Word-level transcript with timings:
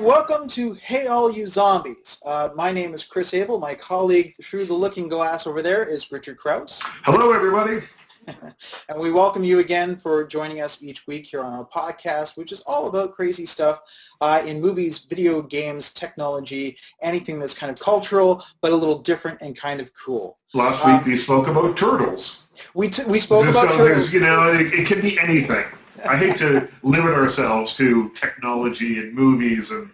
Welcome 0.00 0.48
to 0.54 0.72
Hey 0.82 1.08
All 1.08 1.30
You 1.30 1.46
Zombies. 1.46 2.16
Uh, 2.24 2.48
my 2.56 2.72
name 2.72 2.94
is 2.94 3.06
Chris 3.06 3.34
Abel. 3.34 3.60
My 3.60 3.74
colleague 3.74 4.32
through 4.50 4.64
the 4.64 4.72
looking 4.72 5.10
glass 5.10 5.46
over 5.46 5.60
there 5.62 5.84
is 5.84 6.06
Richard 6.10 6.38
Crouse. 6.38 6.80
Hello, 7.04 7.32
everybody. 7.32 7.80
and 8.88 8.98
we 8.98 9.12
welcome 9.12 9.44
you 9.44 9.58
again 9.58 10.00
for 10.02 10.26
joining 10.26 10.62
us 10.62 10.78
each 10.80 11.02
week 11.06 11.26
here 11.26 11.42
on 11.42 11.52
our 11.52 11.66
podcast, 11.66 12.38
which 12.38 12.50
is 12.50 12.62
all 12.66 12.88
about 12.88 13.12
crazy 13.12 13.44
stuff 13.44 13.78
uh, 14.22 14.42
in 14.46 14.58
movies, 14.58 15.04
video 15.10 15.42
games, 15.42 15.92
technology, 15.94 16.78
anything 17.02 17.38
that's 17.38 17.56
kind 17.58 17.70
of 17.70 17.78
cultural, 17.78 18.42
but 18.62 18.72
a 18.72 18.76
little 18.76 19.02
different 19.02 19.38
and 19.42 19.60
kind 19.60 19.82
of 19.82 19.90
cool. 20.02 20.38
Last 20.54 20.78
week 20.86 21.02
uh, 21.02 21.10
we 21.10 21.18
spoke 21.18 21.46
about 21.46 21.78
turtles. 21.78 22.44
We, 22.74 22.88
t- 22.88 23.02
we 23.06 23.20
spoke 23.20 23.46
about 23.50 23.76
turtles. 23.76 24.14
You 24.14 24.20
know, 24.20 24.50
it, 24.54 24.72
it 24.72 24.88
can 24.88 25.02
be 25.02 25.18
anything. 25.22 25.64
I 26.02 26.16
hate 26.16 26.38
to 26.38 26.69
limit 26.82 27.14
ourselves 27.14 27.76
to 27.78 28.10
technology 28.20 28.98
and 28.98 29.14
movies 29.14 29.70
and 29.70 29.90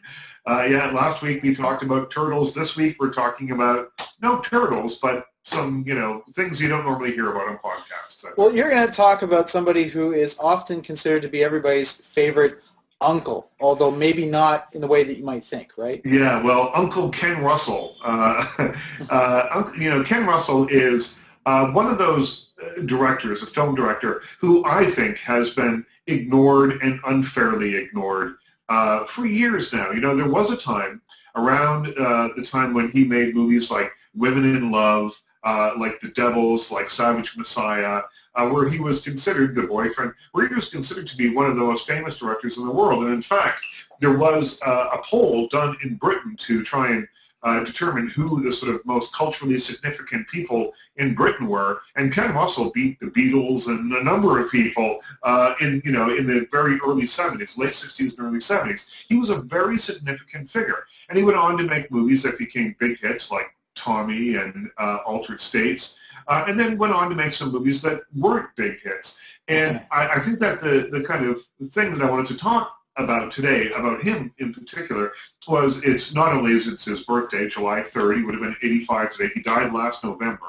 uh, 0.47 0.65
yeah, 0.65 0.93
last 0.93 1.25
week 1.25 1.43
we 1.43 1.57
talked 1.57 1.83
about 1.83 2.13
turtles. 2.15 2.55
This 2.55 2.75
week 2.79 2.99
we're 3.01 3.13
talking 3.13 3.51
about 3.51 3.89
no 4.23 4.41
turtles, 4.49 4.99
but 5.03 5.27
some 5.45 5.83
you 5.87 5.95
know 5.95 6.23
things 6.37 6.61
you 6.61 6.69
don't 6.69 6.85
normally 6.85 7.13
hear 7.13 7.31
about 7.31 7.49
on 7.49 7.59
podcasts. 7.59 8.25
Well, 8.37 8.55
you're 8.55 8.71
going 8.71 8.87
to 8.87 8.95
talk 8.95 9.23
about 9.23 9.49
somebody 9.49 9.89
who 9.89 10.13
is 10.13 10.37
often 10.39 10.83
considered 10.83 11.23
to 11.23 11.29
be 11.29 11.43
everybody's 11.43 12.01
favorite 12.15 12.59
uncle, 13.01 13.51
although 13.61 13.91
maybe 13.91 14.25
not 14.25 14.69
in 14.73 14.81
the 14.81 14.87
way 14.87 15.05
that 15.05 15.17
you 15.17 15.25
might 15.25 15.43
think, 15.51 15.71
right? 15.77 16.01
Yeah, 16.05 16.43
well, 16.45 16.71
Uncle 16.75 17.11
Ken 17.11 17.43
Russell. 17.43 17.97
Uh, 18.05 18.73
uh, 19.11 19.71
you 19.79 19.91
know, 19.91 20.05
Ken 20.09 20.27
Russell 20.27 20.69
is 20.71 21.17
uh, 21.47 21.71
one 21.71 21.87
of 21.87 21.97
those 21.97 22.49
uh, 22.63 22.83
directors, 22.87 23.43
a 23.43 23.51
film 23.55 23.75
director, 23.75 24.21
who 24.41 24.65
I 24.65 24.93
think 24.95 25.17
has 25.19 25.55
been 25.55 25.87
ignored 26.07 26.73
and 26.83 27.01
unfairly 27.07 27.77
ignored 27.77 28.35
uh, 28.69 29.05
for 29.15 29.27
years 29.27 29.71
now. 29.73 29.93
You 29.93 30.01
know, 30.01 30.17
there 30.17 30.31
was 30.31 30.51
a 30.51 30.65
time 30.65 31.01
around 31.37 31.87
uh, 31.87 32.29
the 32.37 32.47
time 32.51 32.75
when 32.75 32.91
he 32.91 33.05
made 33.05 33.35
movies 33.35 33.69
like 33.71 33.91
Women 34.15 34.57
in 34.57 34.73
Love, 34.73 35.13
uh, 35.45 35.73
like 35.79 36.01
The 36.01 36.09
Devils, 36.09 36.69
like 36.71 36.89
Savage 36.89 37.33
Messiah, 37.37 38.03
uh, 38.35 38.49
where 38.51 38.69
he 38.69 38.81
was 38.81 39.03
considered 39.03 39.55
the 39.55 39.63
boyfriend, 39.63 40.13
where 40.33 40.49
he 40.49 40.55
was 40.55 40.69
considered 40.71 41.07
to 41.07 41.17
be 41.17 41.33
one 41.33 41.49
of 41.49 41.57
the 41.57 41.63
most 41.63 41.87
famous 41.87 42.19
directors 42.19 42.57
in 42.57 42.67
the 42.67 42.73
world. 42.73 43.05
And 43.05 43.15
in 43.15 43.23
fact, 43.23 43.61
there 44.01 44.19
was 44.19 44.59
uh, 44.67 44.89
a 44.93 45.03
poll 45.09 45.49
done 45.51 45.77
in 45.85 45.97
Britain 45.97 46.37
to 46.49 46.65
try 46.65 46.91
and 46.91 47.07
uh, 47.43 47.65
determine 47.65 48.09
who 48.09 48.43
the 48.43 48.53
sort 48.53 48.75
of 48.75 48.85
most 48.85 49.15
culturally 49.17 49.59
significant 49.59 50.27
people 50.29 50.73
in 50.97 51.15
Britain 51.15 51.49
were, 51.49 51.81
and 51.97 52.13
Ken 52.13 52.35
Russell 52.35 52.73
beat 52.75 52.99
the 53.01 53.07
Beatles 53.07 53.67
and 53.67 53.93
a 53.93 54.03
number 54.03 54.43
of 54.43 54.51
people 54.51 55.01
uh, 55.23 55.55
in 55.61 55.83
you 55.85 55.93
know 55.93 56.15
in 56.15 56.27
the 56.27 56.47
very 56.51 56.79
early 56.85 57.07
70s, 57.07 57.57
late 57.57 57.75
60s 57.75 58.17
and 58.17 58.21
early 58.21 58.41
70s. 58.41 58.81
He 59.09 59.17
was 59.17 59.31
a 59.31 59.43
very 59.43 59.79
significant 59.79 60.51
figure, 60.51 60.85
and 61.09 61.19
he 61.19 61.25
went 61.25 61.37
on 61.37 61.57
to 61.59 61.65
make 61.65 61.91
movies 61.91 62.23
that 62.23 62.39
became 62.39 62.75
big 62.81 62.99
hits 62.99 63.31
like 63.31 63.47
Tommy 63.77 64.37
and 64.37 64.71
uh, 64.79 64.99
Altered 65.07 65.41
States, 65.41 65.99
uh, 66.29 66.45
and 66.49 66.59
then 66.59 66.79
went 66.79 66.93
on 66.93 67.11
to 67.11 67.15
make 67.15 67.33
some 67.33 67.53
movies 67.53 67.83
that 67.83 68.03
weren't 68.17 68.49
big 68.57 68.81
hits. 68.83 69.15
And 69.49 69.83
I, 69.93 70.09
I 70.09 70.25
think 70.25 70.41
that 70.41 70.61
the 70.61 70.89
the 70.91 71.07
kind 71.07 71.27
of 71.27 71.37
thing 71.73 71.93
that 71.93 72.03
I 72.03 72.11
wanted 72.11 72.29
to 72.29 72.39
talk 72.39 72.76
about 72.97 73.33
today, 73.33 73.71
about 73.77 74.03
him 74.03 74.33
in 74.39 74.55
particular, 74.55 75.13
was 75.49 75.81
it's 75.85 76.15
not 76.15 76.33
only 76.33 76.53
is 76.53 76.69
it 76.69 76.81
his 76.81 77.05
birthday, 77.05 77.49
July 77.49 77.85
3rd, 77.95 78.19
he 78.19 78.25
would 78.25 78.35
have 78.35 78.43
been 78.43 78.57
85 78.63 79.13
today. 79.13 79.31
He 79.35 79.43
died 79.43 79.73
last 79.73 80.03
November. 80.03 80.47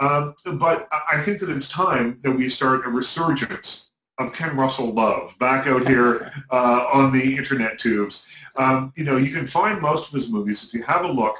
Um, 0.00 0.34
but 0.44 0.88
I 0.92 1.24
think 1.24 1.40
that 1.40 1.50
it's 1.50 1.72
time 1.74 2.20
that 2.22 2.32
we 2.32 2.48
start 2.48 2.86
a 2.86 2.90
resurgence 2.90 3.88
of 4.18 4.32
Ken 4.32 4.56
Russell 4.56 4.94
love 4.94 5.30
back 5.38 5.66
out 5.66 5.86
here 5.86 6.30
uh, 6.50 6.88
on 6.92 7.12
the 7.12 7.36
internet 7.36 7.78
tubes. 7.78 8.24
Um, 8.56 8.92
you 8.96 9.04
know, 9.04 9.16
you 9.16 9.34
can 9.34 9.48
find 9.48 9.80
most 9.80 10.08
of 10.08 10.14
his 10.14 10.30
movies 10.30 10.64
if 10.66 10.74
you 10.74 10.82
have 10.84 11.04
a 11.04 11.08
look. 11.08 11.34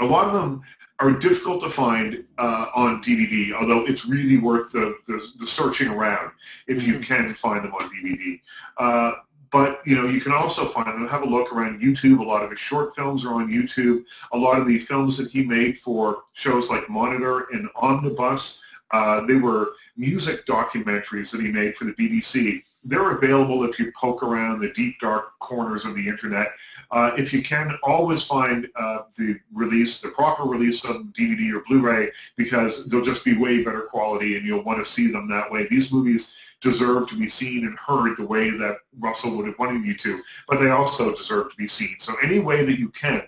A 0.00 0.04
lot 0.04 0.26
of 0.26 0.32
them 0.32 0.62
are 1.00 1.18
difficult 1.18 1.60
to 1.62 1.74
find 1.74 2.24
uh, 2.38 2.66
on 2.74 3.02
DVD, 3.02 3.52
although 3.52 3.84
it's 3.86 4.06
really 4.08 4.38
worth 4.38 4.70
the, 4.72 4.94
the, 5.06 5.20
the 5.38 5.46
searching 5.46 5.88
around 5.88 6.30
if 6.66 6.82
you 6.82 6.94
mm-hmm. 6.94 7.02
can 7.02 7.34
find 7.42 7.64
them 7.64 7.72
on 7.74 7.90
DVD. 7.90 8.40
Uh, 8.78 9.12
but 9.50 9.80
you 9.86 9.94
know, 9.94 10.08
you 10.08 10.20
can 10.20 10.32
also 10.32 10.72
find 10.72 10.88
them. 10.88 11.06
Have 11.06 11.22
a 11.22 11.26
look 11.26 11.52
around 11.52 11.80
YouTube. 11.80 12.18
A 12.18 12.22
lot 12.22 12.42
of 12.42 12.50
his 12.50 12.58
short 12.58 12.94
films 12.96 13.24
are 13.24 13.34
on 13.34 13.50
YouTube. 13.50 14.04
A 14.32 14.36
lot 14.36 14.60
of 14.60 14.66
the 14.66 14.84
films 14.86 15.16
that 15.18 15.30
he 15.30 15.44
made 15.44 15.78
for 15.84 16.22
shows 16.32 16.68
like 16.68 16.88
Monitor 16.88 17.46
and 17.52 17.68
Omnibus, 17.76 18.60
uh, 18.90 19.24
they 19.26 19.36
were 19.36 19.68
music 19.96 20.44
documentaries 20.46 21.30
that 21.30 21.40
he 21.40 21.52
made 21.52 21.76
for 21.76 21.84
the 21.84 21.92
BBC. 21.92 22.64
They're 22.84 23.16
available 23.16 23.68
if 23.68 23.78
you 23.78 23.92
poke 23.98 24.22
around 24.22 24.60
the 24.60 24.72
deep 24.74 24.96
dark 25.00 25.38
corners 25.40 25.84
of 25.84 25.94
the 25.94 26.06
internet. 26.06 26.48
Uh, 26.90 27.12
if 27.16 27.32
you 27.32 27.42
can, 27.42 27.76
always 27.82 28.26
find 28.26 28.68
uh, 28.76 29.02
the 29.16 29.36
release, 29.54 30.00
the 30.02 30.10
proper 30.10 30.44
release 30.44 30.80
on 30.84 31.12
DVD 31.18 31.54
or 31.54 31.62
Blu-ray, 31.66 32.10
because 32.36 32.86
they'll 32.90 33.04
just 33.04 33.24
be 33.24 33.36
way 33.38 33.64
better 33.64 33.88
quality, 33.90 34.36
and 34.36 34.46
you'll 34.46 34.64
want 34.64 34.84
to 34.84 34.92
see 34.92 35.10
them 35.10 35.28
that 35.30 35.50
way. 35.50 35.66
These 35.70 35.90
movies 35.90 36.30
deserve 36.60 37.08
to 37.08 37.18
be 37.18 37.28
seen 37.28 37.64
and 37.64 37.78
heard 37.78 38.16
the 38.16 38.26
way 38.26 38.50
that 38.50 38.78
Russell 38.98 39.36
would 39.36 39.46
have 39.46 39.58
wanted 39.58 39.84
you 39.84 39.94
to, 40.02 40.20
but 40.48 40.60
they 40.60 40.70
also 40.70 41.10
deserve 41.14 41.50
to 41.50 41.56
be 41.56 41.68
seen. 41.68 41.96
So 42.00 42.14
any 42.22 42.40
way 42.40 42.64
that 42.64 42.78
you 42.78 42.90
can 42.98 43.22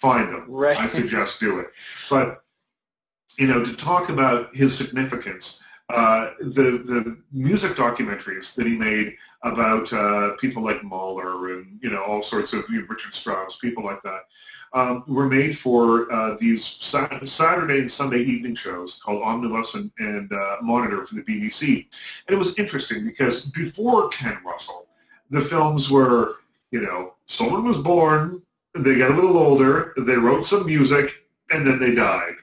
find 0.00 0.32
them, 0.32 0.46
right. 0.48 0.76
I 0.76 0.88
suggest 0.88 1.34
do 1.40 1.60
it. 1.60 1.66
But 2.10 2.42
you 3.38 3.46
know, 3.46 3.64
to 3.64 3.76
talk 3.76 4.10
about 4.10 4.54
his 4.54 4.76
significance 4.78 5.62
uh, 5.88 6.32
the 6.40 6.82
the 6.84 7.16
music 7.32 7.76
documentaries 7.76 8.54
that 8.56 8.66
he 8.66 8.76
made 8.76 9.14
about 9.42 9.90
uh, 9.92 10.36
people 10.38 10.62
like 10.62 10.82
Mahler 10.84 11.54
and 11.54 11.78
you 11.82 11.90
know 11.90 12.02
all 12.02 12.22
sorts 12.22 12.52
of 12.52 12.64
you 12.68 12.80
know, 12.80 12.86
Richard 12.88 13.12
Strauss, 13.12 13.58
people 13.62 13.84
like 13.84 14.02
that, 14.02 14.20
um, 14.74 15.04
were 15.08 15.26
made 15.26 15.56
for 15.62 16.12
uh, 16.12 16.36
these 16.38 16.76
Saturday 17.24 17.80
and 17.80 17.90
Sunday 17.90 18.18
evening 18.20 18.54
shows 18.54 19.00
called 19.02 19.22
Omnibus 19.22 19.70
and, 19.74 19.90
and 19.98 20.30
uh, 20.30 20.56
Monitor 20.60 21.06
for 21.06 21.14
the 21.14 21.22
BBC. 21.22 21.86
And 22.26 22.34
it 22.34 22.38
was 22.38 22.54
interesting 22.58 23.06
because 23.06 23.50
before 23.54 24.10
Ken 24.10 24.36
Russell, 24.44 24.88
the 25.30 25.46
films 25.48 25.88
were 25.90 26.34
you 26.70 26.82
know 26.82 27.14
someone 27.28 27.66
was 27.66 27.82
born, 27.82 28.42
they 28.74 28.98
got 28.98 29.12
a 29.12 29.14
little 29.14 29.38
older, 29.38 29.94
they 30.06 30.16
wrote 30.16 30.44
some 30.44 30.66
music, 30.66 31.06
and 31.48 31.66
then 31.66 31.80
they 31.80 31.94
died 31.94 32.34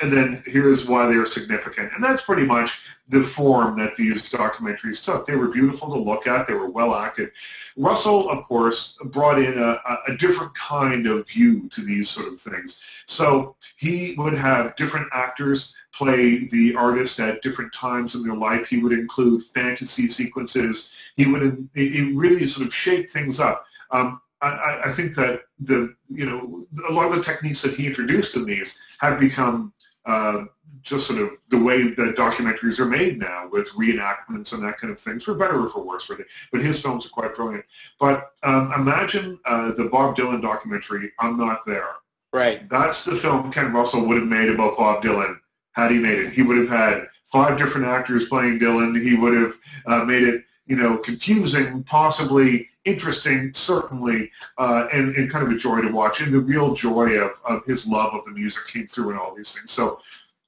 and 0.00 0.12
then 0.12 0.42
here's 0.46 0.86
why 0.88 1.06
they 1.06 1.14
are 1.14 1.26
significant. 1.26 1.92
And 1.94 2.02
that's 2.02 2.24
pretty 2.24 2.46
much 2.46 2.70
the 3.08 3.30
form 3.36 3.76
that 3.78 3.96
these 3.96 4.30
documentaries 4.32 5.04
took. 5.04 5.26
They 5.26 5.34
were 5.34 5.48
beautiful 5.48 5.92
to 5.92 5.98
look 5.98 6.26
at. 6.26 6.46
They 6.46 6.54
were 6.54 6.70
well 6.70 6.94
acted. 6.94 7.30
Russell, 7.76 8.30
of 8.30 8.46
course, 8.46 8.94
brought 9.06 9.38
in 9.38 9.58
a, 9.58 10.12
a 10.12 10.16
different 10.16 10.52
kind 10.56 11.06
of 11.06 11.26
view 11.26 11.68
to 11.72 11.84
these 11.84 12.08
sort 12.10 12.32
of 12.32 12.40
things. 12.40 12.78
So 13.06 13.56
he 13.78 14.14
would 14.16 14.34
have 14.34 14.76
different 14.76 15.08
actors 15.12 15.74
play 15.92 16.48
the 16.52 16.74
artist 16.78 17.18
at 17.18 17.42
different 17.42 17.72
times 17.78 18.14
in 18.14 18.22
their 18.22 18.36
life. 18.36 18.66
He 18.68 18.80
would 18.80 18.92
include 18.92 19.42
fantasy 19.52 20.06
sequences. 20.06 20.88
He 21.16 21.26
would 21.26 21.68
he 21.74 22.12
really 22.14 22.46
sort 22.46 22.66
of 22.66 22.72
shake 22.72 23.10
things 23.12 23.40
up. 23.40 23.64
Um, 23.90 24.20
I, 24.40 24.82
I 24.86 24.92
think 24.96 25.16
that 25.16 25.40
the 25.58 25.94
you 26.08 26.24
know 26.24 26.66
a 26.88 26.92
lot 26.92 27.10
of 27.10 27.18
the 27.18 27.24
techniques 27.24 27.62
that 27.62 27.74
he 27.74 27.86
introduced 27.86 28.36
in 28.36 28.46
these 28.46 28.74
have 29.00 29.20
become 29.20 29.72
uh, 30.06 30.44
just 30.82 31.06
sort 31.06 31.20
of 31.20 31.30
the 31.50 31.62
way 31.62 31.82
that 31.82 32.14
documentaries 32.16 32.78
are 32.78 32.86
made 32.86 33.18
now 33.18 33.48
with 33.52 33.68
reenactments 33.78 34.52
and 34.52 34.64
that 34.64 34.78
kind 34.80 34.92
of 34.92 35.00
thing, 35.00 35.20
for 35.20 35.34
better 35.34 35.60
or 35.60 35.70
for 35.70 35.84
worse, 35.84 36.06
really. 36.08 36.24
But 36.52 36.64
his 36.64 36.80
films 36.82 37.06
are 37.06 37.10
quite 37.10 37.36
brilliant. 37.36 37.64
But 37.98 38.32
um, 38.42 38.72
imagine 38.76 39.38
uh, 39.44 39.72
the 39.76 39.88
Bob 39.90 40.16
Dylan 40.16 40.40
documentary, 40.40 41.12
I'm 41.18 41.36
Not 41.36 41.60
There. 41.66 41.90
Right. 42.32 42.68
That's 42.70 43.04
the 43.04 43.18
film 43.20 43.52
Ken 43.52 43.72
Russell 43.72 44.06
would 44.08 44.18
have 44.18 44.28
made 44.28 44.48
about 44.48 44.76
Bob 44.76 45.02
Dylan 45.02 45.36
had 45.72 45.90
he 45.90 45.98
made 45.98 46.18
it. 46.18 46.32
He 46.32 46.42
would 46.42 46.56
have 46.58 46.68
had 46.68 47.08
five 47.32 47.58
different 47.58 47.86
actors 47.86 48.26
playing 48.28 48.58
Dylan. 48.58 49.00
He 49.00 49.16
would 49.16 49.34
have 49.34 49.52
uh, 49.86 50.04
made 50.04 50.22
it, 50.22 50.44
you 50.66 50.76
know, 50.76 50.98
confusing, 51.04 51.84
possibly 51.88 52.68
interesting, 52.84 53.50
certainly, 53.54 54.30
uh, 54.58 54.86
and, 54.92 55.14
and 55.16 55.30
kind 55.30 55.46
of 55.46 55.52
a 55.52 55.58
joy 55.58 55.80
to 55.80 55.92
watch. 55.92 56.20
And 56.20 56.32
the 56.32 56.40
real 56.40 56.74
joy 56.74 57.12
of, 57.18 57.32
of 57.44 57.64
his 57.66 57.84
love 57.86 58.14
of 58.14 58.24
the 58.24 58.32
music 58.32 58.62
came 58.72 58.88
through 58.88 59.10
in 59.10 59.16
all 59.16 59.34
these 59.34 59.52
things. 59.54 59.72
So 59.74 59.98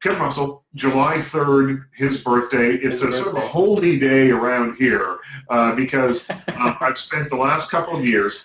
Ken 0.03 0.19
Russell, 0.19 0.65
July 0.75 1.23
3rd, 1.33 1.85
his 1.95 2.23
birthday. 2.23 2.75
It's 2.75 2.95
his 2.95 3.03
a 3.03 3.07
birthday. 3.07 3.19
sort 3.19 3.37
of 3.37 3.43
a 3.43 3.49
holy 3.49 4.01
day 4.01 4.31
around 4.31 4.75
here 4.77 5.19
uh, 5.49 5.77
because 5.77 6.25
uh, 6.29 6.75
I've 6.81 6.97
spent 6.97 7.31
the 7.31 7.37
last 7.37 7.71
couple 7.71 7.99
of 7.99 8.05
years 8.05 8.43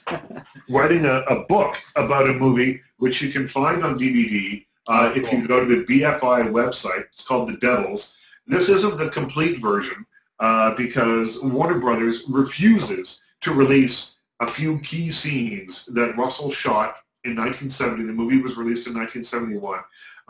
writing 0.69 1.05
a, 1.05 1.21
a, 1.29 1.45
book 1.47 1.73
about 1.95 2.29
a 2.29 2.33
movie 2.33 2.79
which 2.97 3.21
you 3.21 3.31
can 3.31 3.49
find 3.49 3.83
on 3.83 3.97
DVD 3.97 4.65
uh, 4.87 5.13
if 5.15 5.31
you 5.31 5.47
go 5.47 5.65
to 5.65 5.65
the 5.65 5.85
BFI 5.85 6.51
website. 6.51 7.05
It's 7.13 7.25
called 7.27 7.49
The 7.49 7.57
Devils. 7.57 8.13
This 8.45 8.69
isn't 8.69 8.97
the 8.97 9.09
complete 9.13 9.59
version 9.59 10.05
uh, 10.39 10.75
because 10.77 11.39
Warner 11.43 11.79
Brothers 11.79 12.23
refuses 12.29 13.19
to 13.47 13.53
release 13.53 14.15
a 14.41 14.53
few 14.53 14.79
key 14.79 15.11
scenes 15.11 15.89
that 15.93 16.17
Russell 16.17 16.51
shot 16.51 16.95
in 17.23 17.35
1970. 17.35 18.05
The 18.05 18.11
movie 18.11 18.41
was 18.41 18.57
released 18.57 18.87
in 18.87 18.93
1971. 18.93 19.79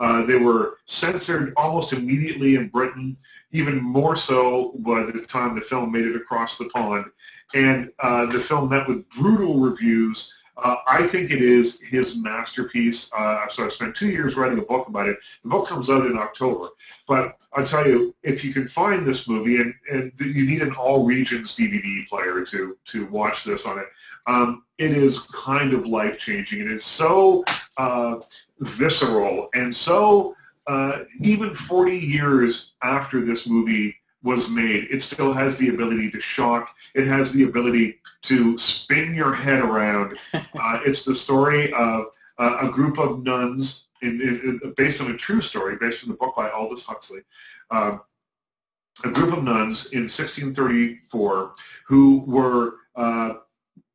Uh, 0.00 0.26
they 0.26 0.36
were 0.36 0.78
censored 0.86 1.52
almost 1.56 1.92
immediately 1.92 2.54
in 2.54 2.68
Britain, 2.68 3.16
even 3.50 3.82
more 3.82 4.16
so 4.16 4.74
by 4.86 5.02
the 5.02 5.26
time 5.30 5.54
the 5.54 5.66
film 5.68 5.90
made 5.90 6.04
it 6.04 6.16
across 6.16 6.56
the 6.58 6.68
pond. 6.72 7.06
And 7.54 7.90
uh, 7.98 8.26
the 8.26 8.44
film 8.48 8.70
met 8.70 8.88
with 8.88 9.04
brutal 9.18 9.60
reviews. 9.60 10.32
Uh, 10.62 10.76
I 10.86 11.08
think 11.12 11.30
it 11.30 11.40
is 11.40 11.80
his 11.88 12.16
masterpiece. 12.18 13.08
Uh, 13.16 13.46
so 13.50 13.64
I 13.64 13.68
spent 13.68 13.96
two 13.96 14.08
years 14.08 14.36
writing 14.36 14.58
a 14.58 14.62
book 14.62 14.88
about 14.88 15.08
it. 15.08 15.16
The 15.44 15.50
book 15.50 15.68
comes 15.68 15.88
out 15.88 16.06
in 16.06 16.18
October. 16.18 16.68
But 17.06 17.36
I'll 17.52 17.66
tell 17.66 17.86
you, 17.86 18.14
if 18.24 18.42
you 18.42 18.52
can 18.52 18.68
find 18.68 19.06
this 19.06 19.24
movie, 19.28 19.56
and, 19.56 19.72
and 19.90 20.12
you 20.18 20.44
need 20.44 20.62
an 20.62 20.74
all 20.74 21.06
regions 21.06 21.56
DVD 21.58 22.06
player 22.08 22.44
to, 22.50 22.76
to 22.92 23.08
watch 23.10 23.36
this 23.46 23.62
on 23.64 23.78
it, 23.78 23.86
um, 24.26 24.64
it 24.78 24.90
is 24.90 25.20
kind 25.44 25.74
of 25.74 25.86
life 25.86 26.18
changing. 26.18 26.60
It 26.60 26.72
is 26.72 26.98
so 26.98 27.44
uh, 27.76 28.16
visceral 28.78 29.48
and 29.54 29.74
so 29.74 30.34
uh, 30.66 31.04
even 31.20 31.56
40 31.68 31.96
years 31.96 32.72
after 32.82 33.24
this 33.24 33.46
movie 33.48 33.94
was 34.22 34.48
made, 34.50 34.88
it 34.90 35.02
still 35.02 35.32
has 35.32 35.56
the 35.58 35.68
ability 35.68 36.10
to 36.10 36.18
shock. 36.20 36.68
It 36.94 37.06
has 37.06 37.32
the 37.32 37.44
ability 37.44 37.98
to 38.28 38.54
spin 38.58 39.14
your 39.14 39.34
head 39.34 39.60
around. 39.60 40.18
Uh, 40.60 40.80
it's 40.84 41.04
the 41.04 41.14
story 41.14 41.72
of 41.72 42.06
uh, 42.38 42.68
a 42.68 42.72
group 42.72 42.98
of 42.98 43.22
nuns, 43.22 43.84
in, 44.02 44.20
in, 44.20 44.60
in, 44.62 44.74
based 44.76 45.00
on 45.00 45.10
a 45.10 45.16
true 45.16 45.40
story, 45.40 45.76
based 45.80 45.98
on 46.02 46.10
the 46.10 46.16
book 46.16 46.34
by 46.36 46.50
Aldous 46.50 46.84
Huxley. 46.86 47.20
Uh, 47.70 47.98
a 49.04 49.12
group 49.12 49.36
of 49.36 49.44
nuns 49.44 49.88
in 49.92 50.02
1634 50.02 51.52
who 51.86 52.24
were, 52.26 52.72
uh, 52.96 53.34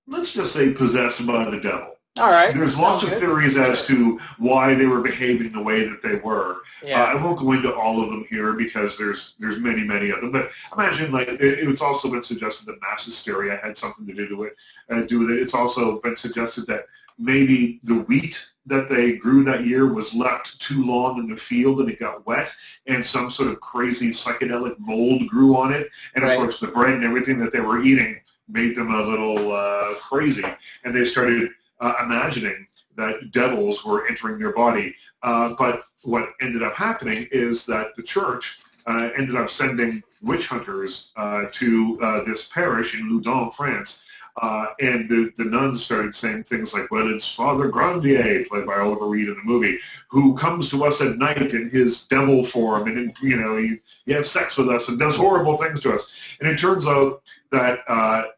let's 0.08 0.34
just 0.34 0.54
say, 0.54 0.74
possessed 0.74 1.22
by 1.28 1.50
the 1.50 1.60
devil. 1.62 1.93
All 2.18 2.30
right. 2.30 2.54
There's 2.54 2.76
lots 2.78 3.04
of 3.04 3.18
theories 3.20 3.58
as 3.58 3.88
to 3.88 4.20
why 4.38 4.76
they 4.76 4.86
were 4.86 5.02
behaving 5.02 5.52
the 5.52 5.64
way 5.64 5.90
that 5.90 6.04
they 6.04 6.16
were. 6.24 6.58
Yeah. 6.84 7.02
Uh, 7.02 7.06
I 7.06 7.24
won't 7.24 7.40
go 7.40 7.54
into 7.54 7.74
all 7.74 8.04
of 8.04 8.10
them 8.10 8.26
here 8.30 8.54
because 8.54 8.96
there's 9.00 9.34
there's 9.40 9.60
many 9.60 9.84
many 9.84 10.12
of 10.12 10.22
them. 10.22 10.32
But 10.32 10.50
imagine 10.78 11.12
like 11.12 11.28
it, 11.28 11.40
it's 11.42 11.82
also 11.82 12.12
been 12.12 12.22
suggested 12.22 12.68
that 12.68 12.80
mass 12.82 13.06
hysteria 13.06 13.58
had 13.64 13.78
something 13.78 14.06
to 14.06 14.14
do 14.14 14.38
with 14.38 14.50
it. 14.50 14.58
Uh, 14.94 15.08
do 15.08 15.20
with 15.20 15.32
it. 15.32 15.42
It's 15.42 15.56
also 15.56 16.00
been 16.02 16.16
suggested 16.16 16.68
that 16.68 16.86
maybe 17.18 17.80
the 17.84 18.06
wheat 18.08 18.36
that 18.68 18.88
they 18.90 19.18
grew 19.18 19.44
that 19.44 19.66
year 19.66 19.92
was 19.92 20.14
left 20.14 20.50
too 20.68 20.84
long 20.86 21.20
in 21.20 21.28
the 21.28 21.42
field 21.50 21.80
and 21.80 21.90
it 21.90 22.00
got 22.00 22.26
wet 22.28 22.48
and 22.88 23.06
some 23.06 23.30
sort 23.32 23.50
of 23.50 23.60
crazy 23.60 24.12
psychedelic 24.12 24.76
mold 24.80 25.28
grew 25.28 25.56
on 25.56 25.74
it. 25.74 25.88
And 26.16 26.24
of 26.24 26.38
course 26.38 26.60
the 26.60 26.68
bread 26.68 26.94
and 26.94 27.04
everything 27.04 27.40
that 27.40 27.52
they 27.52 27.60
were 27.60 27.84
eating 27.84 28.20
made 28.48 28.76
them 28.76 28.94
a 28.94 29.02
little 29.02 29.52
uh, 29.52 29.96
crazy 30.10 30.44
and 30.84 30.96
they 30.96 31.06
started 31.06 31.50
uh, 31.84 31.94
imagining 32.06 32.66
that 32.96 33.32
devils 33.34 33.84
were 33.86 34.08
entering 34.08 34.40
their 34.40 34.54
body. 34.54 34.96
Uh, 35.22 35.54
but 35.58 35.82
what 36.04 36.30
ended 36.42 36.64
up 36.64 36.74
happening 36.74 37.28
is 37.32 37.66
that 37.68 37.88
the 37.98 38.04
church 38.04 38.44
uh, 38.88 39.10
ended 39.18 39.36
up 39.36 39.50
sending 39.50 40.02
witch 40.22 40.46
hunters 40.50 41.12
uh, 41.18 41.44
to 41.60 42.00
uh, 42.02 42.24
this 42.26 42.50
parish 42.54 42.94
in 42.94 43.10
Loudun, 43.10 43.52
France. 43.58 44.04
Uh, 44.42 44.66
and 44.80 45.08
the, 45.10 45.32
the 45.38 45.44
nuns 45.44 45.86
started 45.86 46.16
saying 46.16 46.44
things 46.50 46.74
like, 46.74 46.90
well, 46.90 47.08
it's 47.14 47.36
Father 47.38 47.70
Grandier, 47.70 48.44
played 48.50 48.66
by 48.66 48.80
Oliver 48.80 49.08
Reed 49.08 49.28
in 49.28 49.36
the 49.36 49.44
movie, 49.44 49.78
who 50.10 50.36
comes 50.38 50.72
to 50.72 50.84
us 50.84 51.00
at 51.02 51.20
night 51.20 51.38
in 51.38 51.70
his 51.70 52.08
devil 52.10 52.50
form 52.52 52.88
and, 52.88 52.98
in, 52.98 53.14
you 53.22 53.36
know, 53.36 53.58
he, 53.58 53.78
he 54.06 54.14
has 54.14 54.34
sex 54.34 54.58
with 54.58 54.70
us 54.70 54.86
and 54.88 54.98
does 55.00 55.16
horrible 55.18 55.60
things 55.60 55.82
to 55.84 55.92
us. 55.92 56.04
And 56.40 56.50
it 56.50 56.60
turns 56.60 56.88
out 56.88 57.22
that 57.52 57.78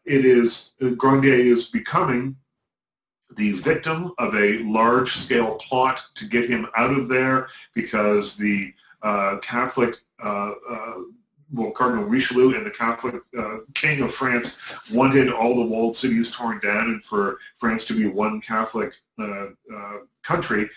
it 0.04 0.26
is, 0.26 0.72
Grandier 0.98 1.52
is 1.54 1.70
becoming 1.72 2.36
the 3.36 3.60
victim 3.62 4.12
of 4.18 4.34
a 4.34 4.60
large-scale 4.64 5.58
plot 5.68 5.98
to 6.16 6.28
get 6.28 6.48
him 6.48 6.66
out 6.76 6.96
of 6.96 7.08
there 7.08 7.48
because 7.74 8.36
the 8.38 8.72
uh, 9.02 9.38
Catholic, 9.48 9.94
uh, 10.22 10.52
uh, 10.68 10.94
well, 11.52 11.72
Cardinal 11.76 12.04
Richelieu 12.04 12.56
and 12.56 12.66
the 12.66 12.70
Catholic 12.70 13.14
uh, 13.38 13.58
King 13.74 14.02
of 14.02 14.10
France 14.18 14.50
wanted 14.92 15.32
all 15.32 15.56
the 15.56 15.70
walled 15.70 15.96
cities 15.96 16.34
torn 16.36 16.58
down 16.60 16.86
and 16.86 17.04
for 17.04 17.38
France 17.60 17.86
to 17.86 17.94
be 17.94 18.08
one 18.08 18.40
Catholic 18.40 18.90
uh, 19.18 19.46
uh, 19.74 19.98
country. 20.26 20.68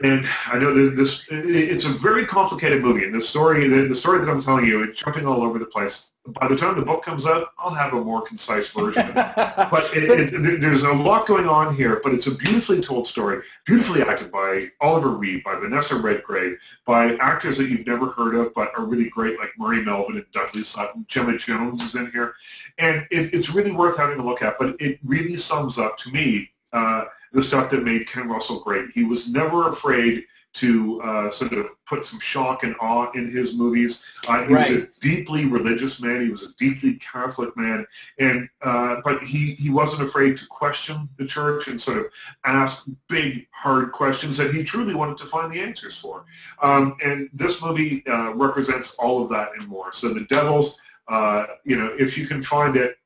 And 0.00 0.24
I 0.46 0.58
know 0.58 0.72
that 0.74 0.94
this, 0.96 1.24
it's 1.30 1.84
a 1.84 1.98
very 2.02 2.26
complicated 2.26 2.82
movie, 2.82 3.04
and 3.04 3.14
the 3.14 3.20
story, 3.20 3.68
the, 3.68 3.88
the 3.88 3.96
story 3.96 4.20
that 4.20 4.30
I'm 4.30 4.40
telling 4.40 4.66
you, 4.66 4.82
it's 4.82 5.02
jumping 5.02 5.26
all 5.26 5.42
over 5.42 5.58
the 5.58 5.66
place 5.66 6.10
by 6.34 6.48
the 6.48 6.56
time 6.56 6.78
the 6.78 6.84
book 6.84 7.04
comes 7.04 7.26
out, 7.26 7.48
I'll 7.58 7.74
have 7.74 7.92
a 7.92 8.04
more 8.04 8.26
concise 8.26 8.70
version. 8.76 9.10
but 9.14 9.84
it, 9.94 10.34
it, 10.34 10.60
there's 10.60 10.82
a 10.82 10.92
lot 10.92 11.26
going 11.26 11.46
on 11.46 11.74
here, 11.74 12.00
but 12.02 12.12
it's 12.12 12.26
a 12.26 12.36
beautifully 12.36 12.82
told 12.86 13.06
story, 13.06 13.42
beautifully 13.66 14.02
acted 14.02 14.30
by 14.30 14.62
Oliver 14.80 15.16
Reed, 15.16 15.42
by 15.44 15.58
Vanessa 15.58 16.00
Redgrave, 16.02 16.56
by 16.86 17.14
actors 17.20 17.56
that 17.58 17.68
you've 17.68 17.86
never 17.86 18.06
heard 18.12 18.34
of 18.34 18.52
but 18.54 18.70
are 18.76 18.84
really 18.84 19.08
great, 19.08 19.38
like 19.38 19.50
Murray 19.58 19.84
Melvin 19.84 20.16
and 20.16 20.26
Dudley 20.32 20.64
Sutton. 20.64 21.06
Gemma 21.08 21.38
Jones 21.38 21.82
is 21.82 21.94
in 21.94 22.10
here. 22.12 22.34
And 22.78 23.06
it, 23.10 23.32
it's 23.32 23.54
really 23.54 23.72
worth 23.72 23.96
having 23.96 24.18
a 24.18 24.24
look 24.24 24.42
at, 24.42 24.54
but 24.58 24.76
it 24.80 24.98
really 25.04 25.36
sums 25.36 25.78
up 25.78 25.96
to 26.04 26.10
me 26.10 26.50
uh, 26.72 27.04
the 27.32 27.42
stuff 27.42 27.70
that 27.70 27.82
made 27.82 28.06
Ken 28.12 28.28
Russell 28.28 28.62
great. 28.64 28.90
He 28.94 29.04
was 29.04 29.28
never 29.32 29.72
afraid– 29.72 30.24
to 30.54 31.00
uh, 31.04 31.30
sort 31.32 31.52
of 31.52 31.66
put 31.88 32.04
some 32.04 32.18
shock 32.22 32.62
and 32.62 32.74
awe 32.80 33.10
in 33.14 33.30
his 33.30 33.54
movies. 33.56 34.02
Uh, 34.26 34.46
he 34.46 34.54
right. 34.54 34.70
was 34.70 34.82
a 34.82 35.00
deeply 35.00 35.46
religious 35.46 36.00
man. 36.02 36.24
He 36.24 36.30
was 36.30 36.42
a 36.42 36.56
deeply 36.58 37.00
Catholic 37.12 37.56
man, 37.56 37.86
and 38.18 38.48
uh, 38.62 38.96
but 39.04 39.22
he 39.22 39.54
he 39.58 39.70
wasn't 39.70 40.08
afraid 40.08 40.36
to 40.38 40.46
question 40.50 41.08
the 41.18 41.26
church 41.26 41.68
and 41.68 41.80
sort 41.80 41.98
of 41.98 42.06
ask 42.44 42.88
big, 43.08 43.46
hard 43.50 43.92
questions 43.92 44.38
that 44.38 44.52
he 44.52 44.64
truly 44.64 44.94
wanted 44.94 45.18
to 45.18 45.28
find 45.30 45.52
the 45.52 45.60
answers 45.60 45.98
for. 46.02 46.24
Um, 46.62 46.96
and 47.02 47.28
this 47.32 47.58
movie 47.62 48.02
uh, 48.06 48.34
represents 48.34 48.94
all 48.98 49.22
of 49.22 49.30
that 49.30 49.50
and 49.58 49.68
more. 49.68 49.90
So 49.92 50.14
the 50.14 50.26
Devils, 50.28 50.78
uh, 51.08 51.46
you 51.64 51.76
know, 51.76 51.90
if 51.98 52.16
you 52.16 52.26
can 52.26 52.42
find 52.42 52.76
it, 52.76 52.96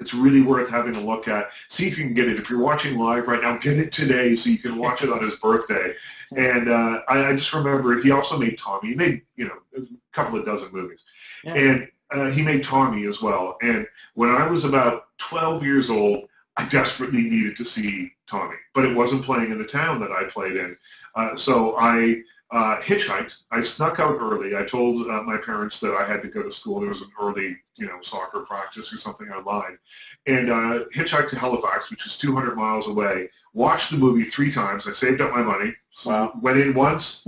it's 0.00 0.14
really 0.14 0.42
worth 0.42 0.68
having 0.70 0.94
a 0.94 1.00
look 1.00 1.28
at. 1.28 1.46
See 1.70 1.86
if 1.86 1.96
you 1.98 2.04
can 2.04 2.14
get 2.14 2.28
it. 2.28 2.38
If 2.38 2.50
you're 2.50 2.62
watching 2.62 2.98
live 2.98 3.26
right 3.26 3.40
now, 3.40 3.58
get 3.58 3.78
it 3.78 3.92
today 3.92 4.36
so 4.36 4.50
you 4.50 4.58
can 4.58 4.78
watch 4.78 5.02
it 5.02 5.10
on 5.10 5.22
his 5.22 5.34
birthday. 5.40 5.94
And 6.32 6.68
uh, 6.68 7.00
I, 7.08 7.30
I 7.30 7.32
just 7.34 7.52
remember 7.54 8.00
he 8.02 8.10
also 8.10 8.36
made 8.36 8.58
Tommy. 8.62 8.90
He 8.90 8.94
made 8.94 9.22
you 9.36 9.46
know 9.46 9.58
a 9.76 9.82
couple 10.14 10.38
of 10.38 10.44
dozen 10.44 10.70
movies, 10.72 11.00
yeah. 11.44 11.54
and 11.54 11.88
uh, 12.10 12.30
he 12.30 12.42
made 12.42 12.64
Tommy 12.68 13.06
as 13.06 13.18
well. 13.22 13.56
And 13.62 13.86
when 14.14 14.30
I 14.30 14.48
was 14.50 14.64
about 14.64 15.06
12 15.30 15.62
years 15.62 15.88
old, 15.90 16.28
I 16.56 16.68
desperately 16.68 17.22
needed 17.22 17.56
to 17.56 17.64
see 17.64 18.12
Tommy, 18.28 18.56
but 18.74 18.84
it 18.84 18.96
wasn't 18.96 19.24
playing 19.24 19.52
in 19.52 19.58
the 19.58 19.66
town 19.66 20.00
that 20.00 20.10
I 20.10 20.22
played 20.32 20.56
in. 20.56 20.76
Uh, 21.14 21.36
so 21.36 21.76
I 21.76 22.16
uh, 22.50 22.80
hitchhiked. 22.80 23.32
I 23.50 23.60
snuck 23.62 23.98
out 23.98 24.18
early. 24.20 24.54
I 24.54 24.64
told 24.70 25.08
uh, 25.10 25.22
my 25.22 25.36
parents 25.44 25.80
that 25.80 25.94
I 25.94 26.10
had 26.10 26.22
to 26.22 26.28
go 26.28 26.42
to 26.42 26.52
school. 26.52 26.80
There 26.80 26.90
was 26.90 27.00
an 27.00 27.10
early, 27.20 27.56
you 27.74 27.86
know, 27.86 27.98
soccer 28.02 28.44
practice 28.46 28.92
or 28.92 28.98
something. 28.98 29.28
I 29.32 29.40
lied, 29.42 29.78
and 30.26 30.50
uh, 30.50 30.84
hitchhiked 30.96 31.30
to 31.30 31.36
Halifax, 31.36 31.90
which 31.90 32.06
is 32.06 32.18
200 32.22 32.56
miles 32.56 32.88
away. 32.88 33.28
Watched 33.52 33.90
the 33.90 33.98
movie 33.98 34.24
three 34.30 34.54
times. 34.54 34.86
I 34.88 34.92
saved 34.92 35.20
up 35.20 35.32
my 35.32 35.42
money. 35.42 35.74
Wow. 36.04 36.32
Went 36.40 36.58
in 36.58 36.74
once, 36.74 37.26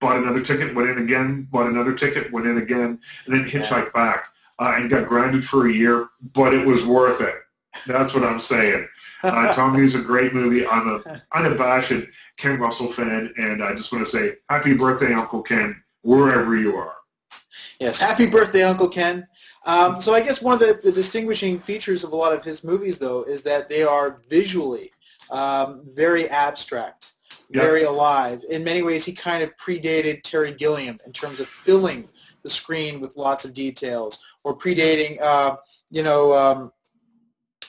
bought 0.00 0.16
another 0.22 0.42
ticket. 0.42 0.74
Went 0.74 0.88
in 0.88 0.98
again. 0.98 1.46
Bought 1.52 1.70
another 1.70 1.94
ticket. 1.94 2.32
Went 2.32 2.46
in 2.46 2.58
again, 2.58 2.98
and 3.26 3.34
then 3.34 3.48
hitchhiked 3.48 3.90
yeah. 3.94 4.14
back. 4.14 4.24
Uh, 4.58 4.74
and 4.76 4.90
got 4.90 5.08
grounded 5.08 5.42
for 5.44 5.68
a 5.68 5.72
year, 5.72 6.08
but 6.34 6.52
it 6.52 6.64
was 6.64 6.86
worth 6.86 7.20
it. 7.20 7.34
That's 7.86 8.14
what 8.14 8.22
I'm 8.22 8.38
saying. 8.38 8.86
Uh, 9.22 9.54
Tommy's 9.56 9.94
a 9.94 10.02
great 10.04 10.34
movie. 10.34 10.66
I'm 10.66 10.88
a 10.88 11.22
unabashed 11.34 11.92
Ken 12.38 12.58
Russell 12.58 12.92
fan, 12.96 13.32
and 13.36 13.62
I 13.62 13.74
just 13.74 13.92
want 13.92 14.04
to 14.04 14.10
say 14.10 14.34
happy 14.48 14.76
birthday, 14.76 15.12
Uncle 15.14 15.42
Ken, 15.42 15.80
wherever 16.02 16.56
you 16.56 16.74
are. 16.74 16.94
Yes, 17.78 17.98
happy 17.98 18.30
birthday, 18.30 18.62
Uncle 18.62 18.88
Ken. 18.88 19.26
Um, 19.64 20.00
so 20.00 20.12
I 20.12 20.22
guess 20.22 20.42
one 20.42 20.54
of 20.54 20.60
the, 20.60 20.80
the, 20.82 20.92
distinguishing 20.92 21.60
features 21.60 22.04
of 22.04 22.12
a 22.12 22.16
lot 22.16 22.32
of 22.32 22.42
his 22.42 22.64
movies, 22.64 22.98
though, 22.98 23.22
is 23.22 23.44
that 23.44 23.68
they 23.68 23.82
are 23.82 24.18
visually 24.28 24.90
um, 25.30 25.88
very 25.94 26.28
abstract, 26.28 27.06
yep. 27.48 27.62
very 27.62 27.84
alive. 27.84 28.40
In 28.50 28.64
many 28.64 28.82
ways, 28.82 29.04
he 29.04 29.14
kind 29.14 29.42
of 29.42 29.50
predated 29.64 30.22
Terry 30.24 30.54
Gilliam 30.54 30.98
in 31.06 31.12
terms 31.12 31.38
of 31.38 31.46
filling 31.64 32.08
the 32.42 32.50
screen 32.50 33.00
with 33.00 33.16
lots 33.16 33.44
of 33.44 33.54
details, 33.54 34.18
or 34.42 34.58
predating, 34.58 35.20
uh, 35.20 35.56
you 35.90 36.02
know, 36.02 36.32
um, 36.32 36.72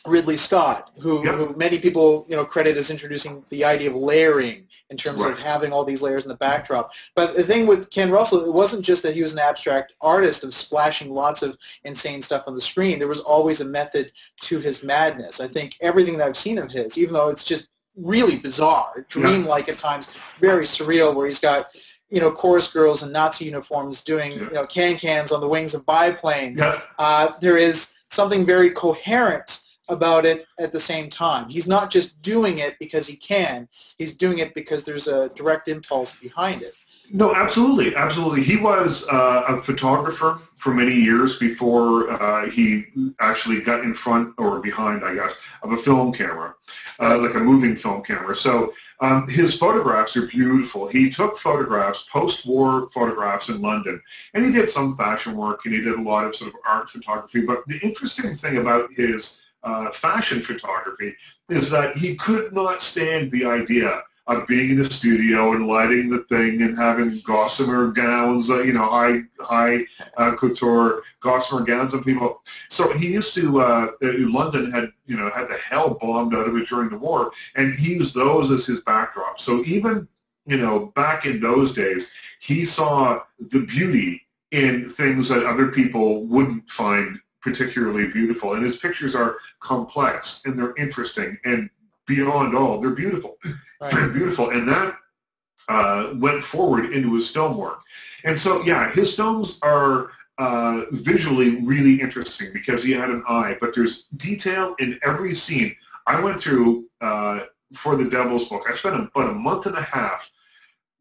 Ridley 0.06 0.38
Scott, 0.38 0.92
who, 1.02 1.24
yep. 1.26 1.36
who, 1.36 1.56
many 1.56 1.80
people 1.80 2.26
you 2.28 2.36
know 2.36 2.46
credit 2.46 2.78
as 2.78 2.90
introducing 2.90 3.44
the 3.50 3.64
idea 3.64 3.90
of 3.90 3.96
layering 3.96 4.68
in 4.90 4.98
terms 4.98 5.24
right. 5.24 5.32
of 5.32 5.38
having 5.38 5.72
all 5.72 5.86
these 5.86 6.02
layers 6.02 6.24
in 6.24 6.30
the 6.30 6.36
backdrop. 6.36 6.90
But 7.16 7.36
the 7.36 7.46
thing 7.46 7.68
with 7.68 7.90
Ken 7.90 8.12
Russell, 8.12 8.46
it 8.46 8.54
wasn't 8.54 8.84
just 8.84 9.02
that 9.04 9.14
he 9.14 9.22
was 9.22 9.34
an 9.34 9.40
abstract 9.40 9.94
artist 10.02 10.44
of 10.44 10.54
splashing 10.54 11.10
lots 11.10 11.42
of 11.42 11.56
insane 11.84 12.22
stuff 12.22 12.44
on 12.48 12.56
the 12.56 12.62
screen. 12.62 13.00
There 13.00 13.08
was 13.08 13.22
always 13.22 13.62
a 13.62 13.66
method 13.66 14.12
to 14.50 14.60
his 14.60 14.84
madness. 14.84 15.40
I 15.40 15.52
think 15.52 15.74
everything 15.82 16.18
that 16.18 16.28
I've 16.28 16.36
seen 16.36 16.58
of 16.58 16.70
his, 16.70 16.98
even 16.98 17.14
though 17.14 17.30
it's 17.30 17.48
just 17.48 17.68
really 17.96 18.40
bizarre, 18.42 19.06
dreamlike 19.10 19.68
yeah. 19.68 19.76
at 19.76 19.80
times, 19.80 20.10
very 20.42 20.66
surreal, 20.66 21.16
where 21.16 21.28
he's 21.28 21.40
got 21.40 21.68
you 22.10 22.20
know, 22.20 22.32
chorus 22.32 22.70
girls 22.72 23.02
in 23.02 23.12
Nazi 23.12 23.46
uniforms 23.46 24.04
doing, 24.06 24.34
yeah. 24.34 24.38
you 24.38 24.54
know, 24.54 24.68
can 24.68 25.00
cans 25.00 25.32
on 25.32 25.42
the 25.42 25.48
wings 25.48 25.74
of 25.74 25.84
biplanes. 25.88 26.60
Yeah. 26.60 26.82
Uh, 27.00 27.34
there 27.42 27.58
is 27.58 27.88
something 28.10 28.46
very 28.46 28.72
coherent 28.72 29.50
about 29.90 30.26
it 30.26 30.46
at 30.60 30.72
the 30.72 30.80
same 30.80 31.10
time. 31.10 31.50
He's 31.50 31.68
not 31.68 31.92
just 31.92 32.22
doing 32.22 32.60
it 32.60 32.76
because 32.80 33.08
he 33.08 33.18
can. 33.18 33.68
He's 33.98 34.16
doing 34.16 34.40
it 34.40 34.54
because 34.56 34.84
there's 34.86 35.08
a 35.08 35.30
direct 35.36 35.68
impulse 35.68 36.14
behind 36.22 36.62
it. 36.62 36.74
No, 37.12 37.36
absolutely, 37.36 37.96
absolutely. 37.96 38.44
He 38.44 38.58
was 38.58 39.06
uh, 39.12 39.44
a 39.58 39.64
photographer 39.66 40.40
for 40.64 40.74
many 40.74 40.94
years 40.94 41.38
before 41.40 42.10
uh, 42.10 42.50
he 42.50 42.86
actually 43.20 43.62
got 43.64 43.84
in 43.84 43.94
front 43.94 44.34
or 44.38 44.62
behind, 44.62 45.04
I 45.04 45.14
guess, 45.14 45.36
of 45.64 45.74
a 45.74 45.84
film 45.84 46.14
camera, 46.14 46.56
uh, 47.00 47.18
like 47.18 47.36
a 47.36 47.40
moving 47.40 47.76
film 47.76 48.04
camera. 48.04 48.34
So 48.36 48.72
um, 49.02 49.28
his 49.28 49.60
photographs 49.60 50.16
are 50.16 50.28
beautiful. 50.28 50.88
He 50.88 51.12
took 51.12 51.38
photographs, 51.40 52.04
post-war 52.12 52.90
photographs 52.94 53.50
in 53.50 53.62
London, 53.62 54.02
and 54.34 54.46
he 54.46 54.54
did 54.54 54.70
some 54.70 54.96
fashion 54.96 55.36
work 55.36 55.60
and 55.66 55.76
he 55.76 55.82
did 55.82 56.00
a 56.00 56.02
lot 56.02 56.26
of 56.26 56.36
sort 56.36 56.54
of 56.54 56.60
art 56.66 56.88
photography. 56.90 57.42
But 57.46 57.66
the 57.68 57.80
interesting 57.86 58.38
thing 58.38 58.58
about 58.58 58.90
his 58.96 59.40
uh, 59.64 59.90
fashion 60.02 60.44
photography 60.46 61.14
is 61.50 61.70
that 61.72 61.96
he 61.96 62.18
could 62.18 62.54
not 62.54 62.82
stand 62.82 63.32
the 63.32 63.46
idea 63.46 64.04
of 64.28 64.48
being 64.48 64.72
in 64.72 64.80
the 64.80 64.90
studio 64.90 65.52
and 65.52 65.68
lighting 65.68 66.10
the 66.10 66.24
thing 66.30 66.62
and 66.62 66.78
having 66.78 67.22
gossamer 67.28 67.92
gowns, 67.92 68.50
uh, 68.50 68.62
you 68.62 68.72
know, 68.72 68.90
high 68.90 69.20
high 69.40 69.80
uh, 70.18 70.32
couture 70.40 71.02
gossamer 71.22 71.66
gowns 71.66 71.94
on 71.94 72.04
people. 72.04 72.42
So 72.70 72.94
he 72.98 73.08
used 73.08 73.36
to. 73.36 73.60
Uh, 73.60 73.88
uh, 74.02 74.14
London 74.20 74.72
had 74.72 74.94
you 75.06 75.18
know 75.18 75.30
had 75.36 75.48
the 75.48 75.58
hell 75.70 75.98
bombed 76.00 76.34
out 76.34 76.48
of 76.48 76.56
it 76.56 76.68
during 76.70 76.90
the 76.90 76.98
war, 76.98 77.32
and 77.56 77.76
he 77.76 77.94
used 77.96 78.16
those 78.16 78.52
as 78.52 78.66
his 78.66 78.82
backdrop. 78.86 79.40
So 79.40 79.62
even 79.66 80.08
you 80.46 80.58
know 80.58 80.94
back 80.96 81.26
in 81.26 81.42
those 81.42 81.76
days, 81.76 82.10
he 82.40 82.66
saw 82.66 83.24
the 83.40 83.66
beauty 83.68 84.22
in 84.52 84.94
things 84.96 85.28
that 85.30 85.46
other 85.46 85.72
people 85.72 86.28
wouldn't 86.28 86.64
find 86.78 87.20
particularly 87.44 88.12
beautiful. 88.12 88.54
And 88.54 88.66
his 88.66 88.78
pictures 88.78 89.16
are 89.16 89.36
complex 89.62 90.42
and 90.46 90.58
they're 90.58 90.76
interesting 90.78 91.38
and 91.44 91.70
beyond 92.08 92.56
all, 92.56 92.82
they're 92.82 92.96
beautiful. 92.96 93.38
Right. 93.80 94.12
beautiful. 94.14 94.50
And 94.50 94.68
that 94.68 94.96
uh, 95.70 96.14
went 96.20 96.44
forward 96.52 96.92
into 96.92 97.16
his 97.16 97.32
film 97.34 97.58
work. 97.58 97.80
And 98.24 98.40
so, 98.40 98.64
yeah, 98.64 98.94
his 98.94 99.16
films 99.16 99.60
are 99.62 100.10
uh, 100.38 100.82
visually 100.92 101.64
really 101.66 102.02
interesting 102.02 102.52
because 102.54 102.84
he 102.84 102.92
had 102.92 103.10
an 103.10 103.24
eye, 103.28 103.56
but 103.62 103.72
there's 103.76 104.06
detail 104.18 104.76
in 104.80 105.00
every 105.04 105.34
scene. 105.36 105.76
I 106.08 106.24
went 106.24 106.42
through 106.42 106.86
uh, 107.02 107.42
for 107.84 107.96
the 107.96 108.10
Devil's 108.10 108.48
Book. 108.50 108.64
I 108.68 108.76
spent 108.78 108.96
about 108.96 109.30
a 109.30 109.34
month 109.34 109.66
and 109.66 109.76
a 109.76 109.84
half 109.84 110.20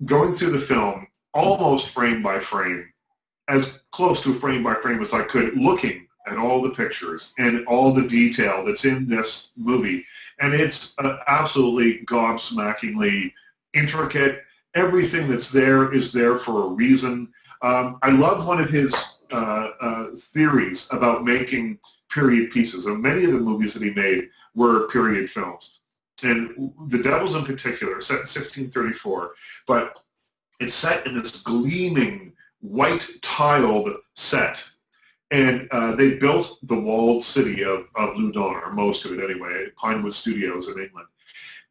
going 0.07 0.37
through 0.37 0.59
the 0.59 0.67
film, 0.67 1.07
almost 1.35 1.93
frame 1.95 2.23
by 2.23 2.41
frame, 2.51 2.93
as 3.49 3.65
close 3.93 4.23
to 4.25 4.39
frame 4.41 4.63
by 4.63 4.75
frame 4.83 5.03
as 5.03 5.13
I 5.13 5.25
could, 5.31 5.57
looking 5.57 6.07
at 6.27 6.37
all 6.37 6.63
the 6.63 6.75
pictures 6.75 7.33
and 7.39 7.67
all 7.67 7.95
the 7.95 8.09
detail 8.09 8.65
that's 8.65 8.85
in 8.85 9.09
this 9.09 9.49
movie 9.57 10.05
and 10.43 10.55
it's 10.55 10.95
uh, 10.99 11.19
absolutely 11.29 12.05
gobsmackingly 12.07 13.33
intricate. 13.75 14.41
Everything 14.75 15.31
that's 15.31 15.53
there 15.53 15.95
is 15.95 16.13
there 16.13 16.41
for 16.41 16.67
a 16.67 16.75
reason. 16.75 17.33
Um, 17.63 17.99
I 18.03 18.11
love 18.11 18.47
one 18.47 18.61
of 18.61 18.69
his 18.69 18.95
uh, 19.31 19.69
uh, 19.81 20.07
theories 20.35 20.87
about 20.91 21.25
making 21.25 21.79
period 22.13 22.51
pieces. 22.51 22.87
And 22.87 23.01
many 23.01 23.25
of 23.25 23.33
the 23.33 23.39
movies 23.39 23.73
that 23.75 23.83
he 23.83 23.93
made 23.95 24.29
were 24.55 24.89
period 24.89 25.31
films. 25.31 25.79
And 26.23 26.73
The 26.91 27.03
Devils 27.03 27.35
in 27.35 27.45
particular, 27.45 28.01
set 28.01 28.15
in 28.15 28.21
1634, 28.21 29.31
but 29.67 29.95
it's 30.61 30.81
set 30.81 31.07
in 31.07 31.15
this 31.15 31.43
gleaming, 31.45 32.33
white 32.61 33.03
tiled 33.37 33.89
set 34.15 34.57
and 35.33 35.67
uh, 35.71 35.97
they 35.97 36.19
built 36.19 36.47
the 36.65 36.79
walled 36.79 37.25
city 37.25 37.65
of, 37.65 37.87
of 37.97 38.11
Loudun, 38.17 38.63
or 38.63 38.73
most 38.73 39.07
of 39.07 39.13
it 39.13 39.25
anyway, 39.25 39.65
at 39.67 39.75
Pinewood 39.77 40.13
Studios 40.13 40.69
in 40.69 40.81
England. 40.81 41.09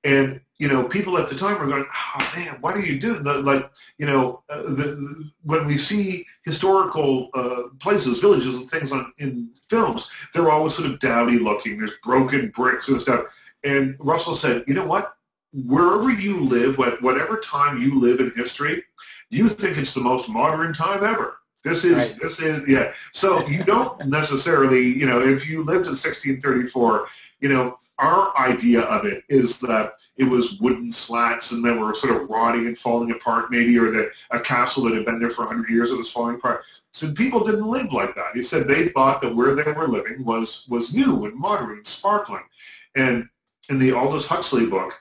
And 0.04 0.42
you 0.58 0.68
know, 0.68 0.88
people 0.90 1.16
at 1.20 1.30
the 1.30 1.38
time 1.38 1.60
were 1.60 1.72
going, 1.72 1.86
"Oh 2.18 2.32
man, 2.36 2.58
what 2.62 2.76
are 2.76 2.80
you 2.80 3.00
doing?" 3.00 3.24
Like, 3.24 3.70
you 4.00 4.08
know, 4.08 4.42
uh, 4.50 4.64
the, 4.64 4.96
the, 4.98 5.32
when 5.44 5.68
we 5.68 5.78
see 5.78 6.26
historical 6.44 7.30
uh, 7.36 7.70
places, 7.80 8.20
villages, 8.20 8.56
and 8.56 8.70
things 8.72 8.92
on 8.92 9.14
in 9.20 9.52
films, 9.70 10.08
they're 10.34 10.50
always 10.50 10.76
sort 10.76 10.92
of 10.92 11.00
dowdy 11.00 11.38
looking. 11.38 11.78
There's 11.78 11.94
broken 12.04 12.52
bricks 12.56 12.90
and 12.90 13.00
stuff. 13.00 13.26
And 13.64 13.96
Russell 14.00 14.36
said, 14.36 14.64
"You 14.66 14.74
know 14.74 14.88
what? 14.88 15.16
Wherever 15.54 16.10
you 16.10 16.42
live, 16.42 16.80
whatever 16.80 17.40
time 17.52 17.80
you 17.80 18.02
live 18.02 18.22
in 18.22 18.32
history, 18.36 18.84
you 19.30 19.50
think 19.50 19.78
it's 19.78 19.94
the 19.94 20.02
most 20.02 20.28
modern 20.30 20.74
time 20.74 21.04
ever." 21.04 21.36
This 21.64 21.84
is 21.84 21.94
right. 21.94 22.12
this 22.22 22.40
is 22.40 22.64
yeah. 22.68 22.92
So 23.14 23.48
you 23.48 23.64
don't 23.64 24.08
necessarily, 24.08 24.82
you 24.82 25.06
know, 25.06 25.20
if 25.22 25.48
you 25.48 25.60
lived 25.60 25.86
in 25.86 25.94
1634, 25.94 27.06
you 27.40 27.50
know, 27.50 27.78
our 28.00 28.36
idea 28.36 28.82
of 28.82 29.06
it 29.06 29.24
is 29.30 29.60
that 29.62 29.94
it 30.18 30.24
was 30.24 30.58
wooden 30.60 30.92
slats 30.92 31.52
and 31.52 31.64
they 31.64 31.70
were 31.70 31.94
sort 31.94 32.20
of 32.20 32.30
rotting 32.30 32.66
and 32.66 32.78
falling 32.80 33.12
apart, 33.12 33.52
maybe, 33.52 33.78
or 33.78 33.92
that 33.92 34.10
a 34.32 34.42
castle 34.42 34.84
that 34.86 34.96
had 34.96 35.06
been 35.06 35.20
there 35.20 35.32
for 35.32 35.46
100 35.46 35.70
years 35.70 35.90
that 35.90 35.98
was 35.98 36.12
falling 36.12 36.36
apart. 36.36 36.62
So 36.94 37.14
people 37.16 37.46
didn't 37.46 37.70
live 37.70 37.94
like 37.94 38.16
that. 38.16 38.34
He 38.34 38.42
said 38.42 38.68
they 38.68 38.90
thought 38.90 39.22
that 39.22 39.36
where 39.36 39.56
they 39.56 39.72
were 39.72 39.88
living 39.88 40.26
was 40.26 40.66
was 40.70 40.92
new 40.94 41.26
and 41.26 41.40
modern 41.40 41.78
and 41.78 41.88
sparkling. 41.88 42.44
And 42.96 43.30
in 43.70 43.80
the 43.80 43.96
Aldous 43.96 44.26
Huxley 44.28 44.68
book, 44.68 44.94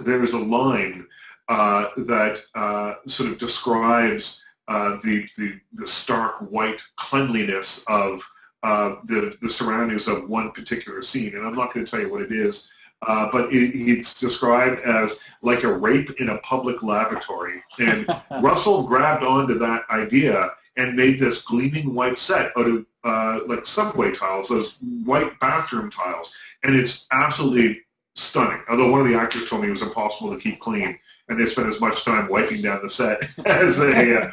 there 0.00 0.22
is 0.24 0.32
a 0.32 0.38
line 0.38 1.06
uh, 1.48 1.88
that 1.96 2.36
uh, 2.54 2.94
sort 3.06 3.30
of 3.30 3.38
describes 3.38 4.40
uh, 4.72 4.96
the, 5.02 5.24
the, 5.36 5.60
the 5.74 5.86
stark 5.86 6.40
white 6.50 6.80
cleanliness 6.98 7.84
of 7.88 8.20
uh, 8.62 8.96
the, 9.06 9.34
the 9.42 9.50
surroundings 9.50 10.08
of 10.08 10.30
one 10.30 10.50
particular 10.52 11.02
scene. 11.02 11.32
And 11.34 11.46
I'm 11.46 11.54
not 11.54 11.74
going 11.74 11.84
to 11.84 11.90
tell 11.90 12.00
you 12.00 12.10
what 12.10 12.22
it 12.22 12.32
is, 12.32 12.66
uh, 13.06 13.28
but 13.30 13.52
it, 13.52 13.72
it's 13.74 14.18
described 14.18 14.80
as 14.80 15.18
like 15.42 15.64
a 15.64 15.78
rape 15.78 16.08
in 16.18 16.30
a 16.30 16.38
public 16.38 16.82
lavatory. 16.82 17.62
And 17.78 18.08
Russell 18.42 18.86
grabbed 18.88 19.22
onto 19.22 19.58
that 19.58 19.82
idea 19.90 20.48
and 20.78 20.96
made 20.96 21.20
this 21.20 21.44
gleaming 21.46 21.94
white 21.94 22.16
set 22.16 22.52
out 22.56 22.66
of 22.66 22.86
uh, 23.04 23.40
like 23.46 23.66
subway 23.66 24.12
tiles, 24.18 24.48
those 24.48 24.74
white 25.04 25.38
bathroom 25.38 25.90
tiles. 25.90 26.32
And 26.62 26.74
it's 26.76 27.04
absolutely 27.12 27.82
stunning. 28.14 28.62
Although 28.70 28.90
one 28.90 29.02
of 29.02 29.08
the 29.08 29.18
actors 29.18 29.50
told 29.50 29.62
me 29.62 29.68
it 29.68 29.72
was 29.72 29.82
impossible 29.82 30.34
to 30.34 30.40
keep 30.40 30.60
clean, 30.60 30.98
and 31.28 31.38
they 31.38 31.50
spent 31.50 31.68
as 31.68 31.80
much 31.80 32.04
time 32.04 32.28
wiping 32.28 32.62
down 32.62 32.80
the 32.82 32.90
set 32.90 33.22
as 33.46 33.78
they 33.78 34.16
uh, 34.16 34.30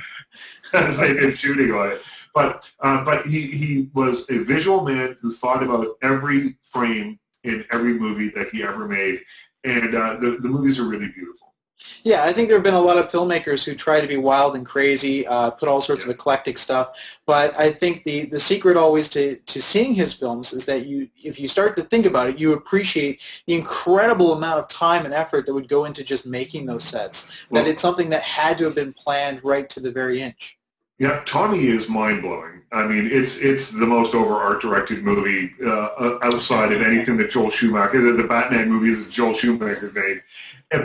as 0.74 0.98
they 0.98 1.14
did 1.14 1.38
shooting 1.38 1.72
on 1.72 1.92
it. 1.92 2.02
But 2.34 2.64
uh, 2.82 3.04
but 3.06 3.26
he 3.26 3.48
he 3.48 3.90
was 3.94 4.26
a 4.30 4.44
visual 4.44 4.84
man 4.86 5.18
who 5.22 5.34
thought 5.36 5.64
about 5.64 5.88
every 6.04 6.58
frame 6.72 7.20
in 7.44 7.66
every 7.72 7.94
movie 7.94 8.32
that 8.36 8.50
he 8.52 8.64
ever 8.64 8.88
made, 8.88 9.20
and 9.64 9.96
uh, 9.96 10.18
the 10.20 10.38
the 10.42 10.48
movies 10.48 10.80
are 10.80 10.88
really 10.88 11.10
beautiful. 11.14 11.49
Yeah, 12.04 12.26
I 12.26 12.34
think 12.34 12.48
there 12.50 12.58
have 12.58 12.64
been 12.64 12.74
a 12.74 12.82
lot 12.82 12.98
of 12.98 13.10
filmmakers 13.10 13.64
who 13.64 13.76
try 13.76 14.02
to 14.02 14.08
be 14.08 14.18
wild 14.18 14.56
and 14.56 14.66
crazy, 14.66 15.26
uh, 15.26 15.52
put 15.52 15.70
all 15.70 15.82
sorts 15.82 16.02
yeah. 16.02 16.12
of 16.12 16.16
eclectic 16.16 16.58
stuff. 16.58 16.90
But 17.26 17.58
I 17.60 17.74
think 17.74 18.04
the 18.04 18.28
the 18.30 18.40
secret 18.40 18.76
always 18.76 19.10
to 19.10 19.38
to 19.38 19.62
seeing 19.62 19.94
his 19.94 20.18
films 20.18 20.54
is 20.54 20.66
that 20.66 20.86
you, 20.86 21.08
if 21.24 21.40
you 21.40 21.48
start 21.48 21.76
to 21.78 21.86
think 21.86 22.06
about 22.06 22.30
it, 22.30 22.38
you 22.38 22.54
appreciate 22.54 23.20
the 23.48 23.56
incredible 23.56 24.34
amount 24.34 24.60
of 24.60 24.70
time 24.70 25.06
and 25.06 25.14
effort 25.14 25.46
that 25.46 25.54
would 25.54 25.70
go 25.70 25.86
into 25.86 26.04
just 26.04 26.26
making 26.26 26.66
those 26.66 26.90
sets. 26.90 27.26
Well, 27.50 27.64
that 27.64 27.70
it's 27.70 27.82
something 27.82 28.10
that 28.10 28.24
had 28.24 28.58
to 28.58 28.66
have 28.66 28.76
been 28.76 28.94
planned 28.94 29.42
right 29.44 29.70
to 29.70 29.80
the 29.80 29.92
very 29.92 30.22
inch. 30.22 30.59
Yeah, 31.00 31.24
Tommy 31.32 31.68
is 31.68 31.88
mind 31.90 32.22
blowing. 32.22 32.62
I 32.72 32.86
mean, 32.86 33.10
it's 33.12 33.40
it's 33.42 33.72
the 33.80 33.86
most 33.88 34.14
over 34.14 34.34
art 34.34 34.62
directed 34.62 35.04
movie 35.04 35.50
uh, 35.66 36.20
outside 36.22 36.72
of 36.72 36.82
anything 36.82 37.18
that 37.18 37.32
Joel 37.32 37.50
Schumacher, 37.52 38.02
the, 38.02 38.22
the 38.22 38.28
Batman 38.28 38.70
movies 38.70 39.04
that 39.04 39.12
Joel 39.12 39.36
Schumacher 39.40 39.92
made. 39.96 40.22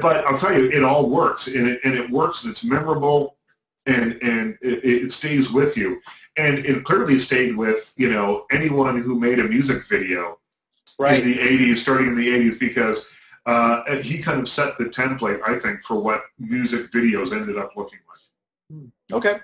But 0.00 0.24
I'll 0.24 0.38
tell 0.38 0.54
you, 0.54 0.70
it 0.70 0.82
all 0.82 1.10
works, 1.10 1.46
and 1.46 1.68
it, 1.68 1.80
and 1.84 1.94
it 1.94 2.10
works, 2.10 2.42
and 2.42 2.52
it's 2.52 2.64
memorable, 2.64 3.36
and 3.84 4.12
and 4.22 4.56
it, 4.62 4.80
it 4.84 5.10
stays 5.10 5.48
with 5.52 5.76
you, 5.76 6.00
and 6.38 6.64
it 6.64 6.84
clearly 6.84 7.18
stayed 7.18 7.54
with 7.54 7.76
you 7.96 8.08
know 8.08 8.46
anyone 8.50 9.02
who 9.02 9.18
made 9.18 9.40
a 9.40 9.44
music 9.44 9.82
video 9.90 10.38
right. 10.98 11.22
in 11.22 11.28
the 11.28 11.36
'80s, 11.36 11.82
starting 11.82 12.06
in 12.06 12.16
the 12.16 12.28
'80s, 12.28 12.58
because 12.58 13.04
uh, 13.46 13.82
he 14.00 14.22
kind 14.24 14.40
of 14.40 14.48
set 14.48 14.78
the 14.78 14.84
template, 14.84 15.40
I 15.46 15.60
think, 15.60 15.80
for 15.86 16.00
what 16.00 16.22
music 16.38 16.92
videos 16.92 17.32
ended 17.32 17.58
up 17.58 17.72
looking 17.76 17.98
like. 18.08 18.14
Okay. 19.12 19.40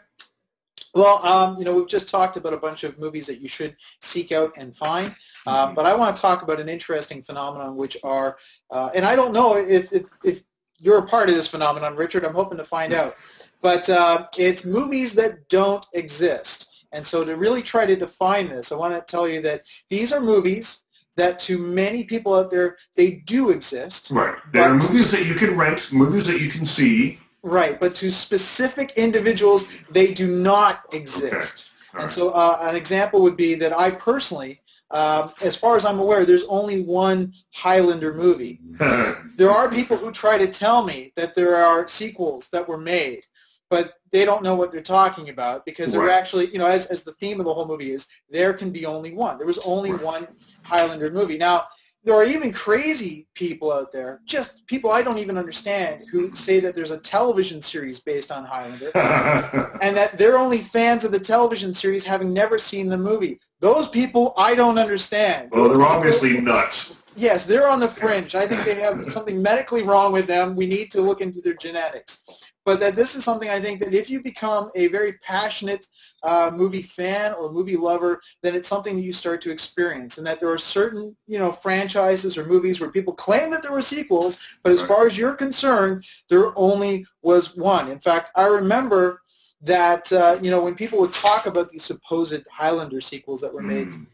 Well, 0.94 1.24
um, 1.24 1.58
you 1.58 1.64
know, 1.64 1.74
we've 1.74 1.88
just 1.88 2.10
talked 2.10 2.36
about 2.36 2.52
a 2.52 2.56
bunch 2.56 2.82
of 2.82 2.98
movies 2.98 3.26
that 3.26 3.40
you 3.40 3.48
should 3.48 3.76
seek 4.02 4.32
out 4.32 4.52
and 4.56 4.76
find, 4.76 5.14
uh, 5.46 5.66
mm-hmm. 5.66 5.74
but 5.74 5.86
I 5.86 5.96
want 5.96 6.16
to 6.16 6.22
talk 6.22 6.42
about 6.42 6.60
an 6.60 6.68
interesting 6.68 7.22
phenomenon, 7.22 7.76
which 7.76 7.96
are, 8.02 8.36
uh, 8.70 8.90
and 8.94 9.04
I 9.04 9.14
don't 9.14 9.32
know 9.32 9.54
if, 9.56 9.86
if, 9.92 10.06
if 10.24 10.42
you're 10.78 10.98
a 10.98 11.06
part 11.06 11.28
of 11.28 11.34
this 11.34 11.48
phenomenon, 11.50 11.96
Richard. 11.96 12.24
I'm 12.24 12.34
hoping 12.34 12.58
to 12.58 12.66
find 12.66 12.92
out, 12.92 13.14
but 13.62 13.88
uh, 13.88 14.26
it's 14.36 14.64
movies 14.64 15.14
that 15.16 15.48
don't 15.48 15.84
exist. 15.94 16.66
And 16.92 17.06
so, 17.06 17.24
to 17.24 17.34
really 17.34 17.62
try 17.62 17.86
to 17.86 17.96
define 17.96 18.48
this, 18.48 18.72
I 18.72 18.76
want 18.76 18.94
to 18.94 19.10
tell 19.10 19.28
you 19.28 19.40
that 19.42 19.60
these 19.90 20.12
are 20.12 20.20
movies 20.20 20.80
that 21.16 21.38
to 21.40 21.58
many 21.58 22.04
people 22.04 22.34
out 22.34 22.50
there 22.50 22.76
they 22.96 23.22
do 23.26 23.50
exist. 23.50 24.10
Right. 24.10 24.36
There 24.52 24.62
are 24.62 24.74
movies 24.74 25.12
that 25.12 25.24
you 25.26 25.34
can 25.34 25.56
rent, 25.56 25.80
movies 25.92 26.26
that 26.26 26.40
you 26.40 26.50
can 26.50 26.64
see, 26.64 27.18
Right, 27.42 27.80
but 27.80 27.94
to 27.96 28.10
specific 28.10 28.92
individuals, 28.96 29.64
they 29.94 30.12
do 30.12 30.26
not 30.26 30.80
exist. 30.92 31.32
Okay. 31.32 31.52
And 31.94 32.04
right. 32.04 32.10
so 32.10 32.30
uh, 32.30 32.58
an 32.68 32.76
example 32.76 33.22
would 33.22 33.36
be 33.36 33.54
that 33.56 33.72
I 33.72 33.98
personally 33.98 34.60
um, 34.90 35.32
as 35.40 35.56
far 35.56 35.76
as 35.76 35.84
I'm 35.84 35.98
aware, 36.00 36.26
there's 36.26 36.44
only 36.48 36.82
one 36.82 37.32
Highlander 37.52 38.12
movie. 38.12 38.60
there 39.38 39.50
are 39.50 39.70
people 39.70 39.96
who 39.96 40.12
try 40.12 40.36
to 40.38 40.52
tell 40.52 40.84
me 40.84 41.12
that 41.16 41.34
there 41.34 41.56
are 41.56 41.86
sequels 41.86 42.48
that 42.52 42.68
were 42.68 42.78
made, 42.78 43.24
but 43.68 43.94
they 44.10 44.24
don't 44.24 44.42
know 44.42 44.56
what 44.56 44.72
they're 44.72 44.82
talking 44.82 45.28
about 45.28 45.64
because 45.64 45.92
they're 45.92 46.00
Right. 46.00 46.18
actually, 46.20 46.50
you 46.52 46.58
know, 46.58 46.66
as, 46.66 46.86
as 46.86 47.04
the 47.04 47.12
theme 47.14 47.38
of 47.38 47.46
the 47.46 47.54
whole 47.54 47.68
movie 47.68 47.92
is, 47.92 48.04
there 48.28 48.52
can 48.52 48.72
be 48.72 48.84
only 48.84 49.14
one. 49.14 49.38
There 49.38 49.46
was 49.46 49.60
only 49.64 49.92
Right. 49.92 50.02
one 50.02 50.28
Highlander 50.62 51.10
movie. 51.10 51.38
Now, 51.38 51.66
there 52.04 52.14
are 52.14 52.24
even 52.24 52.52
crazy 52.52 53.26
people 53.34 53.70
out 53.70 53.92
there, 53.92 54.20
just 54.26 54.62
people 54.66 54.90
I 54.90 55.02
don't 55.02 55.18
even 55.18 55.36
understand, 55.36 56.04
who 56.10 56.30
say 56.34 56.60
that 56.60 56.74
there's 56.74 56.90
a 56.90 57.00
television 57.00 57.60
series 57.60 58.00
based 58.00 58.30
on 58.30 58.44
Highlander 58.44 58.90
and 59.82 59.96
that 59.96 60.16
they're 60.16 60.38
only 60.38 60.66
fans 60.72 61.04
of 61.04 61.12
the 61.12 61.20
television 61.20 61.74
series 61.74 62.04
having 62.04 62.32
never 62.32 62.58
seen 62.58 62.88
the 62.88 62.96
movie. 62.96 63.38
Those 63.60 63.88
people 63.92 64.32
I 64.38 64.54
don't 64.54 64.78
understand. 64.78 65.50
well, 65.52 65.68
they're 65.68 65.82
obviously 65.82 66.40
nuts. 66.40 66.96
Yes, 67.16 67.44
they're 67.46 67.68
on 67.68 67.80
the 67.80 67.92
fringe. 68.00 68.34
I 68.34 68.48
think 68.48 68.64
they 68.64 68.80
have 68.80 68.94
something 69.08 69.42
medically 69.42 69.82
wrong 69.82 70.12
with 70.12 70.26
them. 70.26 70.56
We 70.56 70.66
need 70.66 70.90
to 70.92 71.02
look 71.02 71.20
into 71.20 71.40
their 71.42 71.56
genetics. 71.60 72.16
But 72.64 72.78
that 72.80 72.94
this 72.94 73.14
is 73.14 73.24
something 73.24 73.48
I 73.48 73.60
think 73.60 73.80
that 73.80 73.94
if 73.94 74.10
you 74.10 74.22
become 74.22 74.70
a 74.74 74.88
very 74.88 75.14
passionate 75.26 75.86
uh, 76.22 76.50
movie 76.52 76.86
fan 76.94 77.32
or 77.32 77.50
movie 77.50 77.76
lover, 77.76 78.20
then 78.42 78.54
it's 78.54 78.68
something 78.68 78.96
that 78.96 79.02
you 79.02 79.12
start 79.12 79.40
to 79.42 79.50
experience. 79.50 80.18
And 80.18 80.26
that 80.26 80.40
there 80.40 80.50
are 80.50 80.58
certain, 80.58 81.16
you 81.26 81.38
know, 81.38 81.56
franchises 81.62 82.36
or 82.36 82.44
movies 82.44 82.78
where 82.80 82.90
people 82.90 83.14
claim 83.14 83.50
that 83.50 83.62
there 83.62 83.72
were 83.72 83.80
sequels, 83.80 84.38
but 84.62 84.72
as 84.72 84.82
far 84.86 85.06
as 85.06 85.16
you're 85.16 85.36
concerned, 85.36 86.04
there 86.28 86.56
only 86.56 87.06
was 87.22 87.52
one. 87.56 87.88
In 87.88 87.98
fact, 88.00 88.30
I 88.36 88.44
remember 88.44 89.22
that, 89.62 90.10
uh, 90.12 90.38
you 90.42 90.50
know, 90.50 90.62
when 90.62 90.74
people 90.74 91.00
would 91.00 91.12
talk 91.12 91.46
about 91.46 91.68
these 91.70 91.84
supposed 91.84 92.42
Highlander 92.50 93.00
sequels 93.00 93.40
that 93.40 93.52
were 93.52 93.62
made, 93.62 93.88
Mm. 93.88 94.06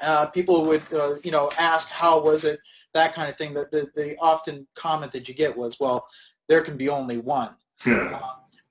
uh, 0.00 0.26
people 0.26 0.66
would, 0.66 0.82
uh, 0.92 1.14
you 1.22 1.30
know, 1.30 1.50
ask 1.58 1.88
how 1.88 2.22
was 2.22 2.44
it, 2.44 2.58
that 2.92 3.14
kind 3.14 3.30
of 3.30 3.36
thing. 3.36 3.54
That 3.54 3.70
the, 3.70 3.90
the 3.94 4.16
often 4.18 4.66
comment 4.76 5.12
that 5.12 5.28
you 5.28 5.34
get 5.34 5.56
was, 5.56 5.76
well, 5.80 6.06
there 6.48 6.62
can 6.62 6.76
be 6.76 6.88
only 6.88 7.18
one. 7.18 7.50
Yeah. 7.86 8.20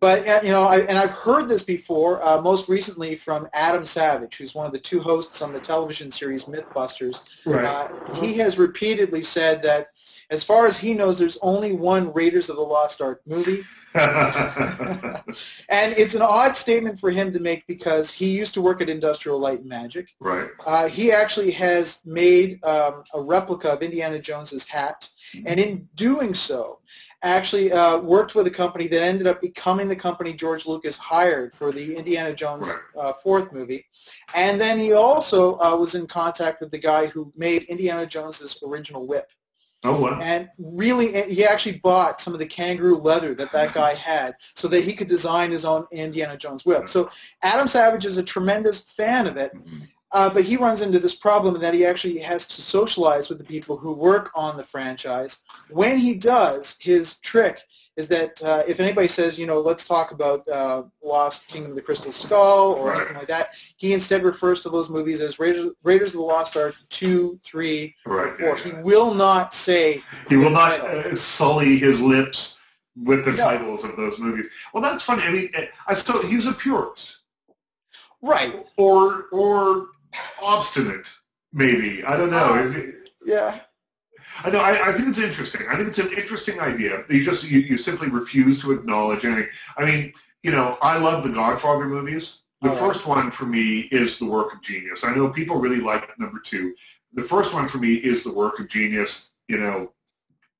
But 0.04 0.28
uh, 0.28 0.42
you 0.44 0.52
know, 0.52 0.64
I, 0.64 0.80
and 0.80 0.98
I've 0.98 1.12
heard 1.12 1.48
this 1.48 1.64
before. 1.64 2.22
Uh, 2.22 2.42
most 2.42 2.68
recently 2.68 3.18
from 3.24 3.48
Adam 3.54 3.86
Savage, 3.86 4.36
who's 4.38 4.54
one 4.54 4.66
of 4.66 4.74
the 4.74 4.82
two 4.82 5.00
hosts 5.00 5.42
on 5.42 5.54
the 5.54 5.62
television 5.62 6.12
series 6.12 6.44
MythBusters. 6.44 7.20
Right. 7.46 7.64
Uh, 7.64 8.20
he 8.20 8.38
has 8.38 8.58
repeatedly 8.58 9.22
said 9.22 9.62
that, 9.64 9.88
as 10.30 10.44
far 10.44 10.68
as 10.68 10.78
he 10.78 10.94
knows, 10.94 11.20
there's 11.20 11.40
only 11.42 11.74
one 11.74 12.14
Raiders 12.14 12.50
of 12.50 12.58
the 12.58 12.62
Lost 12.62 13.00
Ark 13.00 13.22
movie. 13.26 13.62
And 15.70 15.94
it's 15.94 16.16
an 16.16 16.22
odd 16.22 16.56
statement 16.56 17.00
for 17.00 17.12
him 17.12 17.32
to 17.32 17.40
make 17.40 17.66
because 17.68 18.14
he 18.16 18.26
used 18.26 18.54
to 18.56 18.62
work 18.62 18.82
at 18.82 18.90
Industrial 18.90 19.40
Light 19.40 19.60
and 19.60 19.70
Magic. 19.70 20.08
right. 20.20 20.50
Uh, 20.66 20.88
he 20.88 21.12
actually 21.12 21.52
has 21.52 22.00
made 22.04 22.64
um, 22.64 23.04
a 23.14 23.22
replica 23.22 23.70
of 23.70 23.82
Indiana 23.82 24.20
Jones's 24.20 24.68
hat, 24.70 25.06
and 25.46 25.60
in 25.60 25.88
doing 25.96 26.34
so, 26.34 26.80
actually 27.24 27.72
uh, 27.72 28.02
worked 28.02 28.36
with 28.36 28.46
a 28.48 28.52
company 28.52 28.88
that 28.90 29.02
ended 29.02 29.28
up 29.28 29.42
becoming 29.42 29.88
the 29.88 29.96
company 29.96 30.34
George 30.34 30.66
Lucas 30.66 30.98
hired 30.98 31.54
for 31.54 31.72
the 31.72 31.96
Indiana 31.96 32.36
Jones 32.36 32.68
uh, 33.00 33.14
fourth 33.24 33.52
movie. 33.52 33.86
And 34.36 34.60
then 34.60 34.80
he 34.80 34.92
also 34.92 35.58
uh, 35.60 35.76
was 35.78 35.96
in 35.96 36.06
contact 36.08 36.62
with 36.62 36.70
the 36.72 36.80
guy 36.80 37.08
who 37.08 37.32
made 37.36 37.64
Indiana 37.64 38.06
Jones's 38.06 38.62
original 38.66 39.08
whip. 39.08 39.30
Oh 39.86 40.02
well. 40.02 40.22
And 40.22 40.50
really, 40.58 41.12
he 41.24 41.46
actually 41.46 41.82
bought 41.84 42.22
some 42.22 42.34
of 42.34 42.40
the 42.40 42.48
kangaroo 42.48 42.98
leather 42.98 43.36
that 43.36 43.52
that 43.52 43.74
guy 43.74 43.94
had 44.06 44.36
so 44.56 44.68
that 44.70 44.84
he 44.84 44.96
could 44.96 45.10
design 45.10 45.52
his 45.52 45.66
own 45.66 45.86
Indiana 45.92 46.38
Jones 46.38 46.66
whip. 46.66 46.88
So 46.88 47.10
Adam 47.42 47.68
Savage 47.68 48.06
is 48.06 48.18
a 48.18 48.24
tremendous 48.24 48.86
fan 48.96 49.28
of 49.28 49.36
it. 49.36 49.52
Uh, 50.14 50.32
but 50.32 50.44
he 50.44 50.56
runs 50.58 50.82
into 50.82 51.00
this 51.00 51.16
problem 51.16 51.56
in 51.56 51.62
that 51.62 51.74
he 51.74 51.84
actually 51.86 52.20
has 52.20 52.46
to 52.46 52.62
socialize 52.62 53.30
with 53.30 53.40
the 53.40 53.44
people 53.44 53.76
who 53.76 53.94
work 53.94 54.30
on 54.36 54.56
the 54.56 54.64
franchise. 54.66 55.36
When 55.72 55.98
he 55.98 56.18
does, 56.20 56.76
his 56.80 57.18
trick 57.24 57.58
is 57.98 58.08
that 58.10 58.32
uh, 58.44 58.64
if 58.68 58.80
anybody 58.80 59.08
says, 59.08 59.38
you 59.40 59.46
know, 59.48 59.60
let's 59.60 59.88
talk 59.88 60.12
about 60.12 60.48
uh, 60.48 60.84
Lost 61.04 61.44
Kingdom 61.48 61.72
of 61.72 61.76
the 61.76 61.82
Crystal 61.82 62.12
Skull 62.12 62.74
or 62.74 62.90
Right. 62.90 62.98
anything 62.98 63.18
like 63.18 63.28
that, 63.28 63.48
he 63.78 63.94
instead 63.94 64.24
refers 64.24 64.62
to 64.62 64.70
those 64.70 64.90
movies 64.90 65.20
as 65.22 65.38
Raiders, 65.40 65.72
Raiders 65.84 66.10
of 66.10 66.18
the 66.20 66.22
Lost 66.26 66.56
Ark 66.56 66.76
2, 67.00 67.40
3, 67.50 67.96
Right. 68.06 68.34
or 68.42 68.58
yeah, 68.58 68.64
He 68.64 68.84
will 68.84 69.14
not 69.14 69.54
say 69.54 70.00
He 70.30 70.38
will 70.38 70.50
not 70.52 70.80
uh, 70.80 71.14
sully 71.38 71.78
his 71.78 72.00
lips 72.00 72.58
with 73.04 73.26
the 73.26 73.32
No. 73.32 73.38
titles 73.46 73.84
of 73.84 73.96
those 73.96 74.16
movies. 74.20 74.46
Well, 74.74 74.84
that's 74.84 75.04
funny. 75.06 75.24
I 75.24 75.32
mean, 75.32 75.52
I 75.88 75.96
still 75.96 76.22
he's 76.28 76.46
a 76.46 76.54
purist 76.62 77.18
right. 78.22 78.54
or 78.78 79.26
or 79.32 79.88
obstinate, 80.42 81.08
maybe. 81.52 82.04
I 82.06 82.18
don't 82.18 82.32
know. 82.32 82.38
Uh, 82.38 82.68
Is 82.68 82.76
it, 82.76 82.96
Yeah. 83.26 83.60
I 84.44 84.50
know. 84.50 84.60
I, 84.60 84.90
I 84.90 84.98
think 84.98 85.10
it's 85.10 85.20
interesting. 85.20 85.62
I 85.70 85.78
think 85.78 85.90
it's 85.90 86.00
an 86.00 86.12
interesting 86.18 86.60
idea. 86.60 87.04
You 87.10 87.24
just 87.24 87.44
you, 87.44 87.60
you 87.60 87.78
simply 87.78 88.10
refuse 88.10 88.62
to 88.64 88.72
acknowledge 88.72 89.26
anything. 89.26 89.48
I 89.78 89.86
mean, 89.86 90.14
you 90.42 90.52
know, 90.52 90.76
I 90.82 90.98
love 90.98 91.24
the 91.24 91.30
Godfather 91.30 91.86
movies. 91.86 92.42
The 92.62 92.70
right. 92.70 92.80
first 92.80 93.08
one 93.08 93.32
for 93.38 93.46
me 93.46 93.90
is 93.92 94.18
the 94.20 94.26
work 94.26 94.54
of 94.54 94.62
genius. 94.64 95.04
I 95.04 95.16
know 95.16 95.32
people 95.32 95.60
really 95.60 95.82
like 95.82 96.04
number 96.18 96.42
two. 96.50 96.74
The 97.14 97.28
first 97.30 97.54
one 97.54 97.70
for 97.70 97.78
me 97.78 97.96
is 97.96 98.24
the 98.24 98.34
work 98.34 98.60
of 98.60 98.70
genius. 98.70 99.30
You 99.48 99.58
know, 99.58 99.92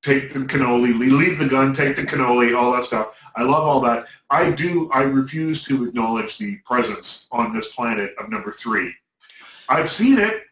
take 0.04 0.34
the 0.34 0.40
cannoli, 0.40 0.94
leave 0.94 1.40
the 1.40 1.50
gun, 1.50 1.74
take 1.74 1.96
the 1.96 2.04
cannoli, 2.04 2.56
all 2.56 2.74
that 2.74 2.84
stuff. 2.84 3.08
I 3.36 3.42
love 3.42 3.64
all 3.64 3.82
that. 3.82 4.06
I 4.30 4.52
do. 4.52 4.90
I 4.94 5.04
refuse 5.04 5.66
to 5.68 5.86
acknowledge 5.86 6.38
the 6.38 6.58
presence 6.66 7.26
on 7.32 7.56
this 7.56 7.72
planet 7.76 8.12
of 8.20 8.30
number 8.30 8.54
three. 8.62 8.94
I've 9.70 9.90
seen 9.90 10.18
it. 10.20 10.44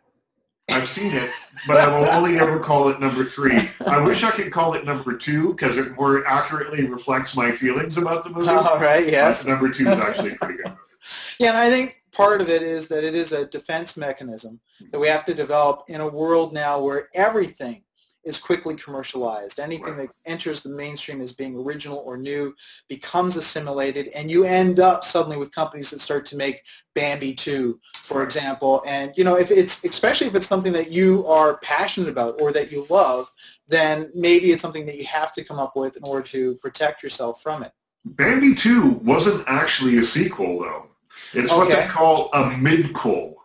I've 0.69 0.87
seen 0.95 1.11
it, 1.11 1.29
but 1.67 1.77
I 1.77 1.87
will 1.99 2.07
only 2.09 2.39
ever 2.39 2.59
call 2.63 2.89
it 2.89 2.99
number 3.01 3.25
three. 3.35 3.57
I 3.85 4.01
wish 4.05 4.23
I 4.23 4.31
could 4.35 4.53
call 4.53 4.73
it 4.75 4.85
number 4.85 5.17
two 5.17 5.53
because 5.53 5.75
it 5.75 5.91
more 5.99 6.25
accurately 6.25 6.87
reflects 6.87 7.35
my 7.35 7.51
feelings 7.57 7.97
about 7.97 8.23
the 8.23 8.29
movie. 8.29 8.47
All 8.49 8.79
right. 8.79 9.05
Yes. 9.05 9.41
But 9.43 9.51
number 9.51 9.67
two 9.67 9.83
is 9.89 9.99
actually 9.99 10.33
a 10.33 10.35
pretty 10.35 10.55
good. 10.57 10.67
movie. 10.67 10.77
Yeah, 11.39 11.49
and 11.49 11.57
I 11.57 11.69
think 11.69 11.93
part 12.11 12.41
of 12.41 12.47
it 12.47 12.61
is 12.61 12.87
that 12.89 13.03
it 13.03 13.15
is 13.15 13.31
a 13.31 13.47
defense 13.47 13.97
mechanism 13.97 14.59
that 14.91 14.99
we 14.99 15.07
have 15.07 15.25
to 15.25 15.33
develop 15.33 15.85
in 15.87 15.99
a 15.99 16.07
world 16.07 16.53
now 16.53 16.81
where 16.81 17.09
everything 17.15 17.81
is 18.23 18.37
quickly 18.37 18.75
commercialized. 18.75 19.59
Anything 19.59 19.95
Right. 19.95 20.09
that 20.09 20.31
enters 20.31 20.61
the 20.61 20.69
mainstream 20.69 21.21
as 21.21 21.33
being 21.33 21.55
original 21.55 21.99
or 22.05 22.17
new 22.17 22.53
becomes 22.87 23.35
assimilated, 23.35 24.09
and 24.09 24.29
you 24.29 24.43
end 24.43 24.79
up 24.79 25.03
suddenly 25.03 25.37
with 25.37 25.51
companies 25.51 25.89
that 25.89 26.01
start 26.01 26.25
to 26.27 26.35
make 26.35 26.61
Bambi 26.93 27.33
2, 27.33 27.79
for 28.07 28.19
Right. 28.19 28.25
example. 28.25 28.83
And 28.85 29.11
you 29.15 29.23
know, 29.23 29.35
if 29.35 29.49
it's 29.51 29.77
especially 29.83 30.27
if 30.27 30.35
it's 30.35 30.47
something 30.47 30.73
that 30.73 30.91
you 30.91 31.25
are 31.27 31.57
passionate 31.57 32.09
about 32.09 32.41
or 32.41 32.51
that 32.53 32.71
you 32.71 32.85
love, 32.89 33.27
then 33.67 34.11
maybe 34.13 34.51
it's 34.51 34.61
something 34.61 34.85
that 34.85 34.97
you 34.97 35.05
have 35.05 35.33
to 35.33 35.43
come 35.43 35.59
up 35.59 35.75
with 35.75 35.95
in 35.97 36.03
order 36.03 36.27
to 36.29 36.55
protect 36.61 37.03
yourself 37.03 37.41
from 37.41 37.63
it. 37.63 37.71
Bambi 38.05 38.55
2 38.55 39.01
wasn't 39.03 39.43
actually 39.47 39.97
a 39.99 40.03
sequel, 40.03 40.59
though. 40.59 40.87
It's 41.33 41.49
what 41.49 41.69
they 41.69 41.87
call 41.87 42.29
a 42.33 42.43
midquel 42.49 43.35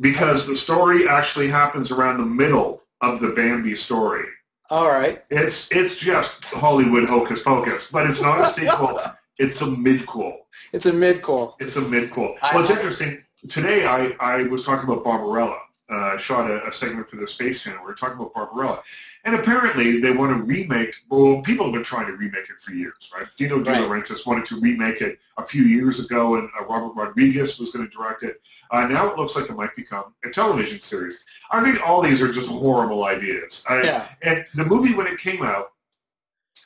because 0.00 0.46
the 0.46 0.56
story 0.56 1.08
actually 1.08 1.48
happens 1.48 1.90
around 1.90 2.18
the 2.18 2.24
middle 2.24 2.81
of 3.02 3.20
the 3.20 3.32
Bambi 3.36 3.74
story. 3.74 4.24
All 4.70 4.88
right. 4.88 5.22
It's 5.28 5.66
it's 5.70 6.02
just 6.02 6.30
Hollywood 6.44 7.06
hocus 7.06 7.40
pocus, 7.44 7.88
but 7.92 8.06
it's 8.08 8.22
not 8.22 8.40
a 8.40 8.52
sequel. 8.54 8.98
it's 9.38 9.60
a 9.60 9.66
midquel. 9.66 10.36
It's 10.72 10.86
a 10.86 10.92
mid-core. 10.92 11.54
It's 11.60 11.76
a 11.76 11.80
midquel. 11.80 12.36
I- 12.40 12.54
Well, 12.54 12.64
it's 12.64 12.70
interesting. 12.72 13.18
Today, 13.50 13.84
I, 13.84 14.12
I 14.20 14.44
was 14.44 14.64
talking 14.64 14.88
about 14.90 15.04
Barbarella. 15.04 15.58
Uh, 15.90 16.16
shot 16.18 16.50
a, 16.50 16.66
a 16.66 16.72
segment 16.72 17.10
for 17.10 17.16
the 17.16 17.26
Space 17.26 17.62
Channel. 17.62 17.80
We 17.82 17.88
were 17.88 17.94
talking 17.94 18.16
about 18.16 18.32
Barbarella, 18.32 18.80
and 19.24 19.34
apparently 19.36 20.00
they 20.00 20.10
want 20.10 20.36
to 20.36 20.42
remake. 20.44 20.90
Well, 21.10 21.42
people 21.44 21.66
have 21.66 21.72
been 21.74 21.84
trying 21.84 22.06
to 22.08 22.14
remake 22.16 22.44
it 22.50 22.56
for 22.64 22.72
years, 22.72 22.94
right? 23.14 23.26
Dino 23.38 23.62
De. 23.62 23.70
Laurentiis 23.70 24.26
wanted 24.26 24.46
to 24.46 24.60
remake 24.60 25.00
it 25.00 25.18
a 25.38 25.46
few 25.46 25.62
years 25.62 26.04
ago, 26.04 26.34
and 26.36 26.48
uh, 26.60 26.64
Robert 26.66 26.92
Rodriguez 26.96 27.56
was 27.60 27.70
going 27.72 27.88
to 27.88 27.96
direct 27.96 28.22
it. 28.24 28.40
Uh, 28.70 28.86
now 28.88 29.10
it 29.10 29.18
looks 29.18 29.36
like 29.36 29.48
it 29.48 29.56
might 29.56 29.74
become 29.76 30.14
a 30.24 30.30
television 30.30 30.80
series. 30.80 31.22
I 31.50 31.62
think 31.62 31.78
all 31.84 32.02
these 32.02 32.20
are 32.20 32.32
just 32.32 32.48
horrible 32.48 33.04
ideas. 33.04 33.62
I, 33.68 33.82
Yeah. 33.82 34.08
and 34.22 34.44
the 34.54 34.64
movie, 34.64 34.94
when 34.94 35.06
it 35.06 35.18
came 35.20 35.42
out, 35.42 35.72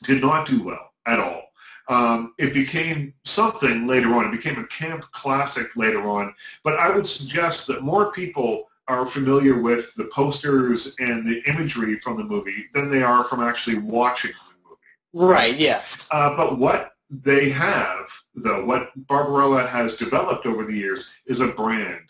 did 0.04 0.22
not 0.22 0.46
do 0.48 0.62
well 0.64 0.92
at 1.06 1.18
all. 1.18 1.42
Um, 1.88 2.34
it 2.38 2.52
became 2.52 3.14
something 3.24 3.86
later 3.86 4.08
on. 4.14 4.26
It 4.32 4.36
became 4.36 4.58
a 4.58 4.66
camp 4.66 5.04
classic 5.12 5.66
later 5.76 6.02
on. 6.08 6.34
But 6.64 6.74
I 6.74 6.94
would 6.94 7.06
suggest 7.06 7.66
that 7.68 7.82
more 7.82 8.10
people 8.12 8.64
are 8.88 9.10
familiar 9.12 9.60
with 9.60 9.84
the 9.96 10.08
posters 10.14 10.94
and 10.98 11.28
the 11.28 11.42
imagery 11.50 11.98
from 12.02 12.16
the 12.16 12.24
movie 12.24 12.66
than 12.74 12.90
they 12.90 13.02
are 13.02 13.26
from 13.28 13.40
actually 13.40 13.78
watching 13.78 14.30
the 14.32 14.68
movie. 14.68 15.32
Right, 15.32 15.58
yes. 15.58 16.06
Uh, 16.10 16.36
but 16.36 16.58
what 16.58 16.92
they 17.10 17.50
have, 17.50 18.06
though, 18.34 18.64
what 18.64 18.90
Barbarella 19.08 19.66
has 19.68 19.96
developed 19.96 20.46
over 20.46 20.64
the 20.64 20.74
years 20.74 21.06
is 21.26 21.40
a 21.40 21.52
brand. 21.56 22.02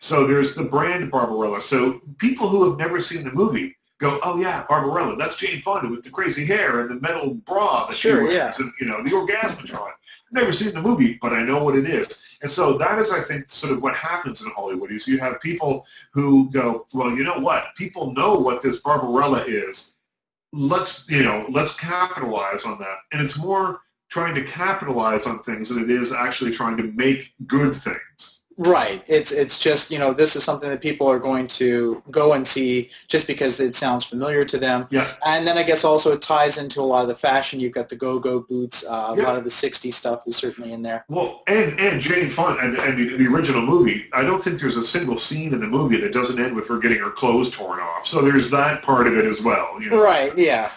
So 0.00 0.26
there's 0.26 0.54
the 0.54 0.64
brand 0.64 1.10
Barbarella. 1.10 1.60
So 1.68 2.00
people 2.18 2.48
who 2.48 2.68
have 2.68 2.78
never 2.78 3.00
seen 3.00 3.24
the 3.24 3.32
movie 3.32 3.76
go, 4.00 4.18
oh 4.22 4.40
yeah, 4.40 4.64
Barbarella, 4.68 5.16
that's 5.16 5.36
Jane 5.38 5.62
Fonda 5.62 5.90
with 5.90 6.02
the 6.02 6.10
crazy 6.10 6.46
hair 6.46 6.80
and 6.80 6.90
the 6.90 7.00
metal 7.00 7.34
bra 7.46 7.86
that 7.88 7.96
Sure, 7.98 8.18
she 8.18 8.22
wears, 8.24 8.34
yeah. 8.34 8.52
and 8.58 8.72
you 8.80 8.86
know 8.86 9.02
the 9.04 9.10
Orgasmatron. 9.10 9.90
Never 10.32 10.52
seen 10.52 10.72
the 10.74 10.80
movie, 10.80 11.18
but 11.20 11.32
I 11.32 11.42
know 11.42 11.64
what 11.64 11.74
it 11.74 11.88
is. 11.88 12.06
And 12.42 12.50
so 12.50 12.78
that 12.78 12.98
is, 12.98 13.10
I 13.12 13.26
think, 13.26 13.50
sort 13.50 13.72
of 13.72 13.82
what 13.82 13.94
happens 13.96 14.40
in 14.42 14.50
Hollywood 14.54 14.92
is 14.92 15.06
you 15.06 15.18
have 15.18 15.40
people 15.42 15.84
who 16.12 16.48
go, 16.52 16.86
well, 16.94 17.10
you 17.10 17.24
know 17.24 17.38
what? 17.40 17.64
People 17.76 18.14
know 18.14 18.38
what 18.38 18.62
this 18.62 18.80
Barbarella 18.84 19.44
is. 19.46 19.92
Let's, 20.52 21.04
you 21.08 21.22
know, 21.22 21.46
let's 21.50 21.74
capitalize 21.80 22.62
on 22.64 22.78
that. 22.78 22.98
And 23.12 23.22
it's 23.22 23.38
more 23.38 23.80
trying 24.10 24.34
to 24.36 24.44
capitalize 24.52 25.26
on 25.26 25.42
things 25.42 25.68
than 25.68 25.82
it 25.82 25.90
is 25.90 26.12
actually 26.16 26.56
trying 26.56 26.76
to 26.78 26.84
make 26.84 27.18
good 27.46 27.74
things. 27.84 28.39
Right. 28.58 29.02
It's 29.06 29.32
it's 29.32 29.62
just 29.62 29.90
you 29.90 29.98
know 29.98 30.12
this 30.12 30.36
is 30.36 30.44
something 30.44 30.68
that 30.68 30.80
people 30.82 31.06
are 31.08 31.18
going 31.18 31.48
to 31.58 32.02
go 32.10 32.34
and 32.34 32.46
see 32.46 32.90
just 33.08 33.26
because 33.26 33.58
it 33.58 33.74
sounds 33.74 34.04
familiar 34.04 34.44
to 34.44 34.58
them. 34.58 34.86
Yeah. 34.90 35.14
And 35.24 35.46
then 35.46 35.56
I 35.56 35.62
guess 35.64 35.84
also 35.84 36.12
it 36.12 36.22
ties 36.26 36.58
into 36.58 36.80
a 36.80 36.82
lot 36.82 37.02
of 37.02 37.08
the 37.08 37.14
fashion. 37.14 37.58
You've 37.58 37.72
got 37.74 37.88
the 37.88 37.96
go-go 37.96 38.40
boots. 38.40 38.84
Uh, 38.86 38.92
a 38.92 39.16
Yeah. 39.16 39.22
lot 39.24 39.36
of 39.36 39.44
the 39.44 39.50
'60s 39.50 39.94
stuff 39.94 40.22
is 40.26 40.36
certainly 40.36 40.72
in 40.72 40.82
there. 40.82 41.04
Well, 41.08 41.42
and 41.46 41.78
and 41.80 42.00
Jane 42.02 42.32
Fonda 42.36 42.60
and, 42.62 42.76
and 42.76 42.98
the, 42.98 43.16
the 43.16 43.26
original 43.32 43.62
movie, 43.64 44.04
I 44.12 44.22
don't 44.22 44.42
think 44.42 44.60
there's 44.60 44.76
a 44.76 44.84
single 44.84 45.18
scene 45.18 45.54
in 45.54 45.60
the 45.60 45.66
movie 45.66 46.00
that 46.00 46.12
doesn't 46.12 46.38
end 46.38 46.54
with 46.54 46.68
her 46.68 46.78
getting 46.78 46.98
her 46.98 47.12
clothes 47.12 47.50
torn 47.56 47.80
off. 47.80 48.06
So 48.06 48.20
there's 48.20 48.50
that 48.50 48.82
part 48.82 49.06
of 49.06 49.14
it 49.14 49.24
as 49.24 49.40
well. 49.44 49.80
You 49.80 49.90
know? 49.90 50.02
Right. 50.02 50.36
Yeah. 50.36 50.70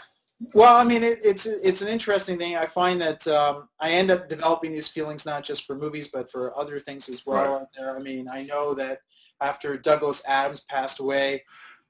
Well, 0.53 0.75
I 0.75 0.84
mean, 0.84 1.03
it, 1.03 1.19
it's 1.23 1.45
it's 1.47 1.82
an 1.82 1.88
interesting 1.88 2.38
thing. 2.38 2.56
I 2.56 2.67
find 2.73 2.99
that 3.01 3.25
um, 3.27 3.69
I 3.79 3.91
end 3.91 4.12
up 4.12 4.27
developing 4.29 4.73
these 4.73 4.91
feelings 4.93 5.25
not 5.25 5.43
just 5.43 5.65
for 5.65 5.75
movies, 5.75 6.10
but 6.12 6.29
for 6.32 6.58
other 6.58 6.79
things 6.79 7.08
as 7.10 7.21
well. 7.25 7.60
Right. 7.60 7.67
There, 7.77 7.95
I 7.95 7.99
mean, 8.01 8.27
I 8.27 8.43
know 8.43 8.73
that 8.75 8.99
after 9.41 9.77
Douglas 9.77 10.21
Adams 10.27 10.62
passed 10.69 10.99
away, 10.99 11.43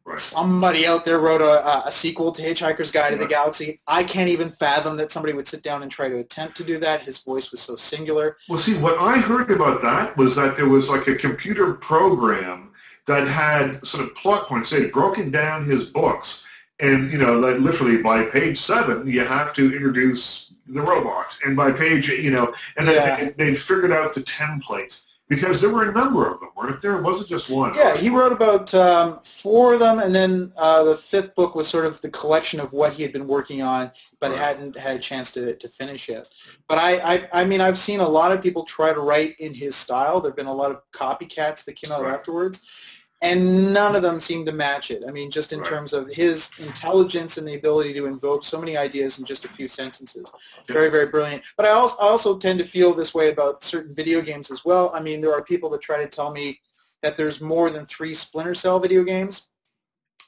Right. 0.05 0.19
somebody 0.19 0.85
out 0.85 1.05
there 1.05 1.21
wrote 1.21 1.39
a, 1.39 1.65
a 1.65 1.87
a 1.87 1.91
sequel 1.91 2.33
to 2.33 2.41
Hitchhiker's 2.41 2.91
Guide 2.91 3.11
to 3.11 3.17
the 3.17 3.25
Galaxy. 3.25 3.79
I 3.87 4.03
can't 4.03 4.27
even 4.27 4.51
fathom 4.59 4.97
that 4.97 5.11
somebody 5.11 5.33
would 5.33 5.47
sit 5.47 5.63
down 5.63 5.81
and 5.81 5.89
try 5.89 6.09
to 6.09 6.17
attempt 6.17 6.57
to 6.57 6.65
do 6.65 6.77
that. 6.79 7.03
His 7.03 7.21
voice 7.23 7.47
was 7.51 7.65
so 7.65 7.77
singular. 7.77 8.35
Well, 8.49 8.59
see, 8.59 8.77
what 8.81 8.99
I 8.99 9.19
heard 9.19 9.49
about 9.49 9.81
that 9.81 10.17
was 10.17 10.35
that 10.35 10.55
there 10.57 10.67
was 10.67 10.89
like 10.89 11.07
a 11.07 11.17
computer 11.17 11.75
program 11.75 12.71
that 13.07 13.27
had 13.27 13.79
sort 13.85 14.03
of 14.03 14.13
plot 14.15 14.49
points. 14.49 14.71
They 14.71 14.81
had 14.81 14.91
broken 14.91 15.31
down 15.31 15.69
his 15.69 15.85
books, 15.85 16.43
and 16.83 17.11
you 17.11 17.17
know, 17.17 17.33
like 17.45 17.57
literally 17.59 18.01
by 18.03 18.25
page 18.37 18.57
seven, 18.57 19.07
you 19.07 19.21
have 19.21 19.53
to 19.55 19.63
introduce 19.73 20.23
the 20.67 20.81
robot, 20.81 21.27
and 21.45 21.55
by 21.55 21.71
page, 21.71 22.05
you 22.09 22.31
know, 22.31 22.45
and 22.77 22.87
then 22.87 22.95
Yeah. 22.95 23.15
they, 23.37 23.51
they'd 23.51 23.59
figured 23.67 23.91
out 23.91 24.13
the 24.15 24.23
template 24.39 24.93
because 25.29 25.61
there 25.61 25.71
were 25.73 25.89
a 25.89 25.93
number 25.93 26.29
of 26.31 26.39
them, 26.41 26.49
weren't 26.55 26.81
there? 26.81 26.97
It 26.99 27.03
wasn't 27.03 27.29
just 27.29 27.49
one. 27.51 27.73
Yeah, 27.75 27.97
he 27.97 28.09
wrote 28.09 28.31
about 28.31 28.71
um, 28.73 29.19
four 29.41 29.73
of 29.73 29.79
them, 29.79 29.99
and 29.99 30.13
then 30.13 30.51
uh, 30.57 30.83
the 30.83 30.97
fifth 31.11 31.33
book 31.35 31.55
was 31.55 31.71
sort 31.71 31.85
of 31.85 31.93
the 32.01 32.09
collection 32.11 32.59
of 32.59 32.71
what 32.71 32.93
he 32.93 33.03
had 33.03 33.13
been 33.13 33.27
working 33.27 33.61
on, 33.61 33.91
but 34.19 34.31
Right. 34.31 34.39
hadn't 34.39 34.77
had 34.77 34.95
a 34.97 34.99
chance 34.99 35.31
to, 35.31 35.55
to 35.55 35.67
finish 35.77 36.07
it. 36.09 36.25
But 36.69 36.77
I, 36.77 36.91
I, 37.15 37.41
I 37.41 37.45
mean, 37.45 37.61
I've 37.61 37.77
seen 37.77 37.99
a 37.99 38.07
lot 38.07 38.31
of 38.31 38.43
people 38.43 38.65
try 38.65 38.93
to 38.93 38.99
write 38.99 39.35
in 39.39 39.53
his 39.53 39.73
style. 39.83 40.21
There 40.21 40.31
have 40.31 40.37
been 40.37 40.45
a 40.45 40.53
lot 40.53 40.71
of 40.71 40.77
copycats 40.93 41.63
that 41.65 41.75
came 41.81 41.91
out 41.91 42.03
Right. 42.03 42.13
afterwards, 42.13 42.59
and 43.23 43.73
none 43.73 43.95
of 43.95 44.01
them 44.01 44.19
seem 44.19 44.45
to 44.45 44.51
match 44.51 44.91
it. 44.91 45.01
I 45.07 45.11
mean, 45.11 45.31
just 45.31 45.53
in 45.53 45.61
Right. 45.61 45.69
terms 45.69 45.93
of 45.93 46.07
his 46.09 46.49
intelligence 46.59 47.37
and 47.37 47.47
the 47.47 47.55
ability 47.55 47.93
to 47.93 48.05
invoke 48.05 48.43
so 48.43 48.59
many 48.59 48.75
ideas 48.75 49.17
in 49.17 49.25
just 49.25 49.45
a 49.45 49.49
few 49.49 49.69
sentences. 49.69 50.29
Very, 50.67 50.89
very 50.89 51.07
brilliant. 51.07 51.41
But 51.55 51.65
I 51.65 51.69
also, 51.69 51.95
I 51.99 52.07
also 52.07 52.37
tend 52.37 52.59
to 52.59 52.67
feel 52.67 52.93
this 52.93 53.13
way 53.13 53.31
about 53.31 53.63
certain 53.63 53.95
video 53.95 54.21
games 54.21 54.51
as 54.51 54.61
well. 54.65 54.91
I 54.93 54.99
mean, 54.99 55.21
there 55.21 55.33
are 55.33 55.41
people 55.41 55.69
that 55.69 55.81
try 55.81 56.03
to 56.03 56.09
tell 56.09 56.31
me 56.31 56.59
that 57.01 57.15
there's 57.15 57.39
more 57.39 57.69
than 57.69 57.85
three 57.85 58.13
Splinter 58.13 58.55
Cell 58.55 58.79
video 58.79 59.05
games. 59.05 59.47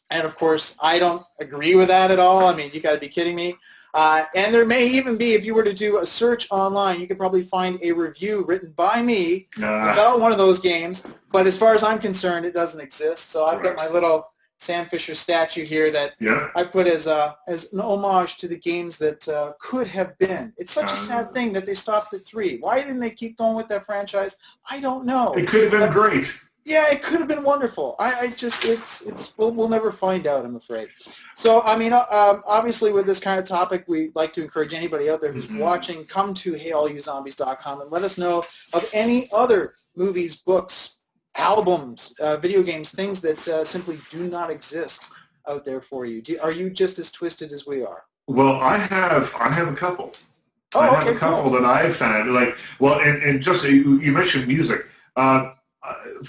And 0.10 0.26
of 0.26 0.36
course, 0.38 0.76
I 0.82 0.98
don't 0.98 1.24
agree 1.42 1.76
with 1.76 1.90
that 1.90 2.12
at 2.12 2.20
all. 2.20 2.48
I 2.48 2.56
mean, 2.56 2.70
you 2.72 2.82
got 2.82 2.94
to 2.94 3.00
be 3.00 3.10
kidding 3.10 3.36
me. 3.36 3.58
Uh, 3.96 4.26
and 4.36 4.54
there 4.54 4.66
may 4.66 4.84
even 5.00 5.18
be, 5.18 5.36
if 5.36 5.44
you 5.46 5.54
were 5.56 5.64
to 5.64 5.74
do 5.74 6.00
a 6.00 6.06
search 6.06 6.44
online, 6.52 7.00
you 7.00 7.08
could 7.08 7.18
probably 7.18 7.46
find 7.48 7.80
a 7.82 7.92
review 7.94 8.44
written 8.48 8.74
by 8.76 9.02
me 9.02 9.48
Uh, 9.58 9.66
about 9.94 10.20
one 10.20 10.32
of 10.36 10.38
those 10.38 10.60
games. 10.60 11.02
But 11.32 11.48
as 11.48 11.58
far 11.58 11.74
as 11.74 11.82
I'm 11.82 12.00
concerned, 12.10 12.46
it 12.46 12.54
doesn't 12.54 12.82
exist. 12.90 13.22
So 13.32 13.46
I've 13.46 13.64
got 13.64 13.76
my 13.84 13.88
little 13.88 14.18
Sam 14.60 14.88
Fisher 14.90 15.16
statue 15.16 15.66
here 15.66 15.92
that 15.92 16.10
yeah. 16.20 16.48
I 16.56 16.64
put 16.78 16.88
as 16.88 17.04
a 17.08 17.36
as 17.48 17.68
an 17.74 17.80
homage 17.80 18.32
to 18.42 18.48
the 18.54 18.60
games 18.72 18.98
that 19.00 19.22
uh, 19.28 19.52
could 19.70 19.88
have 19.88 20.18
been. 20.18 20.46
It's 20.58 20.74
such 20.74 20.92
a 20.98 21.00
Uh. 21.02 21.08
sad 21.12 21.26
thing 21.34 21.54
that 21.54 21.66
they 21.66 21.74
stopped 21.86 22.14
at 22.14 22.22
three. 22.32 22.52
Why 22.66 22.76
didn't 22.82 23.02
they 23.06 23.12
keep 23.22 23.38
going 23.38 23.56
with 23.56 23.68
that 23.70 23.86
franchise? 23.86 24.34
I 24.70 24.80
don't 24.88 25.06
know. 25.06 25.28
It 25.42 25.48
could 25.50 25.64
have 25.64 25.72
been 25.72 25.92
great. 25.92 26.26
Yeah, 26.66 26.86
it 26.92 27.04
could 27.04 27.20
have 27.20 27.28
been 27.28 27.44
wonderful. 27.44 27.96
I, 28.00 28.14
I 28.14 28.28
just 28.36 28.58
it's 28.64 29.04
it's 29.06 29.34
we'll, 29.38 29.56
we'll 29.56 29.70
never 29.70 29.92
find 29.92 30.26
out. 30.26 30.44
I'm 30.46 30.56
afraid. 30.56 30.88
So 31.36 31.62
I 31.62 31.78
mean, 31.78 31.94
uh, 31.94 32.06
um, 32.10 32.44
obviously 32.48 32.92
with 32.92 33.06
this 33.06 33.20
kind 33.20 33.40
of 33.40 33.48
topic, 33.48 33.86
we 33.88 34.12
like 34.16 34.34
to 34.34 34.42
encourage 34.44 34.74
anybody 34.74 35.08
out 35.10 35.22
there 35.22 35.32
who's 35.32 35.48
Mhm. 35.48 35.60
watching 35.60 36.06
come 36.12 36.34
to 36.44 36.54
heyallyouzombies.com 36.54 37.82
and 37.82 37.92
let 37.92 38.02
us 38.04 38.18
know 38.18 38.44
of 38.74 38.82
any 38.94 39.30
other 39.32 39.74
movies, 39.96 40.38
books, 40.44 40.96
albums, 41.36 42.14
uh, 42.20 42.38
video 42.38 42.64
games, 42.64 42.92
things 42.96 43.22
that 43.22 43.48
uh, 43.48 43.64
simply 43.66 44.00
do 44.12 44.20
not 44.24 44.50
exist 44.50 45.00
out 45.48 45.64
there 45.66 45.82
for 45.82 46.08
you. 46.08 46.22
Do, 46.24 46.40
are 46.42 46.52
you 46.52 46.72
just 46.72 46.98
as 46.98 47.12
twisted 47.12 47.52
as 47.52 47.66
we 47.68 47.84
are? 47.84 48.04
Well, 48.28 48.60
I 48.60 48.78
have 48.88 49.30
I 49.40 49.54
have 49.54 49.68
a 49.68 49.76
couple. 49.76 50.14
Oh, 50.74 50.80
I 50.80 50.86
have 51.00 51.08
okay, 51.08 51.16
a 51.16 51.20
couple 51.20 51.44
cool. 51.44 51.62
that 51.62 51.64
I've 51.64 51.96
found 51.98 52.32
like 52.34 52.56
well, 52.80 53.00
and, 53.02 53.22
and 53.22 53.40
just 53.40 53.64
you, 53.66 54.00
you 54.02 54.12
mentioned 54.12 54.48
music. 54.48 54.82
Uh, 55.16 55.52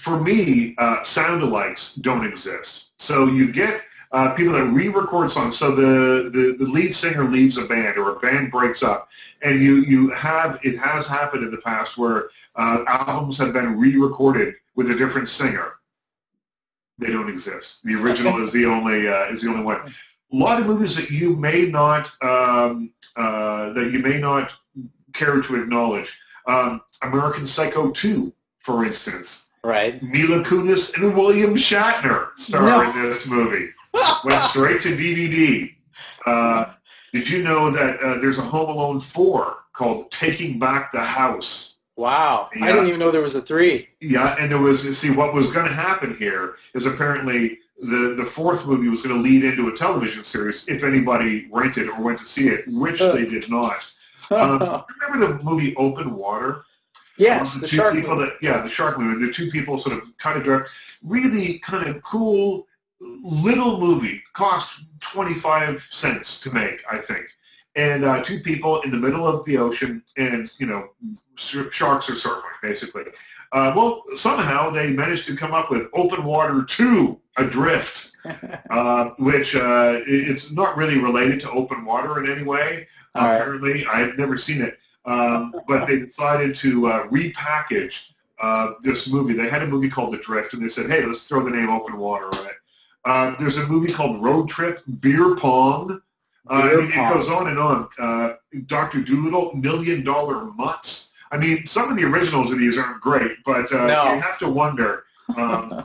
for 0.05 0.20
me, 0.20 0.75
uh, 0.79 1.03
sound 1.05 1.42
alikes 1.42 2.01
don't 2.03 2.27
exist. 2.27 2.90
So 2.99 3.27
you 3.27 3.53
get 3.53 3.81
uh, 4.12 4.35
people 4.37 4.53
that 4.53 4.72
re-record 4.72 5.31
songs. 5.31 5.59
So 5.59 5.75
the, 5.75 6.31
the 6.33 6.64
the 6.64 6.70
lead 6.70 6.92
singer 6.94 7.25
leaves 7.25 7.59
a 7.59 7.66
band 7.66 7.99
or 7.99 8.16
a 8.16 8.20
band 8.20 8.51
breaks 8.51 8.83
up, 8.83 9.09
and 9.42 9.62
you 9.62 9.77
you 9.87 10.11
have 10.11 10.59
it 10.62 10.79
has 10.79 11.09
happened 11.09 11.44
in 11.44 11.51
the 11.51 11.61
past 11.62 11.99
where 11.99 12.25
uh, 12.55 12.85
albums 12.87 13.38
have 13.38 13.53
been 13.53 13.79
re-recorded 13.79 14.55
with 14.75 14.90
a 14.90 14.94
different 14.94 15.29
singer. 15.29 15.72
They 16.99 17.09
don't 17.09 17.29
exist. 17.29 17.79
The 17.85 17.94
original 17.94 18.44
is 18.46 18.53
the 18.53 18.64
only 18.64 19.09
uh, 19.09 19.33
is 19.33 19.42
the 19.42 19.49
only 19.49 19.64
one. 19.64 19.92
A 20.33 20.37
lot 20.37 20.61
of 20.61 20.66
movies 20.66 20.96
that 20.96 21.11
you 21.11 21.37
may 21.37 21.66
not 21.66 22.07
um, 22.22 22.92
uh, 23.16 23.72
that 23.72 23.90
you 23.92 23.99
may 23.99 24.18
not 24.18 24.51
care 25.14 25.42
to 25.42 25.62
acknowledge. 25.62 26.09
Um, 26.46 26.81
American 27.03 27.44
Psycho 27.44 27.92
2, 28.01 28.33
for 28.64 28.85
instance. 28.85 29.45
Right. 29.66 30.00
Mila 30.00 30.44
Kunis 30.44 30.92
and 30.94 31.12
William 31.16 31.57
Shatner 31.57 32.29
star 32.37 32.62
No. 32.66 32.81
in 32.83 33.11
this 33.11 33.26
movie. 33.26 33.66
Went 34.24 34.40
straight 34.50 34.81
to 34.83 34.90
DVD. 34.90 35.70
Uh, 36.24 36.74
did 37.12 37.26
you 37.29 37.42
know 37.42 37.72
that 37.72 37.98
uh, 38.00 38.20
there's 38.20 38.38
a 38.38 38.42
Home 38.42 38.70
Alone 38.70 39.02
4 39.12 39.55
called 39.76 40.12
Taking 40.20 40.61
Back 40.61 40.92
the 40.92 41.00
House? 41.00 41.74
Wow. 41.96 42.48
I 42.62 42.66
didn't 42.70 42.87
even 42.87 43.00
know 43.00 43.11
there 43.11 43.22
was 43.22 43.35
a 43.35 43.42
three. 43.42 43.88
Yeah, 44.00 44.37
and 44.38 44.52
there 44.52 44.61
was 44.61 44.83
see 45.00 45.11
what 45.16 45.35
was 45.35 45.46
going 45.52 45.66
to 45.66 45.74
happen 45.74 46.14
here 46.16 46.55
is 46.74 46.87
apparently 46.87 47.59
the 47.81 48.14
the 48.16 48.31
fourth 48.37 48.66
movie 48.66 48.88
was 48.88 49.02
going 49.02 49.14
to 49.16 49.20
lead 49.20 49.42
into 49.44 49.68
a 49.68 49.76
television 49.76 50.22
series 50.22 50.62
if 50.68 50.85
anybody 50.85 51.48
rented 51.52 51.88
or 51.88 52.05
went 52.05 52.20
to 52.20 52.26
see 52.26 52.48
it, 52.48 52.64
which 52.68 53.00
they 53.00 53.24
did 53.24 53.50
not. 53.50 53.79
Um, 54.31 54.85
remember 55.11 55.38
the 55.38 55.42
movie 55.42 55.74
Open 55.76 56.14
Water? 56.14 56.62
Yes, 57.18 57.46
Um, 57.55 57.61
the 57.62 57.68
shark 57.68 57.94
people 57.94 58.16
movie. 58.16 58.31
that 58.31 58.37
yeah 58.46 58.62
the 58.62 58.70
shark 58.70 58.98
movie. 58.98 59.26
The 59.26 59.33
two 59.33 59.50
people 59.50 59.79
sort 59.79 59.96
of 59.96 60.05
kind 60.22 60.38
of 60.38 60.44
direct, 60.44 60.68
really 61.05 61.61
kind 61.66 61.88
of 61.88 62.02
cool 62.02 62.66
little 63.00 63.81
movie. 63.81 64.22
Cost 64.35 64.68
twenty 65.12 65.38
five 65.40 65.79
cents 65.90 66.40
to 66.44 66.50
make, 66.52 66.79
I 66.90 66.98
think. 67.07 67.26
And 67.76 68.05
uh, 68.05 68.24
two 68.26 68.38
people 68.42 68.81
in 68.83 68.90
the 68.90 68.96
middle 68.96 69.26
of 69.26 69.44
the 69.44 69.59
ocean, 69.59 70.02
and 70.16 70.50
you 70.59 70.66
know, 70.66 70.88
sharks 71.72 72.09
are 72.09 72.16
circling 72.16 72.52
basically. 72.62 73.05
Uh, 73.52 73.72
well, 73.76 74.02
somehow 74.16 74.70
they 74.70 74.88
managed 74.88 75.26
to 75.26 75.37
come 75.37 75.52
up 75.52 75.70
with 75.70 75.83
Open 75.94 76.24
Water 76.24 76.66
Two, 76.76 77.18
Adrift, 77.37 78.11
uh, 78.70 79.11
which 79.18 79.55
uh, 79.55 80.00
it's 80.07 80.52
not 80.52 80.76
really 80.76 80.98
related 80.98 81.40
to 81.40 81.50
open 81.50 81.85
water 81.85 82.22
in 82.24 82.31
any 82.31 82.44
way. 82.44 82.87
All 83.14 83.24
right. 83.24 83.37
Apparently, 83.37 83.85
I've 83.87 84.18
never 84.18 84.37
seen 84.37 84.62
it, 84.62 84.79
um, 85.07 85.55
but 85.69 85.87
they 85.87 85.99
decided 85.99 86.57
to 86.62 86.87
uh, 86.87 87.09
repackage 87.09 87.92
uh, 88.40 88.73
this 88.83 89.09
movie. 89.11 89.35
They 89.35 89.49
had 89.49 89.62
a 89.62 89.66
movie 89.66 89.90
called 89.90 90.14
Adrift, 90.14 90.55
and 90.55 90.62
they 90.62 90.69
said, 90.69 90.87
"Hey, 90.90 91.03
let's 91.05 91.27
throw 91.29 91.45
the 91.45 91.51
name 91.51 91.69
Open 91.71 91.97
Water 91.99 92.27
on 92.27 92.47
it." 92.47 92.53
Uh, 93.05 93.35
there's 93.38 93.57
a 93.57 93.66
movie 93.66 93.95
called 93.95 94.23
Road 94.23 94.49
Trip, 94.49 94.79
Beer 95.01 95.37
Pong. 95.40 96.01
Uh, 96.49 96.62
Beer 96.62 96.83
I 96.83 96.90
Pong. 96.95 97.11
It 97.12 97.14
goes 97.14 97.29
on 97.29 97.49
and 97.49 97.59
on. 97.59 97.88
Uh, 97.99 98.35
Doctor 98.66 99.03
Dolittle, 99.03 99.53
Million 99.55 100.05
Dollar 100.05 100.45
Mutts. 100.57 101.11
I 101.31 101.38
mean, 101.38 101.62
some 101.66 101.90
of 101.90 101.97
the 101.97 102.05
originals 102.05 102.53
of 102.53 102.59
these 102.59 102.77
aren't 102.79 103.01
great, 103.01 103.33
but 103.45 103.73
uh, 103.73 103.87
No. 103.87 104.14
you 104.14 104.21
have 104.21 104.38
to 104.40 104.49
wonder. 104.51 105.05
Um, 105.37 105.85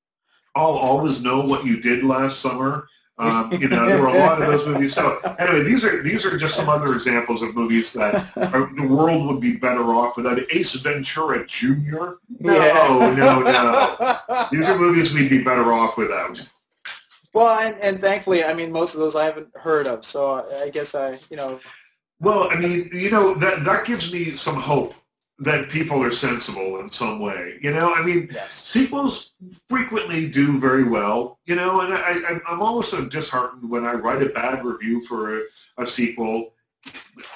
I'll 0.56 0.78
always 0.78 1.22
know 1.22 1.44
what 1.44 1.64
you 1.66 1.80
did 1.82 2.02
last 2.02 2.40
summer. 2.40 2.88
Um, 3.18 3.50
you 3.58 3.68
know, 3.68 3.86
there 3.86 4.00
were 4.00 4.08
a 4.08 4.18
lot 4.18 4.42
of 4.42 4.48
those 4.48 4.66
movies. 4.66 4.94
So 4.94 5.18
anyway, 5.38 5.64
these 5.64 5.84
are 5.84 6.02
these 6.02 6.26
are 6.26 6.38
just 6.38 6.54
some 6.54 6.68
other 6.68 6.92
examples 6.94 7.42
of 7.42 7.54
movies 7.54 7.90
that 7.94 8.14
uh, 8.36 8.66
the 8.76 8.86
world 8.86 9.26
would 9.26 9.40
be 9.40 9.56
better 9.56 9.84
off 9.94 10.18
without 10.18 10.38
Ace 10.52 10.78
Ventura 10.82 11.46
Jr. 11.46 12.20
No, 12.40 13.14
no, 13.14 13.40
no. 13.40 14.18
These 14.52 14.66
are 14.66 14.76
movies 14.78 15.12
we'd 15.14 15.30
be 15.30 15.42
better 15.42 15.72
off 15.72 15.96
without. 15.96 16.36
Well, 17.32 17.58
and, 17.58 17.76
and 17.80 18.00
thankfully, 18.00 18.44
I 18.44 18.52
mean, 18.54 18.70
most 18.70 18.94
of 18.94 19.00
those 19.00 19.16
I 19.16 19.24
haven't 19.24 19.48
heard 19.54 19.86
of, 19.86 20.04
so 20.04 20.46
I 20.62 20.70
guess 20.70 20.94
I, 20.94 21.18
you 21.30 21.36
know. 21.36 21.58
Well, 22.20 22.48
I 22.50 22.58
mean, 22.58 22.90
you 22.92 23.10
know, 23.10 23.34
that 23.40 23.64
that 23.64 23.86
gives 23.86 24.10
me 24.12 24.36
some 24.36 24.60
hope 24.60 24.92
that 25.38 25.68
people 25.70 26.02
are 26.02 26.12
sensible 26.12 26.80
in 26.80 26.90
some 26.90 27.20
way. 27.20 27.58
You 27.60 27.70
know, 27.70 27.92
I 27.92 28.04
mean, 28.04 28.28
yes. 28.32 28.68
sequels 28.70 29.30
frequently 29.68 30.30
do 30.30 30.58
very 30.58 30.88
well. 30.88 31.38
You 31.44 31.56
know, 31.56 31.80
and 31.80 31.92
I, 31.92 32.40
I'm 32.48 32.62
always 32.62 32.90
so 32.90 33.06
disheartened 33.06 33.70
when 33.70 33.84
I 33.84 33.94
write 33.94 34.22
a 34.22 34.30
bad 34.30 34.64
review 34.64 35.02
for 35.06 35.38
a, 35.38 35.42
a 35.78 35.86
sequel. 35.86 36.52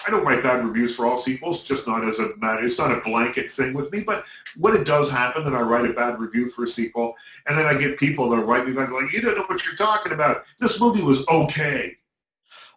I 0.07 0.11
don't 0.11 0.25
write 0.25 0.43
bad 0.43 0.65
reviews 0.65 0.95
for 0.97 1.07
all 1.07 1.21
sequels, 1.23 1.65
just 1.67 1.87
not 1.87 2.07
as 2.07 2.19
a 2.21 2.37
matter. 2.39 2.65
It's 2.65 2.79
not 2.79 2.97
a 2.97 3.01
blanket 3.05 3.51
thing 3.57 3.75
with 3.75 3.93
me. 3.93 4.03
But 4.07 4.25
when 4.57 4.77
it 4.77 4.85
does 4.85 5.11
happen 5.11 5.45
that 5.45 5.55
I 5.55 5.61
write 5.61 5.91
a 5.91 5.93
bad 5.93 6.21
review 6.21 6.51
for 6.55 6.65
a 6.65 6.69
sequel, 6.69 7.15
and 7.47 7.59
then 7.59 7.67
I 7.67 7.79
get 7.79 7.99
people 7.99 8.31
that 8.31 8.45
write 8.45 8.67
me 8.67 8.73
back 8.73 8.91
like, 8.91 9.13
"You 9.13 9.21
don't 9.21 9.37
know 9.37 9.45
what 9.49 9.61
you're 9.65 9.77
talking 9.77 10.13
about. 10.13 10.45
This 10.61 10.79
movie 10.81 11.03
was 11.03 11.27
okay." 11.29 11.97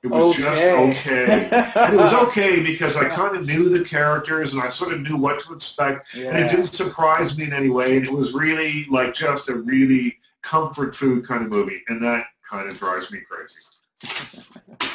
It 0.04 0.12
was 0.12 0.36
okay. 0.36 0.44
just 0.44 0.62
okay. 0.62 1.48
it 1.94 1.96
was 1.96 2.28
okay 2.28 2.62
because 2.62 2.98
I 2.98 3.16
kind 3.16 3.38
of 3.38 3.44
knew 3.44 3.70
the 3.70 3.88
characters 3.88 4.52
and 4.52 4.62
I 4.62 4.70
sort 4.70 4.94
of 4.94 5.00
knew 5.00 5.18
what 5.18 5.42
to 5.48 5.54
expect. 5.54 6.08
Yeah. 6.13 6.36
And 6.36 6.44
it 6.44 6.50
didn't 6.50 6.74
surprise 6.74 7.38
me 7.38 7.46
in 7.46 7.54
any 7.54 7.70
way. 7.70 7.96
And 7.96 8.06
it 8.06 8.12
was 8.12 8.36
really 8.38 8.86
like 8.92 9.13
just 9.13 9.48
a 9.48 9.56
really 9.56 10.18
comfort 10.44 10.96
food 10.96 11.26
kind 11.26 11.46
of 11.46 11.50
movie. 11.50 11.82
And 11.88 12.04
that 12.04 12.26
kind 12.50 12.70
of 12.70 12.78
drives 12.78 13.10
me 13.12 13.20
crazy. 13.30 14.84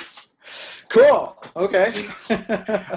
Cool. 0.91 1.37
Okay. 1.55 1.93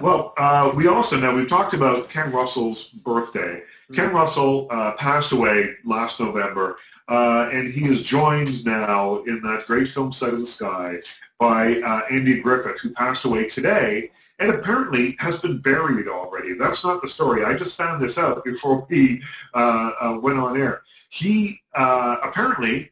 well, 0.02 0.34
uh, 0.38 0.72
we 0.78 0.88
also 0.88 1.18
now 1.18 1.36
we've 1.36 1.50
talked 1.50 1.74
about 1.74 2.10
Ken 2.10 2.32
Russell's 2.32 2.90
birthday. 3.04 3.60
Mm-hmm. 3.60 3.96
Ken 3.96 4.14
Russell 4.14 4.68
uh, 4.72 4.94
passed 4.98 5.34
away 5.34 5.72
last 5.84 6.20
November, 6.20 6.78
uh, 7.12 7.50
and 7.52 7.74
he 7.74 7.82
is 7.88 8.06
joined 8.06 8.64
now 8.64 9.18
in 9.28 9.42
that 9.44 9.66
great 9.68 9.90
film 9.94 10.14
Sight 10.14 10.34
of 10.34 10.40
the 10.40 10.48
Sky 10.48 10.96
by 11.40 11.74
uh, 11.82 12.02
Andy 12.10 12.42
Griffith, 12.42 12.80
who 12.82 12.94
passed 12.94 13.26
away 13.26 13.50
today 13.50 14.10
and 14.40 14.50
apparently 14.50 15.18
has 15.20 15.38
been 15.42 15.60
buried 15.60 16.08
already. 16.08 16.54
That's 16.58 16.86
not 16.86 17.02
the 17.02 17.10
story. 17.10 17.44
I 17.44 17.58
just 17.58 17.78
found 17.78 18.02
this 18.02 18.18
out 18.18 18.46
before 18.46 18.88
we 18.90 19.22
uh, 19.54 19.92
uh, 20.00 20.20
went 20.22 20.40
on 20.40 20.58
air. 20.60 20.84
He 21.10 21.60
uh, 21.76 22.16
apparently 22.24 22.90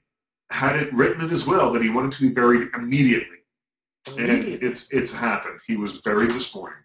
had 0.50 0.76
it 0.76 0.94
written 0.94 1.22
in 1.22 1.30
his 1.30 1.48
will 1.48 1.72
that 1.72 1.82
he 1.82 1.90
wanted 1.90 2.12
to 2.18 2.22
be 2.28 2.34
buried 2.34 2.68
immediately. 2.76 3.38
immediately. 4.06 4.54
And 4.56 4.64
it's, 4.64 4.86
it's 4.90 5.14
happened. 5.14 5.62
He 5.66 5.78
was 5.78 6.02
buried 6.04 6.32
this 6.32 6.52
morning. 6.54 6.79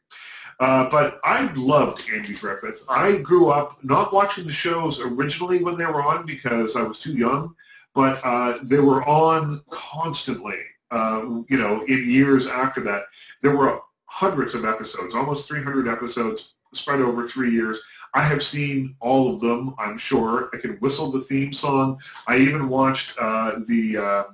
Uh, 0.61 0.89
but 0.91 1.21
I 1.25 1.51
loved 1.55 2.03
Andy 2.15 2.37
Griffith. 2.41 2.81
I 2.89 3.19
grew 3.19 3.49
up 3.49 3.79
not 3.83 4.13
watching 4.13 4.47
the 4.47 4.53
shows 4.53 5.01
originally 5.03 5.63
when 5.63 5.77
they 5.77 5.87
were 5.87 6.03
on 6.03 6.27
because 6.27 6.77
I 6.77 6.83
was 6.83 7.01
too 7.01 7.13
young, 7.13 7.55
but 7.95 8.21
uh, 8.25 8.59
they 8.69 8.79
were 8.79 9.03
on 9.05 9.63
constantly 9.71 10.57
uh, 10.95 11.23
you 11.49 11.59
know, 11.59 11.83
in 11.89 12.09
years 12.09 12.47
after 12.51 12.83
that. 12.85 13.03
There 13.43 13.57
were 13.57 13.81
hundreds 14.07 14.55
of 14.55 14.65
episodes, 14.65 15.15
almost 15.15 15.49
300 15.49 15.89
episodes 15.89 16.55
spread 16.73 17.01
over 17.01 17.27
three 17.29 17.51
years. 17.51 17.83
I 18.15 18.29
have 18.29 18.41
seen 18.41 18.95
all 19.01 19.35
of 19.35 19.41
them, 19.41 19.75
I'm 19.79 19.99
sure. 19.99 20.51
I 20.55 20.59
can 20.61 20.77
whistle 20.77 21.11
the 21.11 21.25
theme 21.25 21.53
song. 21.53 21.99
I 22.29 22.37
even 22.37 22.69
watched 22.69 23.13
uh, 23.21 23.59
the 23.67 24.25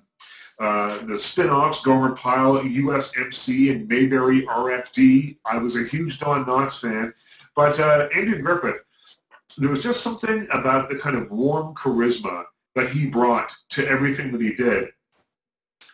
uh, 0.61 1.07
the 1.07 1.19
spin-offs, 1.19 1.81
Gomer 1.85 2.15
Pyle, 2.17 2.63
USMC, 2.63 3.71
and 3.71 3.89
Mayberry 3.89 4.47
RFD. 4.47 5.39
I 5.47 5.59
was 5.59 5.77
a 5.77 5.89
huge 5.89 6.19
Don 6.21 6.45
Knotts 6.45 6.81
fan. 6.81 7.13
But 7.57 7.81
uh, 7.81 8.09
Andrew 8.15 8.41
Griffith, 8.41 8.83
there 9.59 9.71
was 9.71 9.83
just 9.83 10.05
something 10.05 10.47
about 10.53 10.89
the 10.89 10.99
kind 11.03 11.17
of 11.17 11.31
warm 11.31 11.75
charisma 11.75 12.45
that 12.77 12.91
he 12.91 13.11
brought 13.11 13.51
to 13.71 13.87
everything 13.89 14.31
that 14.33 14.41
he 14.41 14.55
did 14.55 14.91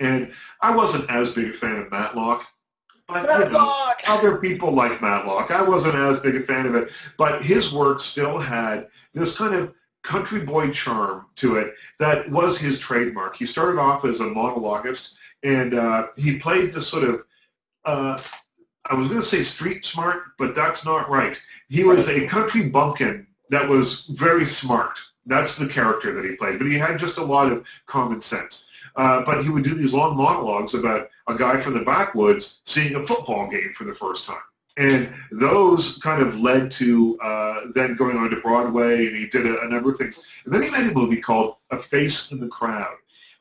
and 0.01 0.31
I 0.61 0.75
wasn't 0.75 1.11
as 1.11 1.33
big 1.35 1.55
a 1.55 1.59
fan 1.59 1.79
of 1.79 1.91
Matlock. 1.91 2.43
But 3.09 3.23
Matlock! 3.23 3.99
You 4.03 4.09
know, 4.09 4.15
other 4.19 4.39
people 4.39 4.75
like 4.75 5.01
Matlock. 5.01 5.51
I 5.51 5.67
wasn't 5.67 5.95
as 5.95 6.21
big 6.21 6.37
a 6.37 6.47
fan 6.47 6.67
of 6.67 6.75
it, 6.75 6.89
but 7.19 7.43
his 7.43 7.73
work 7.75 8.01
still 8.01 8.39
had 8.39 8.87
this 9.15 9.37
kind 9.39 9.55
of 9.55 9.73
country 10.11 10.45
boy 10.45 10.71
charm 10.73 11.27
to 11.37 11.57
it 11.57 11.75
that 11.99 12.31
was 12.31 12.61
his 12.61 12.81
trademark. 12.81 13.37
He 13.37 13.47
started 13.47 13.79
off 13.79 14.05
as 14.05 14.21
a 14.21 14.25
monologuist, 14.25 15.09
and 15.43 15.75
uh, 15.75 16.09
he 16.17 16.39
played 16.41 16.73
the 16.73 16.83
sort 16.83 17.05
of 17.05 17.21
uh, 17.85 18.21
I 18.89 18.95
was 18.95 19.09
going 19.09 19.21
to 19.21 19.27
say 19.27 19.43
street 19.43 19.85
smart, 19.85 20.23
but 20.39 20.55
that's 20.55 20.85
not 20.85 21.11
right. 21.11 21.37
He 21.69 21.85
was 21.85 22.09
a 22.09 22.29
country 22.31 22.69
bumpkin 22.69 23.27
that 23.51 23.69
was 23.69 24.11
very 24.19 24.45
smart. 24.45 24.97
That's 25.27 25.59
the 25.59 25.69
character 25.73 26.15
that 26.15 26.25
he 26.25 26.37
played, 26.37 26.59
but 26.59 26.69
he 26.69 26.79
had 26.79 26.99
just 26.99 27.19
a 27.19 27.25
lot 27.25 27.51
of 27.51 27.65
common 27.87 28.21
sense. 28.21 28.65
Uh, 28.95 29.23
but 29.27 29.43
he 29.43 29.51
would 29.51 29.65
do 29.65 29.75
these 29.75 29.93
long 29.93 30.17
monologues 30.17 30.75
about 30.75 31.09
a 31.29 31.37
guy 31.37 31.63
from 31.63 31.75
the 31.75 31.85
backwoods 31.85 32.59
seeing 32.65 32.95
a 32.95 33.07
football 33.07 33.49
game 33.51 33.73
for 33.77 33.85
the 33.85 33.95
first 33.95 34.25
time. 34.27 34.37
And 34.77 35.11
those 35.31 35.99
kind 36.03 36.27
of 36.27 36.35
led 36.35 36.71
to 36.79 37.19
uh, 37.23 37.61
then 37.75 37.97
going 37.97 38.17
on 38.17 38.31
to 38.31 38.41
Broadway, 38.41 39.07
and 39.07 39.17
he 39.17 39.27
did 39.27 39.47
a, 39.47 39.63
a 39.63 39.69
number 39.69 39.93
of 39.93 39.99
things. 39.99 40.21
And 40.45 40.53
then 40.53 40.63
he 40.63 40.71
made 40.71 40.91
a 40.91 40.95
movie 40.95 41.21
called 41.21 41.57
A 41.71 41.83
Face 41.91 42.29
in 42.31 42.41
the 42.41 42.49
Crowd. 42.49 42.95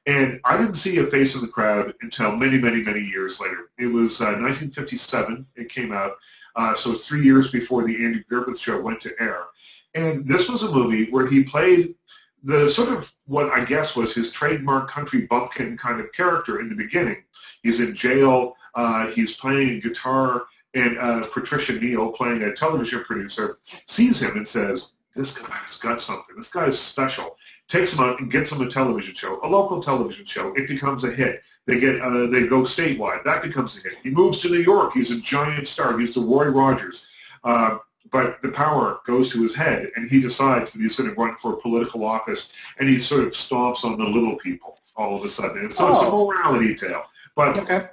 And 0.06 0.40
I 0.46 0.58
didn't 0.58 0.76
see 0.76 0.98
A 1.00 1.10
Face 1.10 1.36
in 1.36 1.42
the 1.42 1.52
Crowd 1.52 1.94
until 2.02 2.36
many, 2.36 2.58
many, 2.58 2.84
many 2.84 3.02
years 3.02 3.38
later. 3.42 3.70
It 3.78 3.88
was 3.88 4.16
uh, 4.22 4.40
1957. 4.40 5.46
It 5.56 5.70
came 5.70 5.92
out. 5.92 6.14
Uh, 6.56 6.74
so 6.78 6.96
three 7.10 7.24
years 7.24 7.50
before 7.52 7.86
the 7.86 7.96
Andy 7.96 8.24
Griffith 8.30 8.60
Show 8.60 8.82
went 8.82 9.02
to 9.02 9.10
air. 9.20 9.46
And 9.94 10.28
this 10.28 10.48
was 10.50 10.64
a 10.64 10.74
movie 10.74 11.10
where 11.10 11.28
he 11.28 11.44
played 11.44 11.96
the 12.44 12.72
sort 12.76 12.90
of 12.90 13.06
what 13.26 13.52
I 13.52 13.66
guess 13.66 13.96
was 13.98 14.14
his 14.14 14.32
trademark 14.32 14.92
country 14.92 15.26
bumpkin 15.28 15.78
kind 15.82 16.00
of 16.00 16.08
character 16.16 16.60
in 16.60 16.70
the 16.70 16.76
beginning. 16.76 17.24
He's 17.64 17.80
in 17.80 17.96
jail. 17.96 18.56
Uh, 18.76 19.08
he's 19.14 19.36
playing 19.42 19.82
guitar, 19.82 20.44
and 20.76 20.98
uh, 21.00 21.28
Patricia 21.34 21.74
Neal, 21.74 22.12
playing 22.12 22.44
a 22.44 22.56
television 22.56 23.04
producer, 23.06 23.58
sees 23.88 24.22
him 24.22 24.36
and 24.36 24.48
says, 24.48 24.88
"This 25.16 25.38
guy's 25.38 25.80
got 25.82 26.00
something. 26.00 26.36
This 26.38 26.52
guy's 26.54 26.78
special." 26.92 27.38
Takes 27.68 27.94
him 27.94 28.00
out 28.00 28.20
and 28.20 28.32
gets 28.32 28.52
him 28.52 28.62
a 28.62 28.70
television 28.70 29.16
show, 29.16 29.40
a 29.44 29.48
local 29.48 29.82
television 29.82 30.26
show. 30.28 30.54
It 30.56 30.70
becomes 30.70 31.04
a 31.04 31.12
hit. 31.12 31.42
They 31.66 31.80
get 31.80 32.00
uh, 32.00 32.28
they 32.28 32.48
go 32.48 32.62
statewide. 32.62 33.24
That 33.24 33.42
becomes 33.42 33.76
a 33.80 33.90
hit. 33.90 33.98
He 34.04 34.12
moves 34.12 34.42
to 34.44 34.50
New 34.50 34.62
York. 34.62 34.92
He's 34.94 35.10
a 35.10 35.20
giant 35.20 35.66
star. 35.66 36.00
He's 36.00 36.14
the 36.14 36.22
Roy 36.22 36.50
Rogers. 36.50 37.08
Uh, 37.44 37.80
but 38.12 38.38
the 38.44 38.52
power 38.52 39.00
goes 39.08 39.34
to 39.34 39.42
his 39.42 39.56
head, 39.56 39.90
and 39.96 40.08
he 40.10 40.22
decides 40.22 40.72
that 40.72 40.80
he's 40.80 40.96
going 40.96 41.10
to 41.10 41.16
run 41.16 41.36
for 41.42 41.60
political 41.62 42.06
office, 42.06 42.52
and 42.80 42.88
he 42.88 43.00
sort 43.00 43.24
of 43.24 43.34
stomps 43.34 43.84
on 43.84 43.98
the 43.98 44.04
little 44.04 44.38
people 44.38 44.78
all 44.96 45.18
of 45.18 45.24
a 45.26 45.30
sudden. 45.30 45.58
And 45.58 45.74
so 45.74 45.86
oh. 45.86 45.92
it's 45.92 46.08
a 46.08 46.12
morality 46.12 46.76
tale. 46.76 47.04
But 47.36 47.58
okay. 47.58 47.88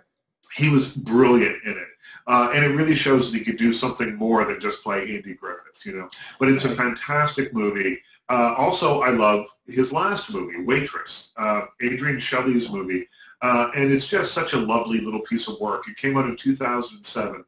he 0.54 0.68
was 0.68 0.98
brilliant 1.04 1.56
in 1.64 1.72
it. 1.72 1.88
Uh, 2.26 2.50
and 2.54 2.64
it 2.64 2.76
really 2.76 2.94
shows 2.94 3.30
that 3.30 3.38
he 3.38 3.44
could 3.44 3.58
do 3.58 3.72
something 3.72 4.14
more 4.16 4.44
than 4.44 4.60
just 4.60 4.82
play 4.82 5.00
Andy 5.00 5.34
Griffith, 5.34 5.84
you 5.84 5.92
know. 5.92 6.08
But 6.38 6.48
it's 6.48 6.64
a 6.64 6.76
fantastic 6.76 7.52
movie. 7.52 7.98
Uh, 8.28 8.54
also, 8.56 9.00
I 9.00 9.10
love 9.10 9.46
his 9.66 9.92
last 9.92 10.32
movie, 10.32 10.64
Waitress, 10.64 11.30
uh, 11.36 11.66
Adrienne 11.82 12.20
Shelly's 12.20 12.68
movie. 12.70 13.08
Uh, 13.42 13.70
and 13.74 13.92
it's 13.92 14.08
just 14.08 14.30
such 14.32 14.52
a 14.52 14.56
lovely 14.56 15.00
little 15.00 15.22
piece 15.28 15.48
of 15.48 15.60
work. 15.60 15.82
It 15.88 15.96
came 15.96 16.16
out 16.16 16.26
in 16.26 16.36
2007. 16.42 17.44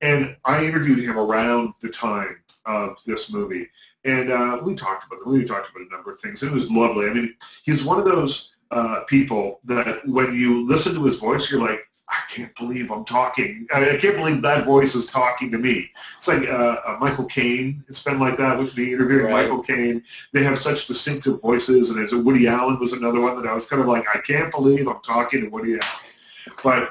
And 0.00 0.36
I 0.44 0.64
interviewed 0.64 1.00
him 1.00 1.18
around 1.18 1.74
the 1.82 1.88
time 1.88 2.36
of 2.66 2.96
this 3.06 3.30
movie. 3.32 3.66
And 4.04 4.30
uh, 4.30 4.60
we 4.64 4.76
talked 4.76 5.06
about 5.06 5.20
the 5.20 5.26
movie, 5.26 5.42
we 5.42 5.48
talked 5.48 5.70
about 5.70 5.86
a 5.88 5.92
number 5.92 6.12
of 6.12 6.20
things. 6.20 6.42
It 6.42 6.52
was 6.52 6.66
lovely. 6.70 7.06
I 7.06 7.14
mean, 7.14 7.34
he's 7.64 7.84
one 7.84 7.98
of 7.98 8.04
those 8.04 8.50
uh, 8.70 9.02
people 9.08 9.60
that 9.64 10.02
when 10.06 10.34
you 10.34 10.68
listen 10.68 10.94
to 10.94 11.04
his 11.04 11.18
voice, 11.18 11.48
you're 11.50 11.60
like, 11.60 11.80
I 12.10 12.34
can't 12.34 12.54
believe 12.56 12.90
I'm 12.90 13.04
talking. 13.04 13.66
I 13.74 13.96
i 13.96 14.00
can't 14.00 14.16
believe 14.16 14.40
that 14.42 14.64
voice 14.64 14.94
is 14.94 15.10
talking 15.12 15.50
to 15.50 15.58
me. 15.58 15.90
It's 16.18 16.28
like 16.28 16.48
uh, 16.48 16.76
uh, 16.86 16.98
Michael 17.00 17.26
Caine. 17.26 17.84
It's 17.88 18.02
been 18.02 18.18
like 18.18 18.38
that 18.38 18.58
with 18.58 18.76
me 18.76 18.92
interviewing 18.94 19.26
Right. 19.26 19.42
Michael 19.42 19.62
Caine. 19.62 20.02
They 20.32 20.42
have 20.42 20.58
such 20.58 20.86
distinctive 20.86 21.40
voices, 21.42 21.90
and 21.90 22.02
as 22.04 22.12
Woody 22.24 22.46
Allen 22.48 22.78
was 22.80 22.92
another 22.94 23.20
one 23.20 23.40
that 23.40 23.48
I 23.48 23.54
was 23.54 23.66
kind 23.68 23.82
of 23.82 23.88
like, 23.88 24.04
I 24.12 24.20
can't 24.26 24.50
believe 24.50 24.88
I'm 24.88 25.00
talking 25.06 25.42
to 25.42 25.48
Woody 25.48 25.74
Allen. 25.74 26.54
But 26.64 26.88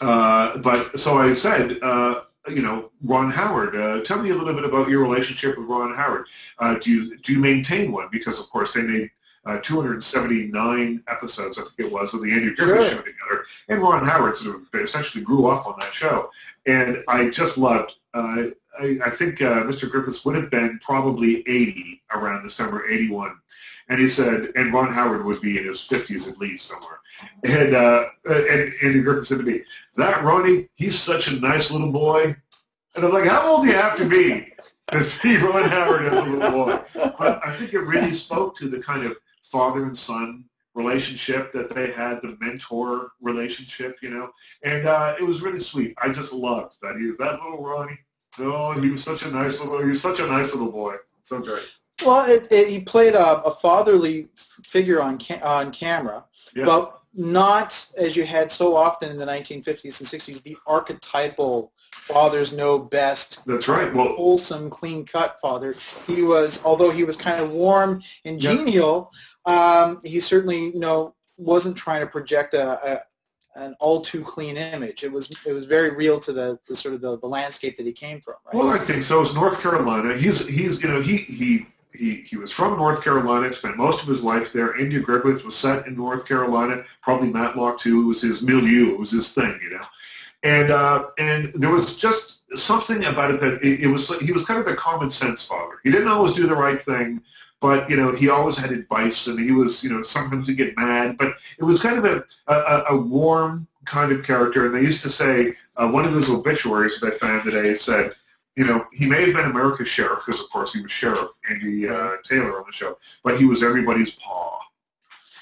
uh, 0.00 0.58
but 0.58 0.96
so 0.96 1.18
I 1.18 1.34
said, 1.34 1.78
uh, 1.82 2.22
you 2.48 2.62
know, 2.62 2.90
Ron 3.04 3.30
Howard. 3.30 3.74
Uh, 3.74 4.04
tell 4.04 4.22
me 4.22 4.30
a 4.30 4.34
little 4.34 4.54
bit 4.54 4.64
about 4.64 4.88
your 4.88 5.02
relationship 5.02 5.58
with 5.58 5.68
Ron 5.68 5.94
Howard. 5.94 6.26
Uh, 6.58 6.76
do 6.82 6.90
you 6.90 7.16
do 7.24 7.32
you 7.32 7.38
maintain 7.40 7.92
one? 7.92 8.08
Because 8.12 8.38
of 8.38 8.48
course 8.50 8.72
they 8.74 8.82
made 8.82 9.10
uh, 9.48 9.60
279 9.66 11.02
episodes, 11.08 11.58
I 11.58 11.62
think 11.64 11.88
it 11.88 11.92
was, 11.92 12.12
of 12.12 12.20
the 12.20 12.30
Andy 12.30 12.54
Griffith 12.54 12.76
Sure. 12.76 12.90
Show 12.90 12.98
together, 12.98 13.44
and 13.68 13.80
Ron 13.80 14.06
Howard 14.06 14.36
sort 14.36 14.56
of 14.56 14.62
essentially 14.80 15.24
grew 15.24 15.46
up 15.46 15.66
on 15.66 15.74
that 15.80 15.92
show, 15.94 16.30
and 16.66 16.98
I 17.08 17.30
just 17.32 17.56
loved. 17.56 17.92
Uh, 18.14 18.52
I, 18.78 18.96
I 19.04 19.16
think 19.18 19.40
uh, 19.40 19.64
Mr. 19.64 19.90
Griffiths 19.90 20.22
would 20.24 20.36
have 20.36 20.50
been 20.50 20.78
probably 20.84 21.40
80 21.40 22.02
around 22.14 22.44
this 22.44 22.56
time, 22.56 22.74
or 22.74 22.88
81. 22.88 23.34
And 23.88 23.98
he 23.98 24.08
said, 24.08 24.50
and 24.54 24.72
Ron 24.72 24.92
Howard 24.92 25.24
would 25.24 25.40
be 25.40 25.58
in 25.58 25.64
his 25.66 25.84
50s 25.90 26.30
at 26.30 26.38
least 26.38 26.68
somewhere. 26.68 26.98
And 27.42 27.74
uh, 27.74 28.04
and 28.26 28.72
Andy 28.82 29.02
Griffith 29.02 29.26
said 29.26 29.38
to 29.38 29.44
me, 29.44 29.62
"That 29.96 30.22
Ronnie, 30.22 30.68
he's 30.76 31.02
such 31.04 31.24
a 31.26 31.40
nice 31.40 31.70
little 31.72 31.90
boy." 31.90 32.36
And 32.94 33.04
I'm 33.04 33.12
like, 33.12 33.28
"How 33.28 33.48
old 33.48 33.64
do 33.64 33.70
you 33.70 33.76
have 33.76 33.98
to 33.98 34.08
be 34.08 34.52
to 34.92 35.04
see 35.20 35.36
Ron 35.36 35.68
Howard 35.68 36.06
as 36.06 36.12
a 36.12 36.30
little 36.30 36.50
boy?" 36.50 36.78
But 37.18 37.40
I 37.44 37.58
think 37.58 37.72
it 37.72 37.80
really 37.80 38.14
spoke 38.14 38.56
to 38.58 38.68
the 38.68 38.82
kind 38.82 39.04
of 39.04 39.16
father 39.50 39.84
and 39.84 39.96
son 39.96 40.44
relationship 40.74 41.52
that 41.52 41.74
they 41.74 41.90
had, 41.92 42.20
the 42.22 42.36
mentor 42.40 43.10
relationship, 43.20 43.96
you 44.00 44.10
know, 44.10 44.30
and 44.62 44.86
uh, 44.86 45.14
it 45.20 45.24
was 45.24 45.42
really 45.42 45.60
sweet. 45.60 45.94
I 45.98 46.12
just 46.12 46.32
loved 46.32 46.74
that 46.82 46.96
he 46.96 47.12
that 47.18 47.42
little 47.42 47.64
Ronnie. 47.64 47.98
Oh, 48.38 48.80
he 48.80 48.90
was 48.90 49.04
such 49.04 49.22
a 49.22 49.30
nice 49.30 49.58
little 49.60 49.82
he 49.82 49.88
was 49.88 50.02
such 50.02 50.20
a 50.20 50.26
nice 50.26 50.52
little 50.52 50.70
boy. 50.70 50.94
So 51.24 51.40
great. 51.40 51.64
Well, 52.06 52.26
it, 52.26 52.44
it, 52.52 52.68
he 52.68 52.80
played 52.80 53.14
a, 53.14 53.42
a 53.42 53.58
fatherly 53.60 54.28
figure 54.72 55.02
on 55.02 55.18
ca- 55.18 55.40
on 55.42 55.72
camera, 55.72 56.24
Yeah. 56.54 56.64
but 56.64 57.00
not 57.14 57.72
as 57.96 58.16
you 58.16 58.24
had 58.24 58.50
so 58.50 58.76
often 58.76 59.10
in 59.10 59.18
the 59.18 59.24
1950s 59.26 59.98
and 59.98 60.08
60s, 60.08 60.42
the 60.44 60.56
archetypal 60.66 61.72
fathers 62.06 62.52
know 62.52 62.78
best, 62.78 63.40
That's 63.46 63.68
right. 63.68 63.92
Well, 63.94 64.14
wholesome, 64.16 64.70
clean-cut 64.70 65.36
father. 65.42 65.74
He 66.06 66.22
was, 66.22 66.58
although 66.64 66.90
he 66.90 67.04
was 67.04 67.16
kind 67.16 67.42
of 67.44 67.50
warm 67.52 68.02
and 68.24 68.38
genial, 68.38 69.10
um, 69.48 70.00
he 70.04 70.20
certainly, 70.20 70.70
you 70.74 70.80
know, 70.80 71.14
wasn't 71.38 71.76
trying 71.76 72.04
to 72.04 72.06
project 72.06 72.54
a, 72.54 72.62
a 72.62 73.02
an 73.56 73.74
all 73.80 74.04
too 74.04 74.22
clean 74.26 74.56
image. 74.56 75.02
It 75.02 75.10
was 75.10 75.34
it 75.46 75.52
was 75.52 75.64
very 75.64 75.96
real 75.96 76.20
to 76.20 76.32
the, 76.32 76.58
the 76.68 76.76
sort 76.76 76.94
of 76.94 77.00
the, 77.00 77.18
the 77.18 77.26
landscape 77.26 77.76
that 77.78 77.86
he 77.86 77.92
came 77.92 78.20
from, 78.20 78.34
right? 78.44 78.54
Well, 78.54 78.68
I 78.68 78.86
think 78.86 79.04
so. 79.04 79.22
It's 79.22 79.34
North 79.34 79.60
Carolina. 79.62 80.16
He's 80.18 80.46
he's 80.46 80.80
you 80.82 80.88
know 80.88 81.02
he 81.02 81.16
he 81.16 81.66
he 81.92 82.24
he 82.28 82.36
was 82.36 82.52
from 82.52 82.76
North 82.76 83.02
Carolina. 83.02 83.52
Spent 83.54 83.76
most 83.76 84.02
of 84.02 84.08
his 84.08 84.22
life 84.22 84.46
there. 84.52 84.78
Andy 84.78 85.02
Griffith 85.02 85.44
was 85.44 85.56
set 85.60 85.86
in 85.86 85.96
North 85.96 86.28
Carolina. 86.28 86.82
Probably 87.02 87.28
Matlock 87.28 87.80
too. 87.82 88.02
It 88.02 88.06
was 88.06 88.22
his 88.22 88.42
milieu. 88.42 88.92
It 88.92 89.00
was 89.00 89.10
his 89.10 89.32
thing, 89.34 89.58
you 89.62 89.70
know. 89.70 89.86
And 90.44 90.70
uh, 90.70 91.06
and 91.16 91.52
there 91.60 91.70
was 91.70 91.98
just 92.00 92.38
something 92.66 93.02
about 93.04 93.32
it 93.32 93.40
that 93.40 93.58
it, 93.62 93.80
it 93.80 93.88
was 93.88 94.12
he 94.20 94.30
was 94.30 94.44
kind 94.46 94.60
of 94.60 94.66
the 94.66 94.76
common 94.76 95.10
sense 95.10 95.46
father. 95.48 95.80
He 95.82 95.90
didn't 95.90 96.08
always 96.08 96.36
do 96.36 96.46
the 96.46 96.54
right 96.54 96.80
thing, 96.84 97.20
but 97.60 97.88
you 97.90 97.96
know 97.96 98.14
he 98.14 98.28
always 98.28 98.58
had 98.58 98.70
advice, 98.70 99.26
and 99.26 99.38
he 99.38 99.52
was 99.52 99.80
you 99.82 99.90
know 99.90 100.02
sometimes 100.04 100.48
he'd 100.48 100.56
get 100.56 100.76
mad, 100.76 101.16
but 101.18 101.28
it 101.58 101.64
was 101.64 101.80
kind 101.82 101.98
of 101.98 102.04
a 102.04 102.24
a, 102.52 102.84
a 102.90 103.00
warm 103.00 103.66
kind 103.86 104.12
of 104.12 104.24
character. 104.24 104.66
And 104.66 104.74
they 104.74 104.80
used 104.80 105.02
to 105.02 105.10
say 105.10 105.54
uh, 105.76 105.90
one 105.90 106.04
of 106.04 106.14
his 106.14 106.28
obituaries 106.30 106.98
that 107.00 107.14
I 107.14 107.18
found 107.18 107.44
today 107.44 107.74
said 107.76 108.12
you 108.58 108.66
know, 108.66 108.86
he 108.92 109.06
may 109.06 109.24
have 109.24 109.34
been 109.36 109.48
America's 109.48 109.86
sheriff 109.86 110.18
because, 110.26 110.40
of 110.40 110.50
course, 110.50 110.72
he 110.74 110.82
was 110.82 110.90
sheriff 110.90 111.30
Andy 111.48 111.86
uh, 111.86 112.16
Taylor 112.28 112.58
on 112.58 112.64
the 112.66 112.72
show, 112.72 112.98
but 113.22 113.38
he 113.38 113.44
was 113.44 113.62
everybody's 113.62 114.10
paw 114.20 114.58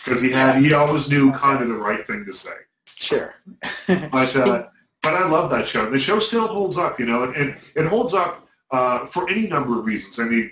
because 0.05 0.21
he 0.21 0.31
had 0.31 0.59
he 0.59 0.75
always 0.75 1.09
knew 1.09 1.33
kind 1.33 1.63
of 1.63 1.69
the 1.69 1.75
right 1.75 2.07
thing 2.07 2.27
to 2.27 2.33
say. 2.35 2.51
Sure. 2.99 3.35
But 4.13 4.37
uh, 4.37 4.69
but 5.03 5.15
I 5.15 5.29
love 5.29 5.51
that 5.51 5.69
show. 5.69 5.89
The 5.91 5.99
show 5.99 6.19
still 6.19 6.47
holds 6.47 6.77
up, 6.77 6.99
you 6.99 7.07
know, 7.07 7.23
and, 7.23 7.35
and 7.35 7.57
it 7.75 7.89
holds 7.89 8.13
up 8.13 8.47
uh, 8.71 9.07
for 9.15 9.31
any 9.31 9.47
number 9.47 9.79
of 9.79 9.87
reasons. 9.87 10.19
I 10.19 10.25
mean, 10.25 10.51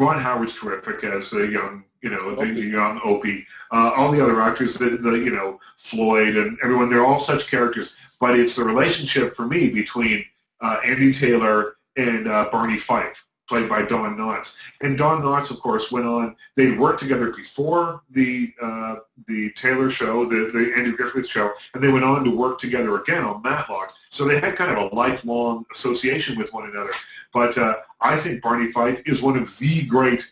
Ron 0.00 0.20
Howard's 0.20 0.54
terrific 0.58 1.04
as 1.04 1.28
the 1.30 1.46
young, 1.52 1.84
you 2.02 2.08
know, 2.08 2.34
the, 2.34 2.46
the 2.46 2.60
young 2.60 3.00
Opie. 3.04 3.46
Uh, 3.70 3.92
all 3.94 4.10
the 4.10 4.22
other 4.22 4.40
actors, 4.40 4.74
the, 4.78 4.96
the 4.96 5.12
you 5.12 5.30
know 5.30 5.60
Floyd 5.90 6.36
and 6.36 6.58
everyone, 6.64 6.88
they're 6.88 7.04
all 7.04 7.20
such 7.20 7.42
characters. 7.50 7.92
But 8.18 8.40
it's 8.40 8.56
the 8.56 8.64
relationship 8.64 9.36
for 9.36 9.46
me 9.46 9.70
between 9.70 10.24
uh, 10.62 10.80
Andy 10.86 11.12
Taylor 11.12 11.74
and 11.96 12.26
uh, 12.26 12.48
Barney 12.50 12.78
Fife, 12.88 13.16
played 13.50 13.68
by 13.68 13.82
Don 13.84 14.16
Knotts. 14.16 14.50
And 14.80 14.96
Don 14.96 15.20
Knotts, 15.22 15.50
of 15.50 15.60
course, 15.60 15.88
went 15.90 16.06
on. 16.06 16.36
They 16.56 16.70
worked 16.70 17.00
together 17.02 17.34
before 17.36 18.00
the 18.10 18.48
uh, 18.62 18.94
the 19.26 19.50
Taylor 19.60 19.90
show, 19.90 20.24
the 20.24 20.50
the 20.54 20.72
Andy 20.76 20.92
Griffith 20.92 21.26
show, 21.26 21.50
and 21.74 21.82
they 21.82 21.92
went 21.92 22.04
on 22.04 22.24
to 22.24 22.30
work 22.30 22.60
together 22.60 23.02
again 23.02 23.24
on 23.24 23.42
Matlock. 23.42 23.90
So 24.10 24.26
they 24.26 24.40
had 24.40 24.56
kind 24.56 24.70
of 24.70 24.92
a 24.92 24.94
lifelong 24.94 25.66
association 25.74 26.38
with 26.38 26.50
one 26.52 26.70
another. 26.70 26.92
But 27.34 27.58
uh, 27.58 27.74
I 28.00 28.22
think 28.22 28.40
Barney 28.40 28.72
Fife 28.72 29.00
is 29.04 29.22
one 29.22 29.36
of 29.36 29.48
the 29.58 29.86
great 29.88 30.22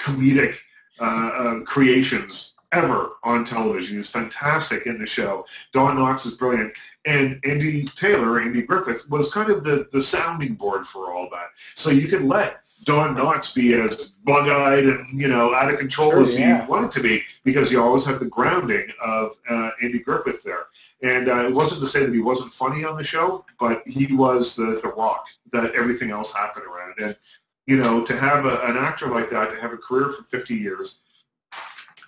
comedic 0.00 0.54
uh, 1.00 1.04
uh, 1.04 1.60
creations 1.64 2.52
ever 2.72 3.10
on 3.22 3.44
television. 3.44 3.96
He's 3.96 4.10
fantastic 4.10 4.86
in 4.86 4.98
the 4.98 5.06
show. 5.06 5.44
Don 5.72 5.96
Knotts 5.96 6.26
is 6.26 6.34
brilliant. 6.34 6.72
And 7.06 7.40
Andy 7.44 7.88
Taylor, 8.00 8.40
Andy 8.40 8.62
Griffith, 8.62 9.02
was 9.08 9.30
kind 9.32 9.50
of 9.50 9.62
the, 9.62 9.86
the 9.92 10.02
sounding 10.02 10.54
board 10.54 10.84
for 10.92 11.12
all 11.12 11.28
that. 11.30 11.48
So 11.76 11.90
you 11.90 12.08
could 12.08 12.22
let 12.22 12.56
Don 12.84 13.16
Knotts 13.16 13.54
be 13.54 13.74
as 13.74 14.10
bug-eyed 14.24 14.84
and, 14.84 15.20
you 15.20 15.28
know, 15.28 15.54
out 15.54 15.72
of 15.72 15.78
control 15.78 16.10
Sure, 16.10 16.24
as 16.24 16.34
yeah. 16.38 16.64
he 16.64 16.70
wanted 16.70 16.90
to 16.92 17.02
be 17.02 17.22
because 17.44 17.70
you 17.70 17.80
always 17.80 18.04
had 18.04 18.18
the 18.20 18.26
grounding 18.26 18.88
of 19.00 19.32
uh, 19.48 19.70
Andy 19.82 20.00
Griffith 20.00 20.42
there. 20.44 20.66
And 21.02 21.28
uh, 21.28 21.48
it 21.48 21.54
wasn't 21.54 21.80
to 21.82 21.86
say 21.86 22.04
that 22.04 22.12
he 22.12 22.20
wasn't 22.20 22.52
funny 22.54 22.84
on 22.84 22.96
the 22.96 23.04
show, 23.04 23.44
but 23.58 23.82
he 23.86 24.14
was 24.14 24.54
the, 24.56 24.80
the 24.82 24.92
rock 24.96 25.24
that 25.52 25.74
everything 25.74 26.10
else 26.10 26.32
happened 26.34 26.66
around. 26.66 26.94
And, 26.98 27.16
you 27.66 27.76
know, 27.76 28.04
to 28.04 28.12
have 28.12 28.44
a, 28.44 28.60
an 28.64 28.76
actor 28.76 29.06
like 29.06 29.30
that, 29.30 29.54
to 29.54 29.60
have 29.60 29.72
a 29.72 29.78
career 29.78 30.12
for 30.16 30.24
50 30.36 30.54
years, 30.54 30.98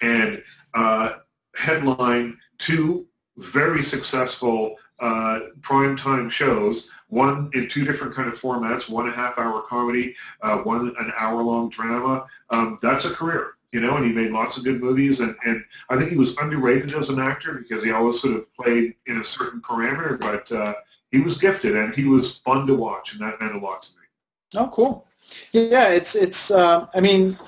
and 0.01 0.43
uh, 0.75 1.19
headline 1.55 2.37
two 2.67 3.07
very 3.53 3.83
successful 3.83 4.77
uh, 5.01 5.39
prime 5.63 5.97
time 5.97 6.29
shows, 6.31 6.89
one 7.09 7.51
in 7.55 7.69
two 7.73 7.85
different 7.85 8.15
kind 8.15 8.33
of 8.33 8.39
formats, 8.39 8.91
one 8.91 9.09
a 9.09 9.13
half 9.13 9.39
hour 9.39 9.63
comedy, 9.69 10.15
uh, 10.43 10.59
one 10.63 10.95
an 10.99 11.13
hour 11.19 11.43
long 11.43 11.71
drama. 11.71 12.27
Um, 12.51 12.79
that's 12.83 13.05
a 13.07 13.15
career, 13.15 13.53
you 13.71 13.81
know, 13.81 13.97
and 13.97 14.07
he 14.07 14.13
made 14.13 14.31
lots 14.31 14.59
of 14.59 14.65
good 14.65 14.81
movies. 14.81 15.21
And, 15.21 15.35
and 15.45 15.65
I 15.91 15.97
think 15.97 16.11
he 16.11 16.17
was 16.17 16.37
underrated 16.41 16.95
as 16.95 17.09
an 17.09 17.19
actor 17.19 17.61
because 17.63 17.85
he 17.85 17.91
always 17.91 18.21
sort 18.21 18.37
of 18.37 18.53
played 18.55 18.95
in 19.07 19.19
a 19.19 19.25
certain 19.25 19.63
parameter, 19.63 20.19
but 20.19 20.51
uh, 20.55 20.75
he 21.11 21.21
was 21.21 21.39
gifted 21.41 21.77
and 21.77 21.95
he 21.95 22.05
was 22.05 22.41
fun 22.45 22.67
to 22.67 22.75
watch, 22.75 23.11
and 23.13 23.21
that 23.21 23.41
meant 23.41 23.55
a 23.55 23.59
lot 23.59 23.83
to 23.83 23.89
me. 23.89 24.61
Oh, 24.63 24.71
cool. 24.75 25.07
Yeah, 25.53 25.89
it's 25.89 26.15
it's. 26.15 26.51
Uh, 26.51 26.87
I 26.95 27.01
mean, 27.01 27.39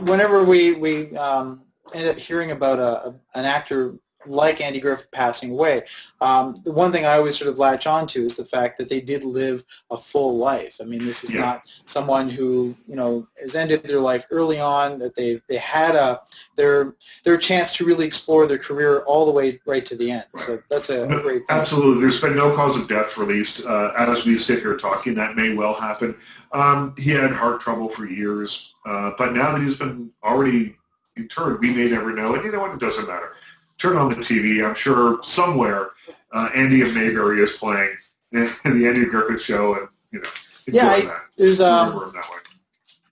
whenever 0.00 0.44
we 0.44 0.76
we 0.76 1.16
um, 1.16 1.62
end 1.94 2.08
up 2.08 2.16
hearing 2.16 2.50
about 2.50 2.78
a, 2.78 3.14
an 3.34 3.44
actor 3.44 3.94
like 4.28 4.60
Andy 4.60 4.80
Griffith 4.80 5.10
passing 5.12 5.50
away, 5.52 5.82
um, 6.20 6.62
the 6.64 6.72
one 6.72 6.92
thing 6.92 7.04
I 7.04 7.14
always 7.16 7.38
sort 7.38 7.50
of 7.50 7.58
latch 7.58 7.86
on 7.86 8.06
to 8.08 8.20
is 8.20 8.36
the 8.36 8.44
fact 8.46 8.78
that 8.78 8.88
they 8.88 9.00
did 9.00 9.24
live 9.24 9.60
a 9.90 9.96
full 10.12 10.38
life. 10.38 10.74
I 10.80 10.84
mean, 10.84 11.04
this 11.06 11.22
is 11.24 11.32
Yeah. 11.32 11.40
not 11.40 11.62
someone 11.86 12.28
who 12.28 12.74
you 12.86 12.96
know 12.96 13.26
has 13.40 13.54
ended 13.54 13.82
their 13.84 14.00
life 14.00 14.24
early 14.30 14.58
on. 14.58 14.98
That 14.98 15.14
they 15.14 15.40
they 15.48 15.58
had 15.58 15.94
a 15.94 16.20
their 16.56 16.94
their 17.24 17.38
chance 17.38 17.76
to 17.78 17.84
really 17.84 18.06
explore 18.06 18.46
their 18.46 18.58
career 18.58 19.00
all 19.06 19.26
the 19.26 19.32
way 19.32 19.60
right 19.66 19.84
to 19.86 19.96
the 19.96 20.10
end. 20.10 20.24
So 20.46 20.58
that's 20.68 20.90
a, 20.90 21.04
a 21.04 21.22
great 21.22 21.46
thing. 21.46 21.46
Absolutely. 21.48 22.02
There's 22.02 22.20
been 22.20 22.36
no 22.36 22.54
cause 22.54 22.80
of 22.80 22.88
death 22.88 23.16
released. 23.16 23.62
Uh, 23.64 23.92
as 23.96 24.24
we 24.26 24.38
sit 24.38 24.60
here 24.60 24.76
talking, 24.76 25.14
that 25.14 25.36
may 25.36 25.54
well 25.54 25.74
happen. 25.74 26.14
Um, 26.52 26.94
he 26.96 27.10
had 27.10 27.30
heart 27.30 27.60
trouble 27.60 27.92
for 27.94 28.06
years, 28.06 28.72
uh, 28.86 29.12
but 29.18 29.32
now 29.32 29.52
that 29.52 29.62
he's 29.62 29.76
been 29.78 30.10
already 30.24 30.76
interred, 31.16 31.60
we 31.60 31.74
may 31.74 31.90
never 31.90 32.12
know. 32.12 32.34
And 32.34 32.44
you 32.44 32.52
know 32.52 32.60
what? 32.60 32.72
It 32.72 32.80
doesn't 32.80 33.06
matter. 33.06 33.32
Turn 33.80 33.96
on 33.96 34.08
the 34.10 34.16
TV. 34.16 34.64
I'm 34.66 34.74
sure 34.76 35.18
somewhere 35.22 35.88
uh, 36.34 36.48
Andy 36.54 36.82
of 36.82 36.92
Mayberry 36.94 37.40
is 37.42 37.50
playing 37.58 37.94
in 38.32 38.50
the 38.64 38.86
Andy 38.88 39.06
Griffith 39.08 39.42
show, 39.42 39.74
and 39.74 39.88
you 40.10 40.20
know, 40.20 40.28
enjoy 40.66 40.78
Yeah, 40.80 40.88
I- 40.90 41.04
that. 41.06 41.22
There's 41.36 41.60
um. 41.60 42.12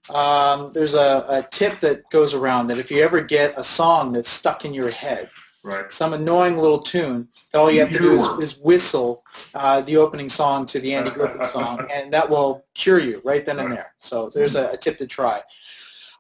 Um, 0.08 0.70
there's 0.72 0.94
a, 0.94 1.24
a 1.28 1.48
tip 1.50 1.80
that 1.80 2.08
goes 2.12 2.32
around 2.32 2.68
that 2.68 2.78
if 2.78 2.92
you 2.92 3.02
ever 3.02 3.24
get 3.24 3.54
a 3.58 3.64
song 3.64 4.12
that's 4.12 4.30
stuck 4.30 4.64
in 4.64 4.72
your 4.72 4.90
head, 4.90 5.28
Right. 5.64 5.86
some 5.90 6.12
annoying 6.12 6.56
little 6.58 6.80
tune, 6.80 7.26
that 7.52 7.58
all 7.58 7.72
you 7.72 7.80
have 7.80 7.90
to 7.90 7.98
do 7.98 8.12
is, 8.38 8.52
is 8.52 8.60
whistle 8.62 9.20
uh, 9.54 9.82
the 9.84 9.96
opening 9.96 10.28
song 10.28 10.64
to 10.68 10.80
the 10.80 10.94
Andy 10.94 11.10
Griffith 11.10 11.50
song, 11.52 11.88
and 11.92 12.12
that 12.12 12.30
will 12.30 12.64
cure 12.80 13.00
you 13.00 13.20
right 13.24 13.44
then 13.44 13.58
and 13.58 13.72
there. 13.72 13.88
So 13.98 14.30
there's 14.32 14.54
a, 14.54 14.70
a 14.74 14.78
tip 14.80 14.96
to 14.98 15.08
try. 15.08 15.40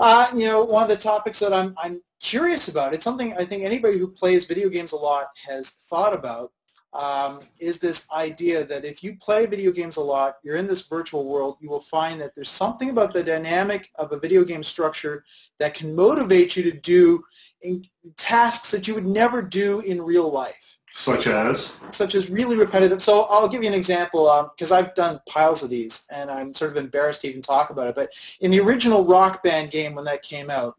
Uh, 0.00 0.32
you 0.34 0.46
know, 0.46 0.64
one 0.64 0.82
of 0.82 0.88
the 0.88 1.00
topics 1.00 1.38
that 1.38 1.52
I'm, 1.52 1.76
I'm 1.78 2.02
curious 2.22 2.68
about, 2.68 2.94
it's 2.94 3.04
something 3.04 3.34
I 3.34 3.46
think 3.46 3.64
anybody 3.64 3.98
who 3.98 4.08
plays 4.08 4.46
video 4.46 4.68
games 4.68 4.92
a 4.92 4.96
lot 4.96 5.28
has 5.46 5.70
thought 5.88 6.12
about, 6.12 6.52
um, 6.92 7.42
is 7.58 7.78
this 7.78 8.02
idea 8.14 8.64
that 8.66 8.84
if 8.84 9.02
you 9.02 9.16
play 9.20 9.44
video 9.46 9.70
games 9.70 9.98
a 9.98 10.00
lot, 10.00 10.36
you're 10.42 10.56
in 10.56 10.66
this 10.66 10.86
virtual 10.88 11.28
world, 11.28 11.58
you 11.60 11.68
will 11.68 11.84
find 11.90 12.20
that 12.20 12.34
there's 12.34 12.50
something 12.50 12.90
about 12.90 13.12
the 13.12 13.22
dynamic 13.22 13.88
of 13.96 14.12
a 14.12 14.18
video 14.18 14.44
game 14.44 14.62
structure 14.62 15.24
that 15.58 15.74
can 15.74 15.94
motivate 15.94 16.56
you 16.56 16.62
to 16.62 16.80
do 16.80 17.22
in, 17.62 17.84
tasks 18.16 18.70
that 18.70 18.86
you 18.86 18.94
would 18.94 19.04
never 19.04 19.42
do 19.42 19.80
in 19.80 20.00
real 20.00 20.32
life 20.32 20.54
Such 20.94 21.26
as. 21.26 21.70
such 21.92 22.14
as 22.14 22.30
really 22.30 22.56
repetitive. 22.56 23.02
So 23.02 23.22
I'll 23.22 23.48
give 23.48 23.62
you 23.62 23.68
an 23.68 23.74
example 23.74 24.50
because 24.56 24.72
I've 24.72 24.94
done 24.94 25.20
piles 25.28 25.62
of 25.62 25.68
these, 25.68 26.02
and 26.10 26.30
I'm 26.30 26.54
sort 26.54 26.70
of 26.70 26.76
embarrassed 26.78 27.20
to 27.22 27.28
even 27.28 27.42
talk 27.42 27.70
about 27.70 27.88
it. 27.88 27.94
But 27.94 28.10
in 28.40 28.50
the 28.50 28.60
original 28.60 29.06
Rock 29.06 29.42
Band 29.42 29.70
game 29.70 29.94
when 29.94 30.04
that 30.06 30.22
came 30.22 30.48
out, 30.48 30.76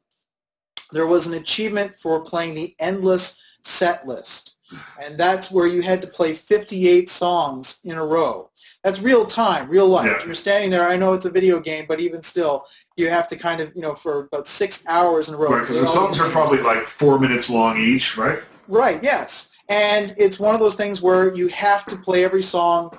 there 0.91 1.08
was 1.08 1.28
an 1.28 1.34
achievement 1.34 1.93
for 2.02 2.23
playing 2.23 2.56
the 2.56 2.76
endless 2.80 3.36
set 3.63 4.08
list, 4.08 4.54
and 5.02 5.19
that's 5.19 5.52
where 5.52 5.67
you 5.67 5.82
had 5.82 6.02
to 6.02 6.08
play 6.08 6.36
58 6.47 7.10
songs 7.10 7.78
in 7.84 7.97
a 7.97 8.06
row. 8.06 8.50
That's 8.84 9.02
real 9.02 9.26
time, 9.26 9.69
real 9.69 9.89
life. 9.89 10.10
Yeah. 10.19 10.26
You're 10.26 10.36
standing 10.36 10.69
there. 10.69 10.88
I 10.88 10.95
know 10.95 11.13
it's 11.13 11.26
a 11.26 11.32
video 11.32 11.60
game, 11.60 11.86
but 11.88 12.00
even 12.00 12.21
still, 12.21 12.65
you 12.95 13.10
have 13.10 13.28
to 13.30 13.38
kind 13.38 13.60
of, 13.60 13.76
you 13.76 13.82
know, 13.82 13.95
for 14.02 14.26
about 14.26 14.47
six 14.47 14.83
hours 14.88 15.27
in 15.27 15.35
a 15.35 15.38
row. 15.38 15.50
Right, 15.50 15.62
because 15.62 15.81
the 15.81 15.88
songs 15.88 16.19
are 16.19 16.31
probably 16.31 16.60
like 16.60 16.85
four 17.00 17.19
minutes 17.19 17.50
long 17.50 17.77
each, 17.77 18.15
right? 18.17 18.40
Right, 18.67 19.02
yes. 19.04 19.50
And 19.69 20.13
it's 20.17 20.40
one 20.40 20.54
of 20.54 20.62
those 20.62 20.75
things 20.75 21.02
where 21.02 21.33
you 21.33 21.50
have 21.50 21.85
to 21.88 21.98
play 21.98 22.23
every 22.23 22.42
song 22.42 22.98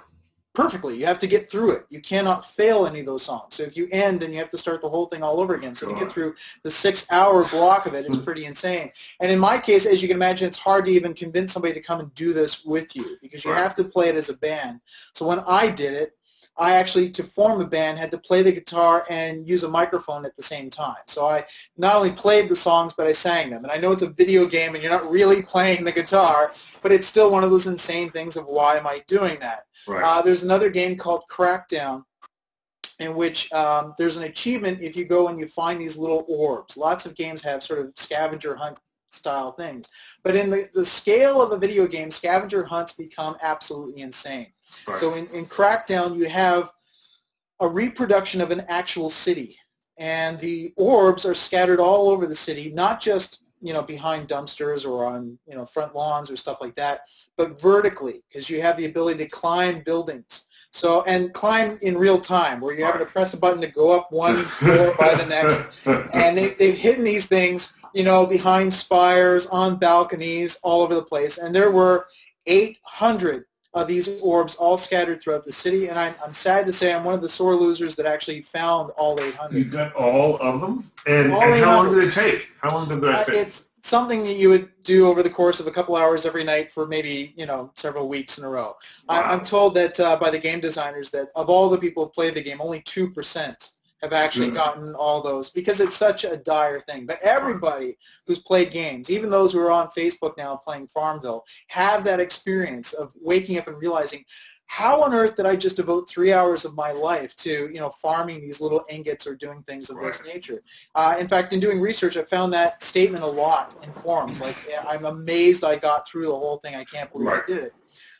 perfectly. 0.58 0.96
You 0.96 1.06
have 1.06 1.20
to 1.20 1.28
get 1.28 1.48
through 1.48 1.70
it. 1.70 1.86
You 1.88 2.02
cannot 2.02 2.42
fail 2.56 2.84
any 2.84 3.00
of 3.00 3.06
those 3.06 3.24
songs. 3.24 3.56
So 3.56 3.62
if 3.62 3.76
you 3.76 3.86
end, 3.92 4.20
then 4.20 4.32
you 4.32 4.38
have 4.40 4.50
to 4.50 4.58
start 4.58 4.80
the 4.80 4.88
whole 4.88 5.08
thing 5.08 5.22
all 5.22 5.40
over 5.40 5.54
again. 5.54 5.76
So 5.76 5.88
to 5.88 5.94
get 5.94 6.12
through 6.12 6.34
the 6.64 6.70
six-hour 6.70 7.46
block 7.52 7.86
of 7.86 7.94
it, 7.94 8.04
it's 8.06 8.18
pretty 8.24 8.44
insane. 8.44 8.90
And 9.20 9.30
in 9.30 9.38
my 9.38 9.60
case, 9.60 9.86
as 9.90 10.02
you 10.02 10.08
can 10.08 10.16
imagine, 10.16 10.48
it's 10.48 10.58
hard 10.58 10.84
to 10.86 10.90
even 10.90 11.14
convince 11.14 11.52
somebody 11.52 11.74
to 11.74 11.82
come 11.82 12.00
and 12.00 12.12
do 12.16 12.32
this 12.32 12.62
with 12.66 12.88
you 12.94 13.16
because 13.22 13.44
you 13.44 13.52
Right. 13.52 13.62
have 13.62 13.76
to 13.76 13.84
play 13.84 14.08
it 14.08 14.16
as 14.16 14.30
a 14.30 14.34
band. 14.34 14.80
So 15.14 15.26
when 15.26 15.38
I 15.40 15.74
did 15.74 15.94
it, 15.94 16.14
I 16.58 16.72
actually, 16.74 17.12
to 17.12 17.22
form 17.36 17.60
a 17.60 17.66
band, 17.66 17.98
had 17.98 18.10
to 18.10 18.18
play 18.18 18.42
the 18.42 18.50
guitar 18.52 19.06
and 19.08 19.48
use 19.48 19.62
a 19.62 19.68
microphone 19.68 20.26
at 20.26 20.36
the 20.36 20.42
same 20.42 20.70
time. 20.70 20.96
So 21.06 21.24
I 21.24 21.44
not 21.76 21.94
only 21.94 22.10
played 22.16 22.50
the 22.50 22.56
songs, 22.56 22.94
but 22.96 23.06
I 23.06 23.12
sang 23.12 23.50
them. 23.50 23.62
And 23.62 23.70
I 23.70 23.78
know 23.78 23.92
it's 23.92 24.02
a 24.02 24.10
video 24.10 24.48
game 24.48 24.74
and 24.74 24.82
you're 24.82 24.90
not 24.92 25.08
really 25.08 25.40
playing 25.40 25.84
the 25.84 25.92
guitar, 25.92 26.50
but 26.82 26.90
it's 26.90 27.08
still 27.08 27.30
one 27.30 27.44
of 27.44 27.50
those 27.50 27.68
insane 27.68 28.10
things 28.10 28.36
of 28.36 28.46
why 28.46 28.76
am 28.76 28.88
I 28.88 29.02
doing 29.06 29.38
that? 29.38 29.67
Right. 29.88 30.02
Uh, 30.02 30.22
there's 30.22 30.42
another 30.42 30.70
game 30.70 30.96
called 30.98 31.22
Crackdown, 31.30 32.04
in 32.98 33.16
which 33.16 33.50
um, 33.52 33.94
there's 33.96 34.16
an 34.16 34.24
achievement 34.24 34.82
if 34.82 34.96
you 34.96 35.06
go 35.06 35.28
and 35.28 35.38
you 35.38 35.48
find 35.54 35.80
these 35.80 35.96
little 35.96 36.24
orbs. 36.28 36.76
Lots 36.76 37.06
of 37.06 37.16
games 37.16 37.42
have 37.42 37.62
sort 37.62 37.80
of 37.80 37.92
scavenger 37.96 38.54
hunt 38.54 38.78
style 39.12 39.52
things. 39.52 39.88
But 40.22 40.36
in 40.36 40.50
the, 40.50 40.68
the 40.74 40.84
scale 40.84 41.40
of 41.40 41.52
a 41.52 41.58
video 41.58 41.86
game, 41.86 42.10
scavenger 42.10 42.64
hunts 42.64 42.92
become 42.92 43.36
absolutely 43.42 44.02
insane. 44.02 44.48
right. 44.86 45.00
So 45.00 45.14
in, 45.14 45.26
in 45.28 45.46
Crackdown, 45.46 46.16
you 46.16 46.28
have 46.28 46.64
a 47.60 47.68
reproduction 47.68 48.40
of 48.40 48.50
an 48.50 48.64
actual 48.68 49.08
city, 49.08 49.56
and 49.98 50.38
the 50.38 50.72
orbs 50.76 51.24
are 51.26 51.34
scattered 51.34 51.80
all 51.80 52.10
over 52.10 52.26
the 52.26 52.34
city, 52.34 52.70
not 52.72 53.00
just 53.00 53.38
you 53.60 53.72
know 53.72 53.82
behind 53.82 54.28
dumpsters 54.28 54.84
or 54.84 55.06
on 55.06 55.38
you 55.46 55.56
know 55.56 55.66
front 55.72 55.94
lawns 55.94 56.30
or 56.30 56.36
stuff 56.36 56.58
like 56.60 56.74
that, 56.76 57.00
but 57.36 57.60
vertically 57.60 58.22
because 58.28 58.48
you 58.48 58.60
have 58.60 58.76
the 58.76 58.86
ability 58.86 59.24
to 59.24 59.30
climb 59.30 59.82
buildings. 59.84 60.44
So 60.70 61.02
and 61.04 61.32
climb 61.32 61.78
in 61.80 61.96
real 61.96 62.20
time, 62.20 62.60
where 62.60 62.74
you're 62.74 62.86
having 62.86 63.06
to 63.06 63.10
press 63.10 63.32
a 63.32 63.38
button 63.38 63.60
to 63.62 63.70
go 63.70 63.90
up 63.90 64.12
one 64.12 64.44
floor 64.58 64.94
by 64.98 65.14
the 65.16 65.24
next, 65.24 65.78
and 66.12 66.36
they, 66.36 66.54
they've 66.58 66.76
hidden 66.76 67.04
these 67.04 67.26
things, 67.26 67.72
you 67.94 68.04
know, 68.04 68.26
behind 68.26 68.72
spires, 68.72 69.48
on 69.50 69.78
balconies, 69.78 70.58
all 70.62 70.82
over 70.82 70.94
the 70.94 71.02
place. 71.02 71.38
And 71.38 71.54
there 71.54 71.72
were 71.72 72.04
800 72.46 73.46
of 73.78 73.88
these 73.88 74.08
orbs 74.22 74.56
all 74.58 74.76
scattered 74.78 75.20
throughout 75.22 75.44
the 75.44 75.52
city. 75.52 75.88
And 75.88 75.98
I'm, 75.98 76.14
I'm 76.24 76.34
sad 76.34 76.66
to 76.66 76.72
say 76.72 76.92
I'm 76.92 77.04
one 77.04 77.14
of 77.14 77.20
the 77.22 77.28
sore 77.28 77.54
losers 77.54 77.96
that 77.96 78.06
actually 78.06 78.42
found 78.52 78.90
all 78.96 79.18
800. 79.20 79.56
You 79.56 79.70
got 79.70 79.94
all 79.94 80.36
of 80.40 80.60
them? 80.60 80.90
And, 81.06 81.32
All 81.32 81.42
and 81.42 81.64
how 81.64 81.76
long 81.84 81.94
did 81.94 82.04
it 82.08 82.12
take? 82.14 82.42
How 82.60 82.74
long 82.74 82.88
did 82.88 83.00
that 83.02 83.08
Uh, 83.20 83.24
take? 83.26 83.46
it's 83.46 83.62
something 83.82 84.22
that 84.24 84.34
you 84.36 84.48
would 84.50 84.68
do 84.84 85.06
over 85.06 85.22
the 85.22 85.30
course 85.30 85.60
of 85.60 85.66
a 85.66 85.70
couple 85.72 85.96
hours 85.96 86.26
every 86.26 86.44
night 86.44 86.68
for 86.74 86.86
maybe 86.86 87.32
you 87.36 87.46
know 87.46 87.70
several 87.76 88.08
weeks 88.08 88.36
in 88.38 88.44
a 88.44 88.48
row. 88.48 88.74
I, 89.08 89.20
Wow. 89.20 89.26
I'm 89.30 89.44
told 89.44 89.74
that 89.76 89.98
uh, 90.00 90.18
by 90.18 90.30
the 90.30 90.38
game 90.40 90.60
designers 90.60 91.10
that 91.12 91.28
of 91.36 91.48
all 91.48 91.70
the 91.70 91.78
people 91.78 92.04
who 92.04 92.10
played 92.10 92.34
the 92.34 92.42
game, 92.42 92.60
only 92.60 92.82
two 92.92 93.08
percent 93.10 93.56
have 94.00 94.12
actually 94.12 94.50
Mhm. 94.50 94.54
gotten 94.54 94.94
all 94.94 95.22
those 95.22 95.50
because 95.50 95.80
it's 95.80 95.96
such 95.96 96.24
a 96.24 96.36
dire 96.36 96.80
thing. 96.80 97.06
But 97.06 97.20
everybody 97.20 97.96
who's 98.26 98.38
played 98.40 98.72
games, 98.72 99.10
even 99.10 99.30
those 99.30 99.52
who 99.52 99.60
are 99.60 99.70
on 99.70 99.88
Facebook 99.88 100.36
now 100.36 100.56
playing 100.56 100.88
Farmville, 100.94 101.44
have 101.68 102.04
that 102.04 102.20
experience 102.20 102.92
of 102.92 103.12
waking 103.20 103.58
up 103.58 103.66
and 103.66 103.76
realizing. 103.76 104.24
How 104.70 105.00
on 105.02 105.14
earth 105.14 105.34
did 105.36 105.46
I 105.46 105.56
just 105.56 105.76
devote 105.76 106.10
three 106.10 106.30
hours 106.30 106.66
of 106.66 106.74
my 106.74 106.92
life 106.92 107.34
to, 107.38 107.70
you 107.72 107.80
know, 107.80 107.90
farming 108.02 108.42
these 108.42 108.60
little 108.60 108.84
ingots 108.90 109.26
or 109.26 109.34
doing 109.34 109.62
things 109.62 109.88
of 109.88 109.98
this 109.98 110.20
nature? 110.26 110.62
Uh, 110.94 111.16
in 111.18 111.26
fact, 111.26 111.54
in 111.54 111.58
doing 111.58 111.80
research, 111.80 112.18
I 112.18 112.24
found 112.24 112.52
that 112.52 112.82
statement 112.82 113.24
a 113.24 113.26
lot 113.26 113.74
in 113.82 113.90
forums. 113.94 114.38
Like, 114.40 114.56
I'm 114.86 115.06
amazed 115.06 115.64
I 115.64 115.78
got 115.78 116.06
through 116.06 116.26
the 116.26 116.36
whole 116.36 116.58
thing. 116.58 116.74
I 116.74 116.84
can't 116.84 117.10
believe 117.10 117.28
Right. 117.28 117.42
I 117.44 117.46
did 117.46 117.62
it. 117.64 117.72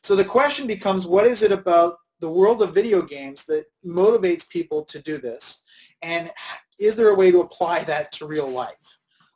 So 0.02 0.16
the 0.16 0.24
question 0.24 0.66
becomes, 0.66 1.06
what 1.06 1.26
is 1.26 1.42
it 1.42 1.52
about 1.52 1.98
the 2.20 2.30
world 2.30 2.62
of 2.62 2.72
video 2.74 3.02
games 3.02 3.44
that 3.46 3.66
motivates 3.84 4.48
people 4.48 4.86
to 4.86 5.02
do 5.02 5.18
this? 5.18 5.58
And 6.02 6.30
is 6.78 6.96
there 6.96 7.08
a 7.08 7.14
way 7.14 7.30
to 7.30 7.40
apply 7.40 7.84
that 7.86 8.12
to 8.12 8.26
real 8.26 8.50
life? 8.50 8.76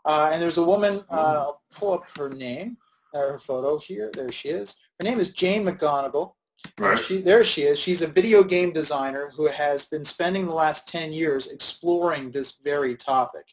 Uh, 0.04 0.30
and 0.32 0.42
there's 0.42 0.58
a 0.58 0.64
woman, 0.64 1.04
uh, 1.10 1.14
I'll 1.14 1.60
pull 1.78 1.94
up 1.94 2.02
her 2.16 2.28
name, 2.28 2.76
uh, 3.14 3.18
her 3.18 3.40
photo 3.46 3.78
here. 3.78 4.10
There 4.14 4.30
she 4.32 4.48
is. 4.48 4.74
Her 4.98 5.04
name 5.04 5.20
is 5.20 5.30
Jane 5.34 5.64
McGonigal. 5.64 6.34
right. 6.78 6.98
She, 7.06 7.22
there 7.22 7.44
she 7.44 7.62
is. 7.62 7.78
She's 7.78 8.02
a 8.02 8.10
video 8.10 8.42
game 8.42 8.72
designer 8.72 9.30
who 9.36 9.48
has 9.48 9.84
been 9.86 10.04
spending 10.04 10.46
the 10.46 10.52
last 10.52 10.86
10 10.88 11.12
years 11.12 11.48
exploring 11.52 12.32
this 12.32 12.54
very 12.64 12.96
topic. 12.96 13.44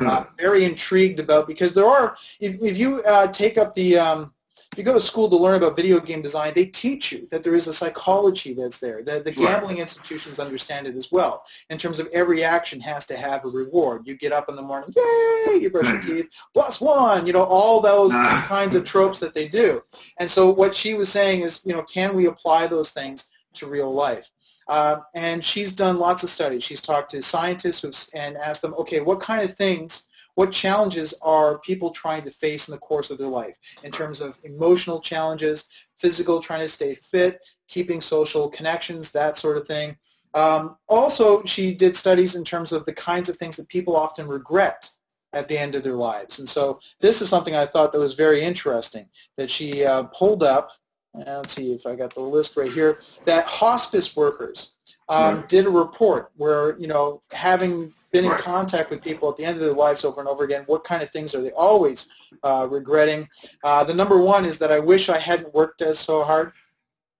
Uh, 0.00 0.26
very 0.38 0.64
intrigued 0.64 1.18
about 1.18 1.48
because 1.48 1.74
there 1.74 1.84
are, 1.84 2.16
if, 2.38 2.56
if 2.62 2.76
you 2.78 3.02
uh, 3.02 3.32
take 3.32 3.58
up 3.58 3.74
the, 3.74 3.96
um, 3.96 4.32
you 4.76 4.84
go 4.84 4.94
to 4.94 5.00
school 5.00 5.28
to 5.28 5.36
learn 5.36 5.56
about 5.56 5.76
video 5.76 6.00
game 6.00 6.22
design, 6.22 6.52
they 6.54 6.66
teach 6.66 7.10
you 7.10 7.26
that 7.30 7.42
there 7.42 7.54
is 7.54 7.66
a 7.66 7.72
psychology 7.72 8.54
that's 8.54 8.78
there. 8.80 9.02
The, 9.02 9.22
the 9.24 9.32
gambling 9.32 9.78
institutions 9.78 10.38
understand 10.38 10.86
it 10.86 10.96
as 10.96 11.08
well. 11.10 11.44
In 11.70 11.78
terms 11.78 11.98
of 11.98 12.06
every 12.12 12.44
action 12.44 12.80
has 12.80 13.04
to 13.06 13.16
have 13.16 13.44
a 13.44 13.48
reward. 13.48 14.02
You 14.04 14.16
get 14.16 14.32
up 14.32 14.48
in 14.48 14.56
the 14.56 14.62
morning, 14.62 14.92
yay, 14.94 15.58
you 15.58 15.70
brush 15.70 15.86
your 15.86 16.02
teeth, 16.22 16.30
plus 16.54 16.80
one, 16.80 17.26
you 17.26 17.32
know, 17.32 17.44
all 17.44 17.82
those 17.82 18.12
kinds 18.48 18.74
of 18.74 18.84
tropes 18.84 19.20
that 19.20 19.34
they 19.34 19.48
do. 19.48 19.80
And 20.18 20.30
so 20.30 20.52
what 20.52 20.74
she 20.74 20.94
was 20.94 21.12
saying 21.12 21.42
is, 21.42 21.60
you 21.64 21.72
know, 21.72 21.84
can 21.92 22.16
we 22.16 22.26
apply 22.26 22.68
those 22.68 22.92
things 22.92 23.24
to 23.54 23.66
real 23.66 23.92
life? 23.92 24.24
Uh, 24.68 25.00
and 25.14 25.42
she's 25.42 25.74
done 25.74 25.98
lots 25.98 26.22
of 26.22 26.28
studies. 26.28 26.62
She's 26.62 26.82
talked 26.82 27.10
to 27.12 27.22
scientists 27.22 27.80
who've, 27.80 27.94
and 28.14 28.36
asked 28.36 28.62
them, 28.62 28.74
okay, 28.74 29.00
what 29.00 29.20
kind 29.20 29.48
of 29.48 29.56
things, 29.56 30.02
what 30.38 30.52
challenges 30.52 31.12
are 31.20 31.58
people 31.66 31.92
trying 31.92 32.24
to 32.24 32.30
face 32.30 32.68
in 32.68 32.72
the 32.72 32.78
course 32.78 33.10
of 33.10 33.18
their 33.18 33.26
life 33.26 33.56
in 33.82 33.90
terms 33.90 34.20
of 34.20 34.34
emotional 34.44 35.00
challenges, 35.00 35.64
physical, 36.00 36.40
trying 36.40 36.64
to 36.64 36.72
stay 36.72 36.96
fit, 37.10 37.40
keeping 37.66 38.00
social 38.00 38.48
connections, 38.48 39.10
that 39.12 39.36
sort 39.36 39.56
of 39.56 39.66
thing. 39.66 39.96
Um, 40.34 40.76
also, 40.86 41.42
she 41.44 41.74
did 41.74 41.96
studies 41.96 42.36
in 42.36 42.44
terms 42.44 42.70
of 42.70 42.84
the 42.84 42.94
kinds 42.94 43.28
of 43.28 43.36
things 43.36 43.56
that 43.56 43.68
people 43.68 43.96
often 43.96 44.28
regret 44.28 44.86
at 45.32 45.48
the 45.48 45.58
end 45.58 45.74
of 45.74 45.82
their 45.82 45.96
lives. 45.96 46.38
And 46.38 46.48
so 46.48 46.78
this 47.00 47.20
is 47.20 47.28
something 47.28 47.56
I 47.56 47.66
thought 47.66 47.90
that 47.90 47.98
was 47.98 48.14
very 48.14 48.44
interesting 48.44 49.06
that 49.36 49.50
she 49.50 49.84
uh, 49.84 50.04
pulled 50.16 50.44
up. 50.44 50.68
Let's 51.14 51.56
see 51.56 51.72
if 51.72 51.84
I 51.84 51.96
got 51.96 52.14
the 52.14 52.20
list 52.20 52.56
right 52.56 52.70
here. 52.70 52.98
That 53.26 53.44
hospice 53.46 54.12
workers 54.16 54.70
um, 55.08 55.46
did 55.48 55.66
a 55.66 55.70
report 55.70 56.30
where, 56.36 56.78
you 56.78 56.86
know, 56.86 57.22
having 57.32 57.92
been 58.12 58.24
in 58.24 58.32
contact 58.42 58.90
with 58.90 59.02
people 59.02 59.30
at 59.30 59.36
the 59.36 59.44
end 59.44 59.54
of 59.56 59.60
their 59.60 59.72
lives 59.72 60.04
over 60.04 60.20
and 60.20 60.28
over 60.28 60.44
again, 60.44 60.64
what 60.66 60.84
kind 60.84 61.02
of 61.02 61.10
things 61.10 61.34
are 61.34 61.42
they 61.42 61.50
always 61.52 62.06
uh, 62.42 62.66
regretting? 62.70 63.28
Uh, 63.64 63.84
the 63.84 63.94
number 63.94 64.22
one 64.22 64.44
is 64.44 64.58
that 64.58 64.72
I 64.72 64.78
wish 64.78 65.08
I 65.08 65.20
hadn't 65.20 65.54
worked 65.54 65.82
as 65.82 65.98
so 66.06 66.22
hard. 66.22 66.52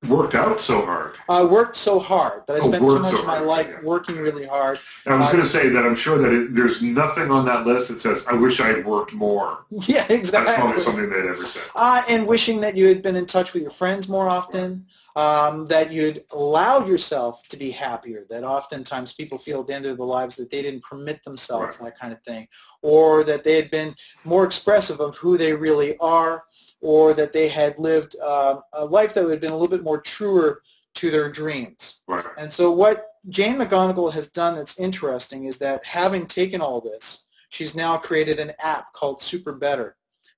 Worked 0.09 0.36
out 0.36 0.61
so 0.61 0.82
hard. 0.82 1.16
I 1.28 1.43
worked 1.43 1.74
so 1.74 1.99
hard 1.99 2.43
that 2.47 2.53
I 2.55 2.59
Oh, 2.62 2.68
spent 2.68 2.82
too 2.84 3.01
much 3.01 3.14
so 3.14 3.18
of 3.18 3.26
my 3.26 3.41
life 3.41 3.66
yeah. 3.68 3.80
working 3.82 4.14
really 4.16 4.47
hard. 4.47 4.78
And 5.07 5.14
I 5.14 5.18
was 5.18 5.26
Uh, 5.26 5.32
going 5.32 5.45
to 5.45 5.51
say 5.51 5.68
that 5.70 5.82
I'm 5.84 5.97
sure 5.97 6.18
that 6.22 6.30
it, 6.32 6.55
there's 6.55 6.78
nothing 6.80 7.32
on 7.32 7.45
that 7.47 7.66
list 7.66 7.89
that 7.89 8.01
says, 8.01 8.22
I 8.30 8.34
wish 8.36 8.61
I 8.61 8.68
had 8.68 8.86
worked 8.86 9.12
more. 9.12 9.64
Yeah, 9.70 10.07
exactly. 10.09 10.47
That's 10.47 10.61
probably 10.61 10.82
something 10.84 11.11
they'd 11.11 11.28
ever 11.28 11.47
said. 11.53 11.64
Uh, 11.74 12.03
and 12.09 12.28
wishing 12.28 12.61
that 12.61 12.76
you 12.76 12.86
had 12.86 13.03
been 13.03 13.16
in 13.16 13.26
touch 13.26 13.53
with 13.53 13.62
your 13.64 13.72
friends 13.72 14.09
more 14.09 14.28
often, 14.28 14.86
um, 15.18 15.66
that 15.66 15.90
you'd 15.90 16.22
allowed 16.30 16.86
yourself 16.86 17.40
to 17.50 17.56
be 17.56 17.72
happier, 17.72 18.24
that 18.30 18.44
oftentimes 18.44 19.14
people 19.16 19.36
feel 19.44 19.62
at 19.62 19.66
the 19.66 19.74
end 19.74 19.84
of 19.84 19.96
their 19.96 20.06
lives 20.06 20.36
that 20.36 20.48
they 20.48 20.62
didn't 20.62 20.84
permit 20.84 21.18
themselves 21.24 21.76
Right. 21.80 21.86
that 21.90 21.98
kind 21.98 22.12
of 22.12 22.22
thing, 22.22 22.46
or 22.82 23.24
that 23.24 23.42
they 23.42 23.56
had 23.56 23.68
been 23.68 23.96
more 24.24 24.44
expressive 24.46 25.00
of 25.00 25.16
who 25.16 25.36
they 25.36 25.52
really 25.52 25.96
are, 25.98 26.44
or 26.80 27.14
that 27.14 27.32
they 27.32 27.48
had 27.48 27.76
lived 27.80 28.14
uh, 28.22 28.60
a 28.74 28.84
life 28.84 29.10
that 29.16 29.28
had 29.28 29.40
been 29.40 29.50
a 29.50 29.56
little 29.56 29.76
bit 29.76 29.82
more 29.82 30.00
truer 30.16 30.62
to 30.94 31.10
their 31.10 31.32
dreams. 31.32 31.96
Right. 32.06 32.24
And 32.36 32.52
so 32.52 32.70
what 32.70 33.06
Jane 33.28 33.56
McGonigal 33.56 34.12
has 34.12 34.28
done 34.28 34.54
that's 34.54 34.78
interesting 34.78 35.46
is 35.46 35.58
that 35.58 35.84
having 35.84 36.28
taken 36.28 36.60
all 36.60 36.80
this, 36.80 37.24
she's 37.50 37.74
now 37.74 37.98
created 37.98 38.38
an 38.38 38.52
app 38.60 38.92
called 38.92 39.20
SuperBetter 39.20 39.94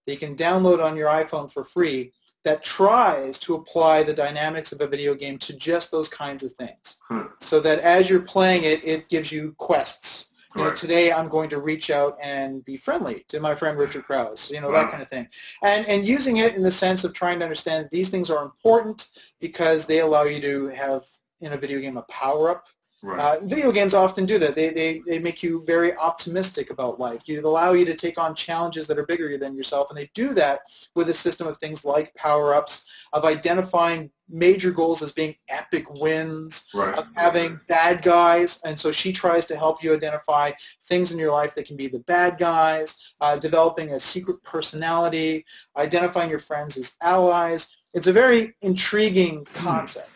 that 0.06 0.12
you 0.12 0.18
can 0.18 0.36
download 0.36 0.82
on 0.82 0.96
your 0.96 1.08
iPhone 1.08 1.52
for 1.52 1.64
free 1.64 2.12
that 2.44 2.62
tries 2.62 3.38
to 3.40 3.54
apply 3.54 4.02
the 4.02 4.14
dynamics 4.14 4.72
of 4.72 4.80
a 4.80 4.88
video 4.88 5.14
game 5.14 5.38
to 5.42 5.56
just 5.58 5.90
those 5.90 6.08
kinds 6.08 6.42
of 6.42 6.52
things. 6.54 6.96
Huh. 7.08 7.28
So 7.40 7.60
that 7.60 7.80
as 7.80 8.08
you're 8.08 8.22
playing 8.22 8.64
it, 8.64 8.82
it 8.84 9.08
gives 9.08 9.30
you 9.30 9.54
quests. 9.58 10.26
You 10.56 10.64
know, 10.64 10.74
today 10.74 11.12
I'm 11.12 11.28
going 11.28 11.48
to 11.50 11.60
reach 11.60 11.90
out 11.90 12.18
and 12.20 12.64
be 12.64 12.76
friendly 12.76 13.24
to 13.28 13.38
my 13.38 13.56
friend 13.56 13.78
Richard 13.78 14.04
Crouse, 14.04 14.50
you 14.52 14.60
know, 14.60 14.68
Wow. 14.68 14.72
that 14.72 14.84
hmm. 14.86 14.90
kind 14.90 15.02
of 15.02 15.08
thing. 15.08 15.28
And, 15.62 15.86
and 15.86 16.04
using 16.04 16.38
it 16.38 16.56
in 16.56 16.64
the 16.64 16.72
sense 16.72 17.04
of 17.04 17.14
trying 17.14 17.38
to 17.38 17.44
understand 17.44 17.84
that 17.84 17.90
these 17.92 18.10
things 18.10 18.30
are 18.30 18.44
important 18.44 19.00
because 19.40 19.86
they 19.86 20.00
allow 20.00 20.24
you 20.24 20.40
to 20.40 20.74
have 20.74 21.02
in 21.40 21.52
a 21.52 21.58
video 21.58 21.80
game 21.80 21.96
a 21.96 22.02
power-up 22.08 22.64
Right. 23.02 23.18
uh, 23.18 23.46
video 23.46 23.72
games 23.72 23.94
often 23.94 24.26
do 24.26 24.38
that. 24.38 24.54
They, 24.54 24.74
they, 24.74 25.00
they 25.06 25.18
make 25.18 25.42
you 25.42 25.62
very 25.66 25.96
optimistic 25.96 26.68
about 26.68 27.00
life. 27.00 27.22
They 27.26 27.36
allow 27.36 27.72
you 27.72 27.86
to 27.86 27.96
take 27.96 28.18
on 28.18 28.34
challenges 28.34 28.86
that 28.88 28.98
are 28.98 29.06
bigger 29.06 29.38
than 29.38 29.56
yourself, 29.56 29.88
and 29.88 29.98
they 29.98 30.10
do 30.14 30.34
that 30.34 30.60
with 30.94 31.08
a 31.08 31.14
system 31.14 31.46
of 31.46 31.56
things 31.58 31.82
like 31.82 32.14
power-ups, 32.14 32.84
of 33.14 33.24
identifying 33.24 34.10
major 34.28 34.70
goals 34.70 35.02
as 35.02 35.12
being 35.12 35.34
epic 35.48 35.84
wins, 35.90 36.62
right. 36.74 36.98
of 36.98 37.06
having 37.14 37.58
bad 37.68 38.04
guys, 38.04 38.60
and 38.64 38.78
so 38.78 38.92
she 38.92 39.14
tries 39.14 39.46
to 39.46 39.56
help 39.56 39.82
you 39.82 39.94
identify 39.94 40.50
things 40.86 41.10
in 41.10 41.18
your 41.18 41.32
life 41.32 41.52
that 41.56 41.66
can 41.66 41.78
be 41.78 41.88
the 41.88 42.00
bad 42.00 42.38
guys, 42.38 42.94
uh, 43.22 43.38
developing 43.38 43.90
a 43.90 44.00
secret 44.00 44.36
personality, 44.44 45.44
identifying 45.76 46.28
your 46.28 46.40
friends 46.40 46.76
as 46.76 46.90
allies. 47.00 47.66
It's 47.94 48.06
a 48.06 48.12
very 48.12 48.54
intriguing 48.60 49.46
concept. 49.56 50.10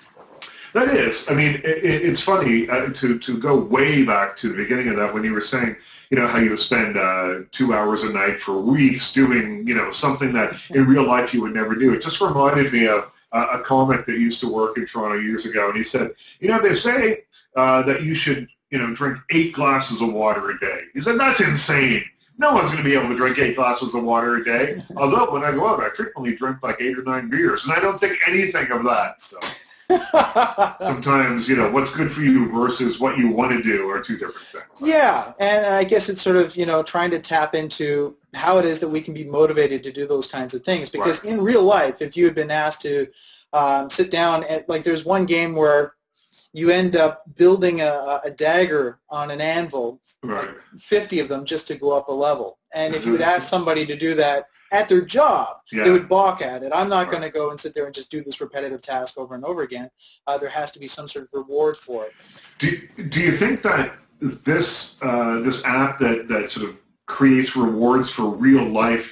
That 0.74 0.88
is. 0.88 1.24
I 1.28 1.34
mean, 1.34 1.62
it, 1.62 1.78
it's 2.02 2.24
funny 2.24 2.66
uh, 2.68 2.90
to 3.00 3.18
to 3.20 3.40
go 3.40 3.64
way 3.64 4.04
back 4.04 4.36
to 4.38 4.48
the 4.48 4.56
beginning 4.56 4.88
of 4.88 4.96
that 4.96 5.14
when 5.14 5.22
you 5.22 5.32
were 5.32 5.40
saying, 5.40 5.76
you 6.10 6.18
know, 6.18 6.26
how 6.26 6.40
you 6.40 6.56
spend 6.56 6.98
uh, 6.98 7.46
two 7.56 7.72
hours 7.72 8.02
a 8.02 8.12
night 8.12 8.42
for 8.44 8.60
weeks 8.60 9.12
doing, 9.14 9.62
you 9.64 9.74
know, 9.74 9.90
something 9.92 10.32
that 10.32 10.50
in 10.70 10.84
real 10.86 11.06
life 11.06 11.32
you 11.32 11.40
would 11.42 11.54
never 11.54 11.76
do. 11.76 11.94
It 11.94 12.02
just 12.02 12.20
reminded 12.20 12.72
me 12.72 12.88
of 12.88 13.04
uh, 13.30 13.60
a 13.60 13.62
comic 13.62 14.04
that 14.06 14.18
used 14.18 14.40
to 14.40 14.52
work 14.52 14.76
in 14.76 14.86
Toronto 14.86 15.22
years 15.22 15.46
ago, 15.46 15.68
and 15.68 15.78
he 15.78 15.84
said, 15.84 16.10
you 16.40 16.48
know, 16.48 16.60
they 16.60 16.74
say 16.74 17.22
uh, 17.54 17.86
that 17.86 18.02
you 18.02 18.16
should, 18.16 18.48
you 18.70 18.78
know, 18.78 18.92
drink 18.96 19.18
eight 19.30 19.54
glasses 19.54 20.02
of 20.02 20.12
water 20.12 20.50
a 20.50 20.58
day. 20.58 20.80
He 20.92 21.00
said 21.00 21.14
that's 21.20 21.40
insane. 21.40 22.02
No 22.36 22.52
one's 22.52 22.72
going 22.72 22.82
to 22.82 22.90
be 22.90 22.98
able 22.98 23.10
to 23.10 23.16
drink 23.16 23.38
eight 23.38 23.54
glasses 23.54 23.94
of 23.94 24.02
water 24.02 24.38
a 24.38 24.44
day. 24.44 24.82
Although 24.96 25.32
when 25.32 25.44
I 25.44 25.52
go 25.52 25.68
out, 25.68 25.78
I 25.78 25.94
frequently 25.96 26.34
drink 26.34 26.64
like 26.64 26.80
eight 26.80 26.98
or 26.98 27.04
nine 27.04 27.30
beers, 27.30 27.62
and 27.62 27.72
I 27.72 27.80
don't 27.80 28.00
think 28.00 28.18
anything 28.26 28.72
of 28.72 28.82
that. 28.82 29.14
So. 29.20 29.38
Sometimes, 30.80 31.49
you 31.49 31.57
know, 31.57 31.70
what's 31.70 31.95
good 31.97 32.12
for 32.12 32.20
you 32.20 32.51
versus 32.51 32.99
what 33.01 33.18
you 33.18 33.30
want 33.30 33.53
to 33.53 33.62
do 33.62 33.89
are 33.89 34.03
two 34.03 34.14
different 34.14 34.47
things. 34.51 34.64
Yeah, 34.80 35.32
and 35.39 35.66
I 35.66 35.85
guess 35.85 36.09
it's 36.09 36.24
sort 36.24 36.37
of, 36.37 36.57
you 36.57 36.64
know, 36.64 36.82
trying 36.82 37.11
to 37.11 37.20
tap 37.20 37.55
into 37.55 38.16
how 38.32 38.59
it 38.59 38.64
is 38.64 38.80
that 38.80 38.89
we 38.89 39.03
can 39.03 39.12
be 39.12 39.24
motivated 39.24 39.82
to 39.82 39.93
do 39.93 40.07
those 40.07 40.28
kinds 40.30 40.55
of 40.55 40.62
things. 40.62 40.89
Because 40.89 41.20
right. 41.22 41.32
in 41.32 41.43
real 41.43 41.62
life, 41.62 41.97
if 42.01 42.16
you 42.16 42.24
had 42.24 42.35
been 42.35 42.51
asked 42.51 42.80
to 42.82 43.07
um, 43.53 43.91
sit 43.91 44.11
down 44.11 44.45
at, 44.45 44.68
like, 44.68 44.85
there's 44.85 45.05
one 45.05 45.26
game 45.26 45.55
where 45.55 45.95
you 46.53 46.70
end 46.70 46.97
up 46.97 47.24
building 47.37 47.80
a, 47.80 48.20
a 48.24 48.30
dagger 48.30 49.01
on 49.11 49.30
an 49.30 49.41
anvil, 49.41 50.01
right. 50.22 50.55
50 50.89 51.20
of 51.20 51.28
them 51.28 51.45
just 51.45 51.66
to 51.68 51.78
go 51.78 51.93
up 51.93 52.09
a 52.09 52.12
level. 52.12 52.59
And 52.72 52.95
if 52.95 53.05
you 53.05 53.12
would 53.12 53.20
ask 53.20 53.49
somebody 53.49 53.87
to 53.87 53.99
do 53.99 54.14
that 54.14 54.47
at 54.72 54.88
their 54.88 55.04
job, 55.04 55.58
yeah. 55.70 55.84
they 55.84 55.90
would 55.90 56.08
balk 56.08 56.40
at 56.40 56.62
it. 56.62 56.72
I'm 56.74 56.88
not 56.88 57.02
right. 57.02 57.10
going 57.10 57.22
to 57.22 57.30
go 57.30 57.50
and 57.50 57.60
sit 57.60 57.74
there 57.74 57.86
and 57.86 57.94
just 57.94 58.10
do 58.10 58.22
this 58.22 58.40
repetitive 58.40 58.82
task 58.82 59.14
over 59.16 59.34
and 59.34 59.44
over 59.44 59.62
again. 59.62 59.90
Uh, 60.26 60.38
there 60.38 60.48
has 60.48 60.70
to 60.72 60.78
be 60.78 60.86
some 60.86 61.06
sort 61.08 61.24
of 61.24 61.28
reward 61.32 61.76
for 61.86 62.06
it. 62.06 62.12
Do, 62.58 62.68
do 63.08 63.20
you 63.20 63.38
think 63.38 63.62
that 63.62 63.96
this 64.46 64.96
uh, 65.02 65.40
this 65.40 65.62
app 65.64 65.98
that, 65.98 66.26
that 66.28 66.50
sort 66.50 66.70
of 66.70 66.76
creates 67.06 67.56
rewards 67.56 68.12
for 68.14 68.34
real 68.34 68.66
life 68.72 69.04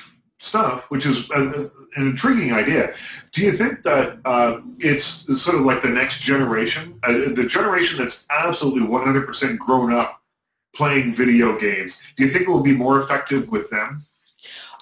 stuff, 0.42 0.84
which 0.88 1.07
is 1.07 1.28
a, 1.34 1.40
an 1.40 1.70
intriguing 1.96 2.53
idea. 2.53 2.92
Do 3.32 3.42
you 3.42 3.57
think 3.57 3.82
that 3.84 4.20
uh, 4.24 4.61
it's 4.78 5.24
sort 5.44 5.57
of 5.57 5.64
like 5.64 5.82
the 5.82 5.88
next 5.88 6.22
generation, 6.22 6.98
uh, 7.05 7.12
the 7.34 7.46
generation 7.48 7.98
that's 7.98 8.24
absolutely 8.30 8.86
100% 8.88 9.59
grown 9.59 9.92
up 9.92 10.20
playing 10.74 11.14
video 11.16 11.59
games? 11.61 11.96
Do 12.16 12.24
you 12.24 12.32
think 12.32 12.48
it 12.48 12.50
will 12.50 12.62
be 12.62 12.76
more 12.76 13.03
effective 13.03 13.48
with 13.48 13.70
them? 13.70 14.05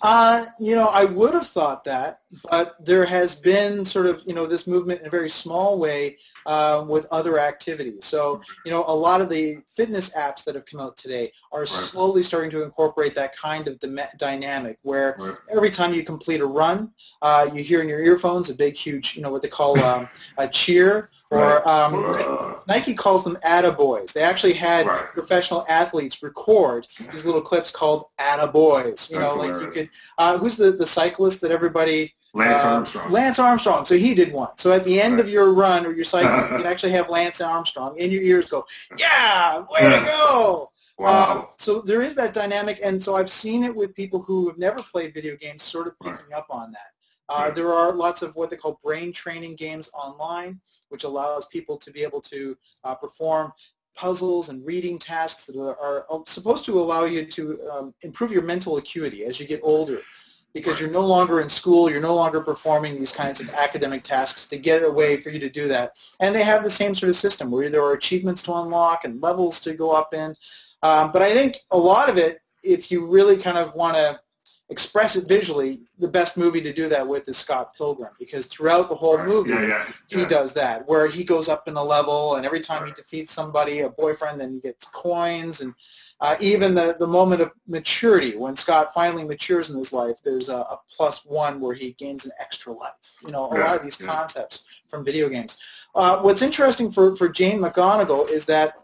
Uh, 0.02 0.46
you 0.58 0.74
know, 0.74 0.86
I 0.86 1.04
would 1.04 1.34
have 1.34 1.48
thought 1.48 1.84
that, 1.84 2.19
but 2.50 2.76
there 2.84 3.04
has 3.04 3.34
been 3.36 3.84
sort 3.84 4.06
of, 4.06 4.20
you 4.24 4.34
know, 4.34 4.46
this 4.46 4.66
movement 4.66 5.00
in 5.00 5.06
a 5.06 5.10
very 5.10 5.28
small 5.28 5.78
way 5.78 6.16
uh, 6.46 6.86
with 6.88 7.04
other 7.06 7.38
activities. 7.38 8.06
So, 8.08 8.40
you 8.64 8.70
know, 8.70 8.84
a 8.86 8.94
lot 8.94 9.20
of 9.20 9.28
the 9.28 9.62
fitness 9.76 10.10
apps 10.16 10.44
that 10.44 10.54
have 10.54 10.64
come 10.70 10.80
out 10.80 10.96
today 10.96 11.32
are 11.52 11.60
right. 11.60 11.90
slowly 11.90 12.22
starting 12.22 12.50
to 12.52 12.62
incorporate 12.62 13.14
that 13.16 13.32
kind 13.40 13.68
of 13.68 13.80
dynamic 14.18 14.78
where 14.82 15.16
right. 15.18 15.34
every 15.54 15.70
time 15.70 15.92
you 15.92 16.04
complete 16.04 16.40
a 16.40 16.46
run, 16.46 16.92
uh, 17.22 17.48
you 17.52 17.64
hear 17.64 17.82
in 17.82 17.88
your 17.88 18.02
earphones 18.02 18.50
a 18.50 18.54
big, 18.54 18.74
huge, 18.74 19.12
you 19.16 19.22
know, 19.22 19.30
what 19.30 19.42
they 19.42 19.48
call 19.48 19.78
um, 19.82 20.08
a 20.38 20.48
cheer 20.50 21.10
or 21.30 21.66
um, 21.68 22.60
Nike 22.66 22.94
calls 22.94 23.22
them 23.22 23.38
attaboys. 23.44 24.12
They 24.12 24.22
actually 24.22 24.54
had 24.54 24.86
right. 24.86 25.06
professional 25.14 25.64
athletes 25.68 26.18
record 26.22 26.86
these 27.12 27.24
little 27.24 27.40
clips 27.42 27.72
called 27.74 28.06
attaboys. 28.18 29.08
You 29.08 29.20
know, 29.20 29.34
like 29.36 29.62
you 29.62 29.70
could. 29.70 29.90
Uh, 30.18 30.38
who's 30.38 30.56
the 30.56 30.72
the 30.72 30.86
cyclist 30.86 31.40
that 31.42 31.52
everybody? 31.52 32.12
Lance 32.32 32.62
uh, 32.62 32.68
Armstrong. 32.68 33.12
Lance 33.12 33.38
Armstrong. 33.38 33.84
So 33.84 33.96
he 33.96 34.14
did 34.14 34.32
one. 34.32 34.50
So 34.56 34.72
at 34.72 34.84
the 34.84 35.00
end 35.00 35.14
right. 35.14 35.24
of 35.24 35.28
your 35.28 35.52
run 35.52 35.86
or 35.86 35.92
your 35.92 36.04
cycle, 36.04 36.30
you 36.30 36.56
can 36.62 36.66
actually 36.66 36.92
have 36.92 37.08
Lance 37.08 37.40
Armstrong 37.40 37.98
in 37.98 38.10
your 38.10 38.22
ears 38.22 38.48
go, 38.50 38.64
"Yeah, 38.96 39.64
way 39.70 39.80
to 39.80 40.04
go!" 40.04 40.70
Wow. 41.00 41.48
Uh, 41.48 41.54
so 41.56 41.80
there 41.80 42.02
is 42.02 42.14
that 42.16 42.34
dynamic, 42.34 42.76
and 42.82 43.02
so 43.02 43.16
I've 43.16 43.30
seen 43.30 43.64
it 43.64 43.74
with 43.74 43.94
people 43.94 44.20
who 44.20 44.46
have 44.50 44.58
never 44.58 44.80
played 44.92 45.14
video 45.14 45.34
games, 45.34 45.62
sort 45.72 45.86
of 45.86 45.98
picking 45.98 46.26
right. 46.30 46.36
up 46.36 46.48
on 46.50 46.72
that. 46.72 46.90
Uh, 47.30 47.54
there 47.54 47.72
are 47.72 47.94
lots 47.94 48.20
of 48.20 48.34
what 48.34 48.50
they 48.50 48.56
call 48.56 48.78
brain 48.84 49.10
training 49.10 49.56
games 49.56 49.88
online, 49.94 50.60
which 50.90 51.04
allows 51.04 51.46
people 51.50 51.78
to 51.78 51.90
be 51.90 52.02
able 52.02 52.20
to 52.20 52.54
uh, 52.84 52.94
perform 52.94 53.50
puzzles 53.94 54.50
and 54.50 54.64
reading 54.66 54.98
tasks 54.98 55.42
that 55.46 55.58
are, 55.58 56.04
are 56.10 56.22
supposed 56.26 56.66
to 56.66 56.72
allow 56.72 57.04
you 57.04 57.26
to 57.34 57.58
um, 57.70 57.94
improve 58.02 58.30
your 58.30 58.42
mental 58.42 58.76
acuity 58.76 59.24
as 59.24 59.40
you 59.40 59.46
get 59.46 59.60
older 59.62 60.00
because 60.52 60.80
you're 60.80 60.90
no 60.90 61.00
longer 61.00 61.40
in 61.40 61.48
school, 61.48 61.90
you're 61.90 62.00
no 62.00 62.14
longer 62.14 62.40
performing 62.40 62.98
these 62.98 63.12
kinds 63.16 63.40
of 63.40 63.48
academic 63.50 64.02
tasks 64.02 64.46
to 64.50 64.58
get 64.58 64.82
a 64.82 64.90
way 64.90 65.20
for 65.20 65.30
you 65.30 65.38
to 65.38 65.50
do 65.50 65.68
that. 65.68 65.92
And 66.18 66.34
they 66.34 66.44
have 66.44 66.64
the 66.64 66.70
same 66.70 66.94
sort 66.94 67.10
of 67.10 67.16
system 67.16 67.50
where 67.50 67.70
there 67.70 67.82
are 67.82 67.92
achievements 67.92 68.42
to 68.44 68.54
unlock 68.54 69.04
and 69.04 69.20
levels 69.20 69.60
to 69.64 69.76
go 69.76 69.90
up 69.92 70.12
in. 70.12 70.34
Um, 70.82 71.10
but 71.12 71.22
I 71.22 71.32
think 71.32 71.56
a 71.70 71.78
lot 71.78 72.08
of 72.08 72.16
it, 72.16 72.40
if 72.62 72.90
you 72.90 73.06
really 73.06 73.42
kind 73.42 73.58
of 73.58 73.74
want 73.74 73.94
to 73.94 74.20
express 74.70 75.16
it 75.16 75.26
visually, 75.28 75.80
the 75.98 76.08
best 76.08 76.36
movie 76.36 76.62
to 76.62 76.72
do 76.72 76.88
that 76.88 77.06
with 77.06 77.28
is 77.28 77.40
Scott 77.40 77.72
Pilgrim 77.76 78.12
because 78.18 78.46
throughout 78.46 78.88
the 78.88 78.94
whole 78.94 79.18
movie, 79.18 79.50
yeah, 79.50 79.66
yeah, 79.66 79.92
yeah. 80.08 80.18
he 80.18 80.28
does 80.28 80.54
that 80.54 80.88
where 80.88 81.10
he 81.10 81.24
goes 81.24 81.48
up 81.48 81.64
in 81.66 81.74
a 81.76 81.82
level 81.82 82.36
and 82.36 82.46
every 82.46 82.62
time 82.62 82.86
he 82.86 82.92
defeats 82.92 83.34
somebody, 83.34 83.80
a 83.80 83.88
boyfriend, 83.88 84.40
then 84.40 84.54
he 84.54 84.60
gets 84.60 84.86
coins 84.94 85.60
and 85.60 85.74
uh, 86.20 86.36
even 86.40 86.74
the, 86.74 86.96
the 86.98 87.06
moment 87.06 87.40
of 87.40 87.50
maturity 87.66 88.36
when 88.36 88.54
Scott 88.54 88.88
finally 88.94 89.24
matures 89.24 89.70
in 89.70 89.78
his 89.78 89.92
life, 89.92 90.16
there's 90.24 90.48
a, 90.48 90.52
a 90.54 90.80
plus 90.94 91.20
one 91.26 91.60
where 91.60 91.74
he 91.74 91.96
gains 91.98 92.24
an 92.26 92.32
extra 92.38 92.72
life. 92.72 92.92
You 93.22 93.32
know, 93.32 93.46
a 93.46 93.56
lot 93.56 93.76
of 93.76 93.82
these 93.82 93.96
concepts 93.96 94.64
from 94.90 95.04
video 95.04 95.28
games. 95.28 95.56
Uh, 95.94 96.20
what's 96.22 96.42
interesting 96.42 96.92
for, 96.92 97.16
for 97.16 97.28
Jane 97.28 97.60
McGonigal 97.60 98.30
is 98.30 98.44
that 98.46 98.74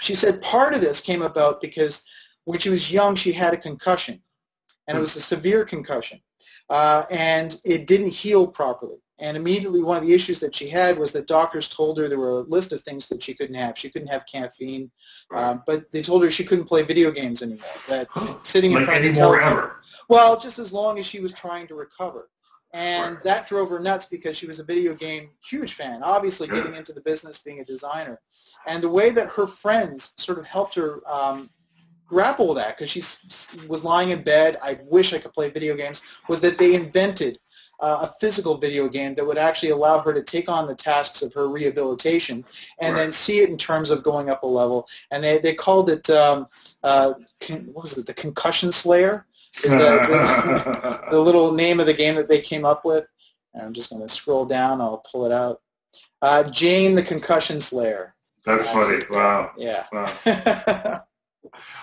she 0.00 0.14
said 0.14 0.40
part 0.42 0.74
of 0.74 0.80
this 0.80 1.00
came 1.00 1.22
about 1.22 1.60
because 1.60 2.02
when 2.44 2.58
she 2.58 2.68
was 2.68 2.90
young, 2.90 3.16
she 3.16 3.32
had 3.32 3.54
a 3.54 3.56
concussion 3.56 4.20
and 4.86 4.98
it 4.98 5.00
was 5.00 5.16
a 5.16 5.20
severe 5.20 5.64
concussion, 5.64 6.20
uh, 6.68 7.04
and 7.10 7.54
it 7.64 7.86
didn't 7.86 8.10
heal 8.10 8.46
properly. 8.46 8.96
And 9.22 9.36
immediately, 9.36 9.84
one 9.84 9.96
of 9.96 10.02
the 10.02 10.12
issues 10.12 10.40
that 10.40 10.52
she 10.52 10.68
had 10.68 10.98
was 10.98 11.12
that 11.12 11.28
doctors 11.28 11.72
told 11.76 11.96
her 11.98 12.08
there 12.08 12.18
were 12.18 12.40
a 12.40 12.42
list 12.42 12.72
of 12.72 12.82
things 12.82 13.08
that 13.08 13.22
she 13.22 13.34
couldn't 13.34 13.54
have. 13.54 13.78
She 13.78 13.88
couldn't 13.88 14.08
have 14.08 14.24
caffeine, 14.30 14.90
um, 15.32 15.62
but 15.64 15.84
they 15.92 16.02
told 16.02 16.24
her 16.24 16.30
she 16.30 16.44
couldn't 16.44 16.66
play 16.66 16.84
video 16.84 17.12
games 17.12 17.40
anymore. 17.40 17.64
That 17.88 18.08
sitting 18.42 18.72
like 18.72 18.80
in 18.80 18.86
front 18.86 19.04
of 19.04 19.14
the 19.14 19.20
television. 19.20 19.70
Well, 20.08 20.40
just 20.40 20.58
as 20.58 20.72
long 20.72 20.98
as 20.98 21.06
she 21.06 21.20
was 21.20 21.32
trying 21.34 21.68
to 21.68 21.76
recover. 21.76 22.30
And 22.74 23.14
right. 23.14 23.24
that 23.24 23.46
drove 23.46 23.68
her 23.68 23.78
nuts 23.78 24.06
because 24.10 24.36
she 24.36 24.46
was 24.46 24.58
a 24.58 24.64
video 24.64 24.92
game 24.92 25.30
huge 25.48 25.76
fan, 25.76 26.02
obviously 26.02 26.48
getting 26.48 26.74
into 26.74 26.92
the 26.92 27.02
business, 27.02 27.40
being 27.44 27.60
a 27.60 27.64
designer. 27.64 28.18
And 28.66 28.82
the 28.82 28.88
way 28.88 29.12
that 29.14 29.28
her 29.28 29.46
friends 29.60 30.10
sort 30.16 30.38
of 30.38 30.46
helped 30.46 30.74
her 30.74 31.00
um, 31.08 31.50
grapple 32.08 32.48
with 32.48 32.56
that 32.56 32.76
because 32.76 32.90
she 32.90 33.02
was 33.68 33.84
lying 33.84 34.10
in 34.10 34.24
bed. 34.24 34.58
I 34.62 34.78
wish 34.84 35.12
I 35.12 35.20
could 35.20 35.32
play 35.32 35.50
video 35.50 35.76
games. 35.76 36.00
Was 36.28 36.40
that 36.42 36.58
they 36.58 36.74
invented 36.74 37.38
uh, 37.82 38.08
a 38.08 38.14
physical 38.20 38.58
video 38.58 38.88
game 38.88 39.14
that 39.16 39.26
would 39.26 39.36
actually 39.36 39.70
allow 39.70 40.00
her 40.00 40.14
to 40.14 40.22
take 40.22 40.48
on 40.48 40.66
the 40.68 40.74
tasks 40.76 41.20
of 41.20 41.34
her 41.34 41.48
rehabilitation 41.48 42.44
and 42.78 42.94
right. 42.94 43.02
then 43.02 43.12
see 43.12 43.40
it 43.40 43.50
in 43.50 43.58
terms 43.58 43.90
of 43.90 44.04
going 44.04 44.30
up 44.30 44.44
a 44.44 44.46
level. 44.46 44.86
And 45.10 45.22
they 45.22 45.40
they 45.42 45.54
called 45.54 45.90
it 45.90 46.08
um, 46.08 46.46
uh, 46.84 47.14
con- 47.46 47.68
what 47.72 47.82
was 47.82 47.98
it? 47.98 48.06
The 48.06 48.14
Concussion 48.14 48.70
Slayer 48.70 49.26
is 49.64 49.70
the, 49.70 49.78
the, 49.78 51.00
the 51.10 51.18
little 51.18 51.52
name 51.52 51.80
of 51.80 51.86
the 51.86 51.94
game 51.94 52.14
that 52.14 52.28
they 52.28 52.40
came 52.40 52.64
up 52.64 52.84
with. 52.84 53.04
And 53.52 53.66
I'm 53.66 53.74
just 53.74 53.90
going 53.90 54.00
to 54.00 54.08
scroll 54.08 54.46
down. 54.46 54.80
I'll 54.80 55.02
pull 55.10 55.26
it 55.26 55.32
out. 55.32 55.60
Uh, 56.22 56.44
Jane 56.54 56.94
the 56.94 57.02
Concussion 57.02 57.60
Slayer. 57.60 58.14
That's 58.46 58.66
funny. 58.68 59.04
Wow. 59.10 59.52
Yeah. 59.58 59.84
Wow. 59.92 61.02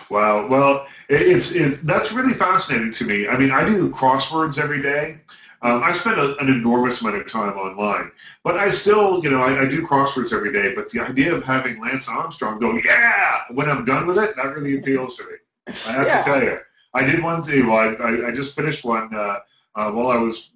Wow. 0.09 0.47
Well, 0.49 0.87
it's, 1.07 1.51
it's 1.53 1.85
that's 1.85 2.11
really 2.15 2.33
fascinating 2.39 2.93
to 2.97 3.05
me. 3.05 3.27
I 3.27 3.37
mean, 3.37 3.51
I 3.51 3.63
do 3.63 3.91
crosswords 3.91 4.57
every 4.57 4.81
day. 4.81 5.19
Um, 5.61 5.83
I 5.83 5.91
spend 5.99 6.17
a, 6.19 6.37
an 6.37 6.47
enormous 6.47 7.01
amount 7.01 7.17
of 7.17 7.29
time 7.29 7.57
online, 7.57 8.11
but 8.43 8.55
I 8.55 8.71
still, 8.71 9.21
you 9.23 9.29
know, 9.29 9.41
I, 9.41 9.63
I 9.63 9.69
do 9.69 9.85
crosswords 9.85 10.33
every 10.33 10.53
day. 10.53 10.73
But 10.73 10.89
the 10.89 11.01
idea 11.01 11.33
of 11.35 11.43
having 11.43 11.81
Lance 11.81 12.05
Armstrong 12.07 12.59
go, 12.59 12.77
yeah, 12.83 13.43
when 13.53 13.69
I'm 13.69 13.83
done 13.83 14.07
with 14.07 14.17
it, 14.17 14.35
that 14.37 14.55
really 14.55 14.79
appeals 14.79 15.17
to 15.17 15.23
me. 15.23 15.75
I 15.85 15.91
have 15.93 16.07
yeah. 16.07 16.23
to 16.23 16.23
tell 16.23 16.41
you, 16.41 16.57
I 16.93 17.03
did 17.03 17.21
one 17.21 17.45
too. 17.45 17.71
I, 17.71 17.93
I, 17.93 18.29
I 18.29 18.35
just 18.35 18.55
finished 18.55 18.85
one 18.85 19.13
uh, 19.13 19.39
uh, 19.75 19.91
while 19.91 20.07
I 20.07 20.17
was 20.17 20.51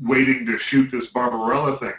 waiting 0.00 0.44
to 0.46 0.58
shoot 0.58 0.90
this 0.90 1.08
Barbarella 1.14 1.78
thing, 1.78 1.94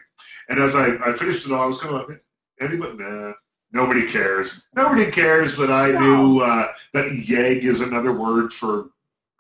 and 0.50 0.62
as 0.62 0.76
I, 0.76 0.98
I 1.10 1.18
finished 1.18 1.46
it 1.46 1.52
all, 1.54 1.64
I 1.64 1.68
was 1.68 1.80
kind 1.82 1.96
of 1.96 2.10
like, 2.10 2.22
anybody, 2.60 2.98
nah, 2.98 3.34
Nobody 3.72 4.12
cares. 4.12 4.64
Nobody 4.76 5.12
cares 5.12 5.56
that 5.58 5.70
I 5.72 5.92
no. 5.92 6.00
knew 6.00 6.40
uh, 6.40 6.72
that 6.94 7.06
yegg 7.30 7.66
is 7.66 7.82
another 7.82 8.18
word 8.18 8.52
for, 8.60 8.90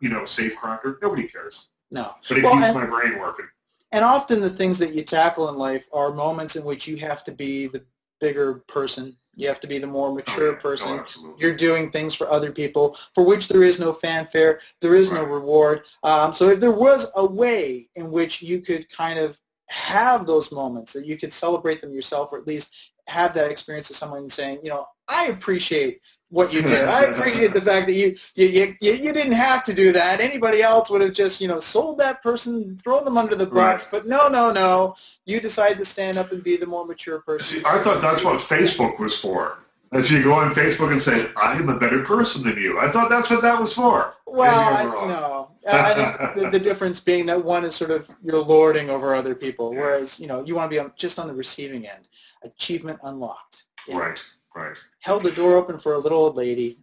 you 0.01 0.09
know, 0.09 0.26
safe 0.26 0.51
cracker. 0.61 0.99
Nobody 1.01 1.28
cares. 1.28 1.67
No. 1.91 2.11
But 2.27 2.37
it 2.37 2.43
well, 2.43 2.53
keeps 2.53 2.65
and, 2.65 2.75
my 2.75 2.85
brain 2.85 3.19
working. 3.19 3.47
And 3.91 4.03
often 4.03 4.41
the 4.41 4.55
things 4.55 4.77
that 4.79 4.93
you 4.93 5.03
tackle 5.03 5.49
in 5.49 5.55
life 5.55 5.83
are 5.91 6.13
moments 6.13 6.55
in 6.55 6.63
which 6.63 6.87
you 6.87 6.97
have 6.97 7.23
to 7.25 7.31
be 7.31 7.67
the 7.67 7.83
bigger 8.19 8.61
person. 8.67 9.15
You 9.35 9.47
have 9.47 9.61
to 9.61 9.67
be 9.67 9.79
the 9.79 9.87
more 9.87 10.13
mature 10.13 10.49
oh, 10.49 10.51
yeah. 10.51 10.61
person. 10.61 11.03
Oh, 11.19 11.35
You're 11.37 11.55
doing 11.55 11.89
things 11.89 12.15
for 12.15 12.29
other 12.29 12.51
people 12.51 12.97
for 13.15 13.25
which 13.25 13.47
there 13.47 13.63
is 13.63 13.79
no 13.79 13.97
fanfare. 14.01 14.59
There 14.81 14.95
is 14.95 15.09
right. 15.09 15.21
no 15.21 15.27
reward. 15.27 15.81
Um, 16.03 16.33
so 16.33 16.49
if 16.49 16.59
there 16.59 16.73
was 16.73 17.07
a 17.15 17.25
way 17.25 17.87
in 17.95 18.11
which 18.11 18.41
you 18.41 18.61
could 18.61 18.85
kind 18.95 19.17
of 19.17 19.35
have 19.67 20.25
those 20.25 20.51
moments 20.51 20.93
that 20.93 21.05
you 21.05 21.17
could 21.17 21.31
celebrate 21.31 21.79
them 21.79 21.93
yourself, 21.93 22.29
or 22.31 22.39
at 22.39 22.47
least 22.47 22.67
have 23.07 23.33
that 23.33 23.49
experience 23.49 23.89
of 23.89 23.95
someone 23.95 24.29
saying, 24.29 24.59
you 24.61 24.69
know, 24.69 24.85
I 25.07 25.27
appreciate 25.27 26.01
what 26.30 26.53
you 26.53 26.61
did. 26.61 26.86
I 26.86 27.05
appreciate 27.05 27.53
the 27.53 27.61
fact 27.61 27.88
that 27.88 27.93
you 27.93 28.15
you, 28.36 28.75
you 28.80 28.93
you 28.93 29.13
didn't 29.13 29.34
have 29.34 29.65
to 29.65 29.75
do 29.75 29.91
that. 29.91 30.21
Anybody 30.21 30.61
else 30.61 30.89
would 30.89 31.01
have 31.01 31.13
just 31.13 31.41
you 31.41 31.47
know 31.47 31.59
sold 31.59 31.97
that 31.99 32.21
person, 32.21 32.80
thrown 32.84 33.03
them 33.05 33.17
under 33.17 33.36
the 33.36 33.45
bus. 33.45 33.53
Right. 33.53 33.82
But 33.91 34.05
no, 34.05 34.27
no, 34.27 34.51
no. 34.51 34.95
You 35.25 35.39
decided 35.41 35.77
to 35.80 35.86
stand 35.86 36.17
up 36.17 36.32
and 36.32 36.43
be 36.43 36.57
the 36.57 36.65
more 36.65 36.86
mature 36.86 37.19
person. 37.21 37.59
See, 37.59 37.65
I 37.65 37.84
thought 37.84 38.01
that's 38.01 38.23
what 38.23 38.41
Facebook 38.49 38.99
was 38.99 39.17
for. 39.21 39.59
That 39.91 40.05
you 40.11 40.23
go 40.23 40.34
on 40.34 40.53
Facebook 40.53 40.91
and 40.91 41.01
say, 41.01 41.34
"I 41.36 41.57
am 41.57 41.67
a 41.67 41.80
better 41.80 42.03
person 42.05 42.43
than 42.43 42.61
you." 42.61 42.77
I 42.77 42.91
thought 42.91 43.09
that's 43.09 43.30
what 43.32 43.41
that 43.41 43.59
was 43.59 43.73
for. 43.73 44.13
Well, 44.27 44.47
I, 44.47 44.84
no. 44.84 45.49
I 45.67 46.30
think 46.36 46.51
the, 46.51 46.59
the, 46.59 46.63
difference 46.63 46.99
being 46.99 47.25
that 47.25 47.43
one 47.43 47.65
is 47.65 47.77
sort 47.77 47.89
of 47.89 48.05
you're 48.23 48.38
lording 48.38 48.91
over 48.91 49.15
other 49.15 49.34
people, 49.34 49.71
whereas 49.71 50.15
you 50.19 50.27
know 50.27 50.43
you 50.45 50.53
want 50.53 50.69
to 50.69 50.75
be 50.75 50.80
on, 50.80 50.93
just 50.95 51.17
on 51.17 51.27
the 51.27 51.34
receiving 51.34 51.88
end. 51.88 52.07
Achievement 52.43 52.99
unlocked. 53.03 53.57
Yeah. 53.88 53.97
Right. 53.97 54.19
Right. 54.56 54.76
Held 55.02 55.24
the 55.24 55.36
door 55.36 55.58
open 55.58 55.80
for 55.80 55.93
a 55.93 55.97
little 55.97 56.18
old 56.18 56.36
lady. 56.36 56.78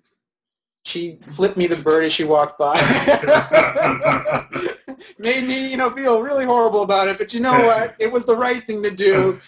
She 0.85 1.19
flipped 1.37 1.57
me 1.57 1.67
the 1.67 1.83
bird 1.83 2.05
as 2.05 2.12
she 2.12 2.25
walked 2.25 2.59
by. 2.59 2.77
Made 5.19 5.45
me, 5.45 5.69
you 5.69 5.77
know, 5.77 5.93
feel 5.93 6.23
really 6.23 6.45
horrible 6.45 6.85
about 6.85 7.09
it, 7.09 7.19
but 7.19 7.33
you 7.33 7.41
know 7.41 7.67
what? 7.67 7.97
It 7.99 8.12
was 8.12 8.25
the 8.25 8.37
right 8.37 8.62
thing 8.67 8.83
to 8.85 8.95
do. 8.95 9.39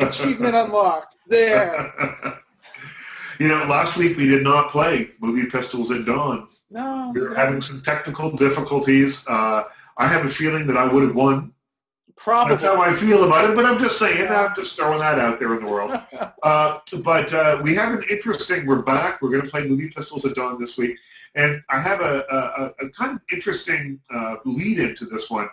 Achievement 0.00 0.56
unlocked. 0.56 1.14
There. 1.28 1.92
You 3.38 3.46
know, 3.46 3.66
last 3.68 3.96
week 3.96 4.16
we 4.16 4.26
did 4.26 4.42
not 4.42 4.72
play 4.72 5.10
Movie 5.20 5.48
Pistols 5.48 5.92
at 5.92 6.04
Dawn. 6.04 6.48
No. 6.70 7.12
We 7.14 7.20
were 7.20 7.36
having 7.36 7.60
some 7.60 7.82
technical 7.84 8.36
difficulties. 8.36 9.16
Uh, 9.28 9.62
I 9.96 10.12
have 10.12 10.26
a 10.26 10.30
feeling 10.34 10.66
that 10.66 10.76
I 10.76 10.92
would 10.92 11.04
have 11.04 11.14
won 11.14 11.52
Probably. 12.22 12.54
That's 12.54 12.64
how 12.64 12.80
I 12.80 12.98
feel 13.00 13.24
about 13.24 13.50
it, 13.50 13.56
but 13.56 13.64
I'm 13.64 13.80
just 13.80 13.98
saying, 13.98 14.26
I'm 14.28 14.54
just 14.56 14.76
throwing 14.76 14.98
that 14.98 15.18
out 15.18 15.38
there 15.38 15.54
in 15.54 15.64
the 15.64 15.70
world. 15.70 15.92
uh, 16.42 16.78
but 17.04 17.32
uh, 17.32 17.60
we 17.62 17.74
have 17.76 17.94
an 17.94 18.04
interesting, 18.10 18.66
we're 18.66 18.82
back, 18.82 19.22
we're 19.22 19.30
going 19.30 19.44
to 19.44 19.50
play 19.50 19.66
Movie 19.66 19.90
Pistols 19.94 20.24
at 20.24 20.34
Dawn 20.34 20.60
this 20.60 20.74
week, 20.76 20.96
and 21.36 21.62
I 21.70 21.80
have 21.80 22.00
a, 22.00 22.24
a, 22.30 22.86
a 22.86 22.90
kind 22.90 23.16
of 23.16 23.20
interesting 23.32 24.00
uh, 24.12 24.36
lead 24.44 24.78
into 24.78 25.04
this 25.06 25.26
one. 25.28 25.48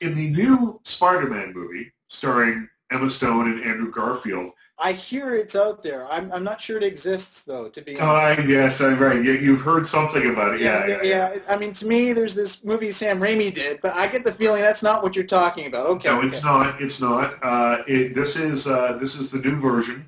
In 0.00 0.14
the 0.14 0.28
new 0.30 0.80
Spider-Man 0.84 1.54
movie, 1.54 1.92
starring 2.08 2.68
Emma 2.90 3.10
Stone 3.10 3.52
and 3.52 3.62
Andrew 3.62 3.90
Garfield, 3.92 4.52
I 4.78 4.92
hear 4.92 5.34
it's 5.34 5.56
out 5.56 5.82
there. 5.82 6.06
I'm 6.06 6.30
I'm 6.32 6.44
not 6.44 6.60
sure 6.60 6.76
it 6.76 6.82
exists 6.82 7.42
though. 7.46 7.70
To 7.70 7.82
be 7.82 7.98
honest. 7.98 8.40
Oh, 8.40 8.42
I, 8.42 8.46
yes, 8.46 8.80
I'm 8.80 9.00
right. 9.00 9.22
You, 9.22 9.32
you've 9.32 9.60
heard 9.60 9.86
something 9.86 10.30
about 10.30 10.54
it. 10.54 10.60
Yeah 10.60 10.86
yeah, 10.86 10.98
yeah, 11.02 11.34
yeah, 11.34 11.38
I 11.48 11.56
mean, 11.56 11.74
to 11.74 11.86
me, 11.86 12.12
there's 12.12 12.34
this 12.34 12.58
movie 12.62 12.92
Sam 12.92 13.18
Raimi 13.18 13.52
did, 13.52 13.80
but 13.80 13.94
I 13.94 14.10
get 14.10 14.24
the 14.24 14.34
feeling 14.34 14.60
that's 14.60 14.82
not 14.82 15.02
what 15.02 15.14
you're 15.14 15.26
talking 15.26 15.66
about. 15.66 15.86
Okay. 15.86 16.08
No, 16.08 16.18
okay. 16.18 16.28
it's 16.28 16.44
not. 16.44 16.82
It's 16.82 17.00
not. 17.00 17.34
Uh, 17.42 17.82
it, 17.86 18.14
this 18.14 18.36
is 18.36 18.66
uh, 18.66 18.98
this 19.00 19.14
is 19.14 19.30
the 19.30 19.38
new 19.38 19.60
version. 19.60 20.04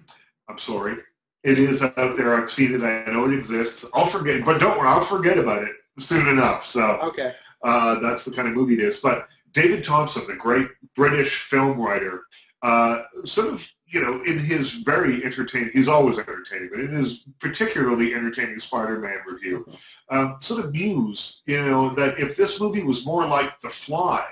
I'm 0.48 0.58
sorry. 0.58 0.96
It 1.44 1.58
is 1.58 1.80
out 1.82 2.16
there. 2.16 2.34
I've 2.34 2.50
seen 2.50 2.74
it. 2.74 2.82
I 2.82 3.10
know 3.10 3.30
it 3.30 3.38
exists. 3.38 3.86
I'll 3.94 4.12
forget, 4.12 4.44
but 4.44 4.58
don't 4.58 4.78
worry. 4.78 4.88
I'll 4.88 5.08
forget 5.08 5.38
about 5.38 5.62
it 5.62 5.70
soon 5.98 6.28
enough. 6.28 6.64
So 6.66 6.80
okay. 6.80 7.32
Uh, 7.62 8.00
that's 8.00 8.24
the 8.24 8.34
kind 8.34 8.48
of 8.48 8.54
movie 8.54 8.74
it 8.74 8.80
is. 8.80 9.00
But 9.02 9.28
David 9.54 9.84
Thomson, 9.84 10.26
the 10.28 10.36
great 10.36 10.66
British 10.94 11.32
film 11.50 11.80
writer, 11.80 12.22
uh, 12.62 13.04
sort 13.24 13.48
of 13.48 13.60
you 13.90 14.00
know, 14.00 14.22
in 14.24 14.38
his 14.38 14.82
very 14.84 15.24
entertaining, 15.24 15.70
he's 15.72 15.88
always 15.88 16.18
entertaining, 16.18 16.68
but 16.70 16.80
in 16.80 16.94
his 16.94 17.22
particularly 17.40 18.14
entertaining 18.14 18.58
Spider-Man 18.58 19.18
review, 19.26 19.66
um, 20.10 20.36
sort 20.40 20.64
of 20.64 20.72
mused, 20.72 21.36
you 21.46 21.56
know, 21.56 21.94
that 21.94 22.18
if 22.18 22.36
this 22.36 22.58
movie 22.60 22.82
was 22.82 23.02
more 23.06 23.26
like 23.26 23.50
The 23.62 23.70
Fly, 23.86 24.26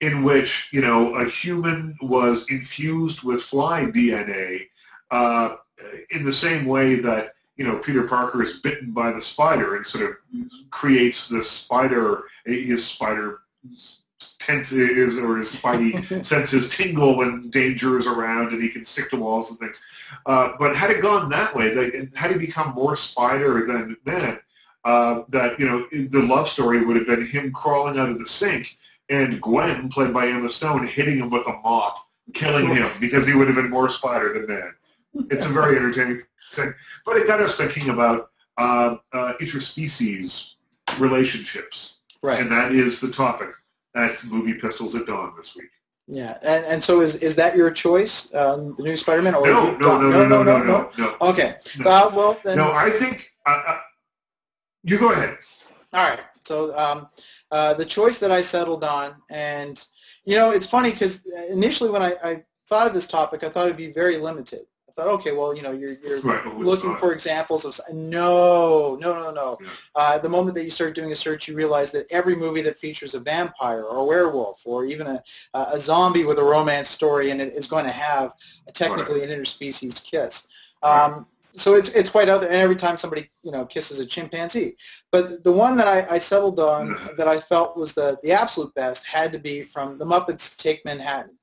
in 0.00 0.24
which, 0.24 0.48
you 0.72 0.80
know, 0.80 1.14
a 1.16 1.28
human 1.42 1.96
was 2.00 2.46
infused 2.48 3.22
with 3.22 3.42
fly 3.50 3.84
DNA, 3.94 4.62
uh, 5.10 5.56
in 6.10 6.24
the 6.24 6.32
same 6.32 6.66
way 6.66 7.00
that, 7.00 7.30
you 7.56 7.66
know, 7.66 7.80
Peter 7.84 8.06
Parker 8.06 8.42
is 8.42 8.60
bitten 8.62 8.92
by 8.92 9.12
the 9.12 9.20
spider 9.20 9.76
and 9.76 9.84
sort 9.84 10.08
of 10.08 10.16
creates 10.70 11.28
this 11.30 11.64
spider, 11.64 12.22
his 12.46 12.94
spider 12.94 13.40
tenses 14.40 15.18
or 15.18 15.38
his 15.38 15.56
spidey 15.62 16.24
senses 16.24 16.74
tingle 16.76 17.16
when 17.16 17.50
danger 17.50 17.98
is 17.98 18.06
around 18.06 18.52
and 18.52 18.62
he 18.62 18.70
can 18.70 18.84
stick 18.84 19.10
to 19.10 19.16
walls 19.16 19.50
and 19.50 19.58
things. 19.58 19.80
Uh, 20.26 20.52
but 20.58 20.76
had 20.76 20.90
it 20.90 21.02
gone 21.02 21.28
that 21.30 21.54
way, 21.54 21.74
they, 21.74 22.08
had 22.14 22.32
he 22.32 22.38
become 22.38 22.74
more 22.74 22.96
spider 22.96 23.66
than 23.66 23.96
man, 24.04 24.38
uh, 24.84 25.22
that 25.28 25.58
you 25.58 25.66
know 25.66 25.86
the 25.90 26.18
love 26.18 26.48
story 26.48 26.84
would 26.84 26.96
have 26.96 27.06
been 27.06 27.26
him 27.26 27.52
crawling 27.52 27.98
out 27.98 28.08
of 28.08 28.18
the 28.18 28.26
sink 28.26 28.66
and 29.10 29.40
Gwen, 29.42 29.90
played 29.92 30.14
by 30.14 30.28
Emma 30.28 30.48
Stone, 30.48 30.86
hitting 30.86 31.18
him 31.18 31.30
with 31.30 31.46
a 31.46 31.52
mop, 31.62 31.96
killing 32.32 32.68
him 32.68 32.90
because 33.00 33.26
he 33.26 33.34
would 33.34 33.46
have 33.46 33.56
been 33.56 33.70
more 33.70 33.88
spider 33.90 34.32
than 34.32 34.46
man. 34.46 34.72
It's 35.30 35.44
a 35.44 35.52
very 35.52 35.76
entertaining 35.76 36.22
thing, 36.54 36.72
but 37.04 37.16
it 37.16 37.26
got 37.26 37.40
us 37.40 37.58
thinking 37.58 37.90
about 37.90 38.30
uh, 38.58 38.96
uh, 39.12 39.32
interspecies 39.40 40.52
relationships, 41.00 41.98
right. 42.22 42.40
and 42.40 42.50
that 42.50 42.72
is 42.72 43.00
the 43.00 43.12
topic 43.12 43.48
at 43.94 44.12
Movie 44.24 44.54
Pistols 44.60 44.94
at 44.94 45.06
Dawn 45.06 45.32
this 45.36 45.52
week. 45.56 45.70
Yeah, 46.06 46.38
and, 46.42 46.64
and 46.64 46.82
so 46.82 47.02
is 47.02 47.14
is 47.16 47.36
that 47.36 47.56
your 47.56 47.72
choice, 47.72 48.28
um, 48.34 48.74
the 48.76 48.82
new 48.82 48.96
Spider-Man? 48.96 49.34
Or 49.34 49.46
no, 49.46 49.76
no, 49.78 50.00
no, 50.00 50.10
no, 50.10 50.26
no, 50.26 50.42
no, 50.42 50.58
no, 50.58 50.90
no, 50.98 51.16
Okay. 51.20 51.54
No. 51.78 51.88
Uh, 51.88 52.12
well, 52.14 52.38
then. 52.44 52.56
No, 52.56 52.64
I 52.72 52.90
think. 52.98 53.22
Uh, 53.46 53.62
uh, 53.66 53.80
you 54.82 54.98
go 54.98 55.12
ahead. 55.12 55.36
All 55.92 56.08
right. 56.08 56.20
So 56.46 56.74
um, 56.74 57.08
uh, 57.50 57.74
the 57.74 57.86
choice 57.86 58.18
that 58.20 58.30
I 58.32 58.40
settled 58.40 58.82
on, 58.82 59.14
and 59.30 59.78
you 60.24 60.36
know, 60.36 60.50
it's 60.50 60.68
funny 60.68 60.92
because 60.92 61.18
initially 61.48 61.90
when 61.90 62.02
I, 62.02 62.14
I 62.24 62.42
thought 62.68 62.88
of 62.88 62.94
this 62.94 63.06
topic, 63.06 63.44
I 63.44 63.50
thought 63.50 63.66
it'd 63.66 63.76
be 63.76 63.92
very 63.92 64.16
limited. 64.18 64.66
I 64.90 65.02
thought, 65.02 65.20
okay, 65.20 65.32
well, 65.32 65.54
you 65.54 65.62
know, 65.62 65.72
you're, 65.72 65.92
you're 65.92 66.20
right, 66.22 66.44
looking 66.56 66.96
for 66.98 67.12
examples 67.12 67.64
of 67.64 67.74
no, 67.94 68.98
no, 69.00 69.14
no, 69.14 69.30
no. 69.30 69.58
Yeah. 69.60 69.68
Uh, 69.94 70.18
the 70.20 70.28
moment 70.28 70.54
that 70.56 70.64
you 70.64 70.70
start 70.70 70.94
doing 70.94 71.12
a 71.12 71.16
search, 71.16 71.46
you 71.46 71.54
realize 71.54 71.92
that 71.92 72.06
every 72.10 72.34
movie 72.34 72.62
that 72.62 72.78
features 72.78 73.14
a 73.14 73.20
vampire 73.20 73.82
or 73.82 73.98
a 73.98 74.04
werewolf 74.04 74.58
or 74.64 74.84
even 74.84 75.06
a, 75.06 75.22
a 75.54 75.80
zombie 75.80 76.24
with 76.24 76.38
a 76.38 76.42
romance 76.42 76.88
story 76.90 77.30
in 77.30 77.40
it 77.40 77.54
is 77.54 77.68
going 77.68 77.84
to 77.84 77.92
have 77.92 78.32
a, 78.66 78.72
technically 78.72 79.20
right. 79.20 79.30
an 79.30 79.44
interspecies 79.44 80.00
kiss. 80.10 80.42
Um, 80.82 81.12
right. 81.12 81.24
So 81.56 81.74
it's 81.74 81.90
it's 81.96 82.08
quite 82.08 82.28
out 82.28 82.42
there, 82.42 82.50
and 82.50 82.60
every 82.60 82.76
time 82.76 82.96
somebody 82.96 83.28
you 83.42 83.50
know 83.50 83.66
kisses 83.66 83.98
a 83.98 84.06
chimpanzee, 84.06 84.76
but 85.10 85.42
the 85.42 85.50
one 85.50 85.76
that 85.78 85.88
I, 85.88 86.06
I 86.14 86.18
settled 86.20 86.60
on 86.60 86.94
that 87.16 87.26
I 87.26 87.40
felt 87.48 87.76
was 87.76 87.92
the 87.92 88.18
the 88.22 88.30
absolute 88.30 88.72
best 88.76 89.02
had 89.04 89.32
to 89.32 89.38
be 89.40 89.66
from 89.72 89.98
the 89.98 90.04
Muppets 90.04 90.48
Take 90.58 90.84
Manhattan. 90.84 91.36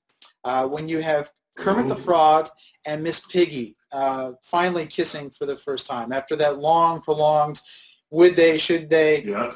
Uh, 0.45 0.66
when 0.66 0.88
you 0.88 1.02
have 1.02 1.28
Kermit 1.58 1.89
the 1.89 2.02
Frog 2.04 2.50
and 2.88 3.04
Miss 3.04 3.22
Piggy 3.32 3.76
uh, 3.92 4.32
finally 4.50 4.88
kissing 4.88 5.30
for 5.38 5.46
the 5.46 5.58
first 5.64 5.86
time 5.86 6.12
after 6.12 6.36
that 6.38 6.58
long, 6.58 7.02
prolonged 7.02 7.60
would 8.10 8.36
they, 8.36 8.58
should 8.58 8.90
they. 8.90 9.24
Yeah. 9.24 9.52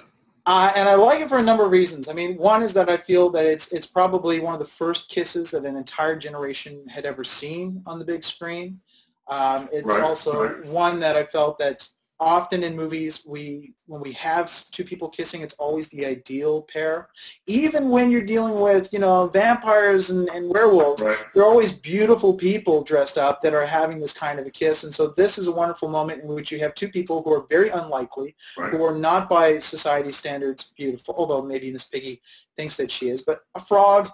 Uh, 0.45 0.71
and 0.75 0.89
I 0.89 0.95
like 0.95 1.21
it 1.21 1.29
for 1.29 1.37
a 1.37 1.43
number 1.43 1.65
of 1.65 1.71
reasons. 1.71 2.09
I 2.09 2.13
mean, 2.13 2.35
one 2.35 2.61
is 2.63 2.73
that 2.73 2.89
I 2.89 2.97
feel 3.05 3.31
that 3.31 3.45
it's 3.45 3.71
it's 3.71 3.87
probably 3.87 4.39
one 4.39 4.53
of 4.53 4.59
the 4.59 4.71
first 4.77 5.09
kisses 5.13 5.51
that 5.51 5.65
an 5.65 5.75
entire 5.75 6.17
generation 6.17 6.85
had 6.87 7.05
ever 7.05 7.23
seen 7.23 7.81
on 7.85 7.99
the 7.99 8.05
big 8.05 8.23
screen. 8.23 8.79
Um, 9.27 9.69
it's 9.71 9.85
right, 9.85 10.01
also 10.01 10.59
right. 10.59 10.65
one 10.65 10.99
that 10.99 11.15
I 11.15 11.25
felt 11.27 11.59
that 11.59 11.81
often 12.21 12.61
in 12.61 12.75
movies 12.75 13.25
we 13.27 13.73
when 13.87 13.99
we 13.99 14.13
have 14.13 14.47
two 14.71 14.83
people 14.83 15.09
kissing 15.09 15.41
it's 15.41 15.55
always 15.57 15.89
the 15.89 16.05
ideal 16.05 16.67
pair 16.71 17.09
even 17.47 17.89
when 17.89 18.11
you're 18.11 18.23
dealing 18.23 18.61
with 18.61 18.87
you 18.93 18.99
know 18.99 19.27
vampires 19.33 20.11
and, 20.11 20.29
and 20.29 20.47
werewolves 20.47 21.01
right. 21.01 21.17
they're 21.33 21.43
always 21.43 21.73
beautiful 21.79 22.37
people 22.37 22.83
dressed 22.83 23.17
up 23.17 23.41
that 23.41 23.55
are 23.55 23.65
having 23.65 23.99
this 23.99 24.15
kind 24.17 24.39
of 24.39 24.45
a 24.45 24.51
kiss 24.51 24.83
and 24.83 24.93
so 24.93 25.15
this 25.17 25.39
is 25.39 25.47
a 25.47 25.51
wonderful 25.51 25.89
moment 25.89 26.21
in 26.21 26.33
which 26.33 26.51
you 26.51 26.59
have 26.59 26.75
two 26.75 26.89
people 26.89 27.23
who 27.23 27.33
are 27.33 27.47
very 27.49 27.69
unlikely 27.69 28.35
right. 28.55 28.71
who 28.71 28.83
are 28.83 28.95
not 28.95 29.27
by 29.27 29.57
society 29.57 30.11
standards 30.11 30.71
beautiful 30.77 31.15
although 31.17 31.41
maybe 31.41 31.71
miss 31.71 31.85
piggy 31.85 32.21
thinks 32.55 32.77
that 32.77 32.91
she 32.91 33.07
is 33.09 33.23
but 33.23 33.41
a 33.55 33.65
frog 33.65 34.07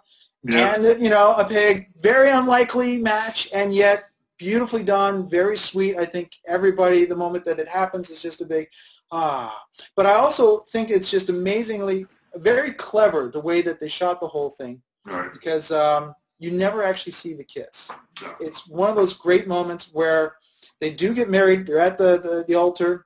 yeah. 0.43 0.75
and 0.75 1.03
you 1.03 1.09
know 1.09 1.35
a 1.35 1.45
pig 1.45 1.89
very 2.01 2.31
unlikely 2.31 2.97
match 2.97 3.49
and 3.51 3.75
yet 3.75 3.99
beautifully 4.37 4.83
done, 4.83 5.29
very 5.29 5.57
sweet. 5.57 5.97
I 5.97 6.09
think 6.09 6.31
everybody, 6.47 7.05
the 7.05 7.15
moment 7.15 7.45
that 7.45 7.59
it 7.59 7.67
happens, 7.67 8.09
is 8.09 8.21
just 8.21 8.41
a 8.41 8.45
big 8.45 8.67
ah. 9.11 9.57
But 9.95 10.05
I 10.05 10.13
also 10.13 10.63
think 10.71 10.89
it's 10.89 11.11
just 11.11 11.29
amazingly, 11.29 12.05
very 12.35 12.73
clever 12.77 13.29
the 13.31 13.39
way 13.39 13.61
that 13.63 13.79
they 13.79 13.89
shot 13.89 14.19
the 14.19 14.27
whole 14.27 14.53
thing. 14.57 14.81
Right. 15.05 15.31
Because 15.31 15.71
um, 15.71 16.13
you 16.39 16.51
never 16.51 16.83
actually 16.83 17.13
see 17.13 17.35
the 17.35 17.43
kiss. 17.43 17.89
No. 18.21 18.33
It's 18.39 18.67
one 18.69 18.89
of 18.89 18.95
those 18.95 19.17
great 19.21 19.47
moments 19.47 19.89
where 19.93 20.33
they 20.79 20.93
do 20.93 21.15
get 21.15 21.29
married. 21.29 21.65
They're 21.65 21.79
at 21.79 21.97
the, 21.97 22.19
the, 22.21 22.45
the 22.47 22.55
altar. 22.55 23.05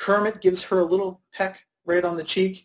Kermit 0.00 0.42
gives 0.42 0.64
her 0.64 0.80
a 0.80 0.84
little 0.84 1.20
peck 1.32 1.56
right 1.86 2.04
on 2.04 2.16
the 2.16 2.24
cheek. 2.24 2.58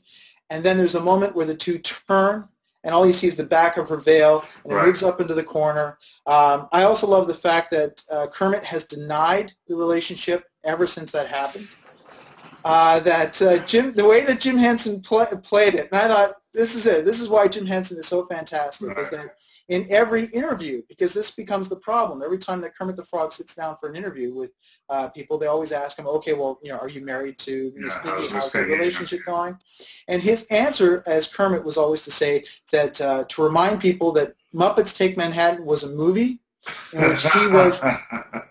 And 0.49 0.65
then 0.65 0.77
there's 0.77 0.95
a 0.95 0.99
moment 0.99 1.35
where 1.35 1.45
the 1.45 1.55
two 1.55 1.79
turn 2.07 2.49
and 2.83 2.93
all 2.93 3.05
you 3.05 3.13
see 3.13 3.27
is 3.27 3.37
the 3.37 3.43
back 3.43 3.77
of 3.77 3.87
her 3.89 3.99
veil, 3.99 4.43
and 4.63 4.73
right. 4.73 4.83
it 4.83 4.87
moves 4.87 5.03
up 5.03 5.19
into 5.21 5.33
the 5.33 5.43
corner. 5.43 5.97
Um, 6.25 6.67
I 6.71 6.83
also 6.83 7.07
love 7.07 7.27
the 7.27 7.35
fact 7.35 7.71
that 7.71 8.01
uh, 8.09 8.27
Kermit 8.33 8.63
has 8.63 8.83
denied 8.85 9.51
the 9.67 9.75
relationship 9.75 10.45
ever 10.63 10.87
since 10.87 11.11
that 11.11 11.27
happened. 11.27 11.67
Uh, 12.63 13.03
that 13.03 13.41
uh, 13.41 13.65
Jim, 13.65 13.93
the 13.95 14.07
way 14.07 14.25
that 14.25 14.39
Jim 14.39 14.57
Henson 14.57 15.01
pl- 15.07 15.25
played 15.43 15.73
it, 15.73 15.89
and 15.91 15.99
I 15.99 16.07
thought 16.07 16.35
this 16.53 16.75
is 16.75 16.85
it. 16.85 17.05
This 17.05 17.19
is 17.19 17.29
why 17.29 17.47
Jim 17.47 17.65
Henson 17.65 17.97
is 17.97 18.07
so 18.07 18.27
fantastic. 18.27 18.89
Right. 18.89 18.99
Is 18.99 19.09
that 19.09 19.35
in 19.71 19.87
every 19.89 20.25
interview 20.33 20.81
because 20.89 21.13
this 21.13 21.31
becomes 21.31 21.69
the 21.69 21.77
problem. 21.77 22.21
Every 22.21 22.37
time 22.37 22.59
that 22.61 22.75
Kermit 22.75 22.97
the 22.97 23.05
Frog 23.05 23.31
sits 23.31 23.55
down 23.55 23.77
for 23.79 23.87
an 23.87 23.95
interview 23.95 24.33
with 24.33 24.51
uh, 24.89 25.07
people, 25.09 25.39
they 25.39 25.45
always 25.47 25.71
ask 25.71 25.97
him, 25.97 26.07
okay, 26.07 26.33
well, 26.33 26.59
you 26.61 26.71
know, 26.71 26.77
are 26.77 26.89
you 26.89 26.99
married 26.99 27.37
to 27.45 27.71
Miss 27.77 27.93
Yeah, 28.03 28.15
Piggy? 28.17 28.33
how's 28.33 28.51
the 28.51 28.59
relationship 28.63 29.21
going? 29.25 29.57
And 30.09 30.21
his 30.21 30.43
answer 30.49 31.03
as 31.07 31.29
Kermit 31.35 31.63
was 31.63 31.77
always 31.77 32.01
to 32.01 32.11
say 32.11 32.43
that 32.73 32.99
uh, 32.99 33.23
to 33.29 33.41
remind 33.41 33.79
people 33.79 34.11
that 34.13 34.35
Muppets 34.53 34.93
Take 34.93 35.15
Manhattan 35.15 35.65
was 35.65 35.85
a 35.85 35.87
movie 35.87 36.39
in 36.91 37.01
which 37.01 37.21
he 37.33 37.47
was 37.47 37.79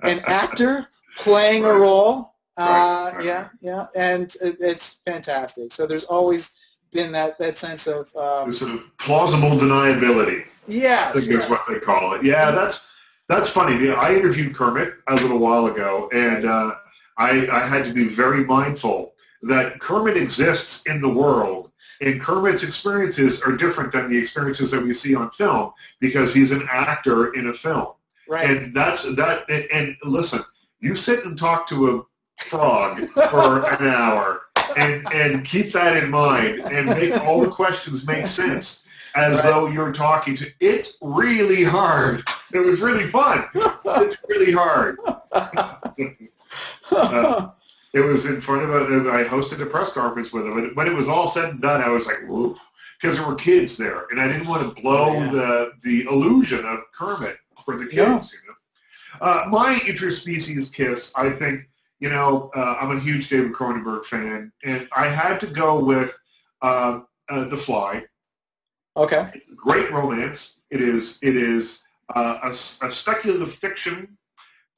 an 0.03 0.21
actor 0.27 0.87
playing 1.19 1.65
a 1.65 1.75
role. 1.75 2.29
Uh, 2.57 2.63
Right, 2.63 3.13
right. 3.15 3.25
Yeah, 3.25 3.49
yeah, 3.61 3.87
and 3.95 4.25
it, 4.41 4.57
it's 4.59 4.97
fantastic. 5.07 5.73
So 5.73 5.87
there's 5.87 6.05
always 6.05 6.51
been 6.93 7.13
that 7.13 7.39
that 7.39 7.57
sense 7.59 7.87
of 7.87 8.07
um, 8.17 8.53
sort 8.53 8.73
of 8.73 8.81
plausible 8.99 9.59
deniability. 9.59 10.45
yes, 10.67 11.11
I 11.15 11.21
think 11.21 11.31
yeah. 11.31 11.45
is 11.45 11.51
what 11.51 11.61
they 11.69 11.79
call 11.79 12.15
it. 12.15 12.25
Yeah, 12.25 12.51
that's 12.51 12.81
that's 13.29 13.53
funny. 13.53 13.87
Yeah, 13.87 13.95
I 13.95 14.15
interviewed 14.15 14.57
Kermit 14.57 14.95
a 15.09 15.15
little 15.15 15.39
while 15.39 15.67
ago, 15.67 16.09
and 16.13 16.45
uh, 16.45 16.75
I, 17.17 17.47
I 17.51 17.69
had 17.69 17.85
to 17.85 17.95
be 17.95 18.15
very 18.15 18.45
mindful 18.45 19.13
that 19.43 19.81
Kermit 19.81 20.17
exists 20.17 20.83
in 20.87 21.01
the 21.01 21.09
world, 21.09 21.71
and 22.01 22.21
Kermit's 22.21 22.65
experiences 22.67 23.43
are 23.47 23.57
different 23.57 23.93
than 23.93 24.11
the 24.11 24.19
experiences 24.19 24.71
that 24.73 24.83
we 24.83 24.93
see 24.93 25.15
on 25.15 25.31
film 25.39 25.73
because 26.01 26.35
he's 26.35 26.51
an 26.51 26.67
actor 26.71 27.35
in 27.35 27.49
a 27.49 27.53
film, 27.63 27.95
right. 28.29 28.51
and 28.51 28.75
that's 28.75 29.03
that. 29.17 29.45
And, 29.49 29.65
and 29.71 29.97
listen, 30.03 30.41
you 30.81 30.97
sit 30.97 31.25
and 31.25 31.39
talk 31.39 31.69
to 31.69 31.89
a 31.89 32.03
frog 32.51 33.03
for 33.31 33.65
an 33.65 33.87
hour. 33.87 34.41
And, 34.77 35.07
and 35.09 35.47
keep 35.47 35.73
that 35.73 35.97
in 35.97 36.11
mind 36.11 36.61
and 36.61 36.87
make 36.87 37.13
all 37.23 37.41
the 37.41 37.51
questions 37.51 38.05
make 38.07 38.27
sense 38.27 38.81
as 39.17 39.35
Right. 39.37 39.43
though 39.45 39.69
you're 39.69 39.93
talking 39.93 40.37
to. 40.37 40.45
It's 40.61 40.97
really 41.03 41.65
hard. 41.65 42.21
It 42.53 42.59
was 42.61 42.81
really 42.81 43.11
fun. 43.11 43.45
It's 43.55 44.17
really 44.29 44.53
hard. 44.53 44.97
Uh, 46.91 47.51
It 47.93 48.01
was 48.01 48.25
in 48.25 48.41
front 48.43 48.63
of 48.63 48.71
a. 48.71 49.11
I 49.11 49.25
hosted 49.25 49.61
a 49.63 49.67
press 49.67 49.93
conference 49.95 50.31
with 50.33 50.45
him, 50.47 50.59
and 50.59 50.77
when 50.77 50.87
it 50.87 50.95
was 50.95 51.09
all 51.09 51.31
said 51.35 51.45
and 51.51 51.61
done, 51.61 51.81
I 51.83 51.89
was 51.91 52.07
like, 52.07 52.29
"Whoa," 52.29 52.55
because 53.01 53.17
there 53.17 53.27
were 53.27 53.35
kids 53.35 53.77
there, 53.79 54.07
and 54.11 54.21
I 54.21 54.27
didn't 54.29 54.47
want 54.49 54.63
to 54.77 54.81
blow 54.83 55.15
Yeah. 55.15 55.31
the 55.33 55.73
the 55.83 56.03
illusion 56.11 56.65
of 56.65 56.79
Kermit 56.97 57.37
for 57.65 57.77
the 57.77 57.85
kids. 57.87 57.95
Yeah. 57.97 58.21
You 58.21 58.43
know, 58.47 59.27
uh, 59.27 59.45
my 59.51 59.79
interspecies 59.89 60.73
kiss. 60.73 61.11
I 61.17 61.31
think 61.39 61.67
you 62.01 62.09
know 62.09 62.51
uh, 62.57 62.77
I'm 62.81 62.97
a 62.97 63.01
huge 63.01 63.29
David 63.29 63.53
Cronenberg 63.53 64.07
fan, 64.07 64.51
and 64.65 64.89
I 64.97 65.07
had 65.07 65.39
to 65.41 65.53
go 65.53 65.85
with 65.85 66.11
uh, 66.63 67.01
uh, 67.29 67.49
The 67.49 67.63
Fly. 67.65 68.03
okay. 68.97 69.31
great 69.57 69.91
romance. 69.93 70.57
It 70.71 70.81
is 70.83 71.19
it 71.23 71.37
is 71.37 71.83
uh, 72.15 72.39
a, 72.43 72.87
a 72.87 72.93
speculative 72.93 73.55
fiction 73.61 74.17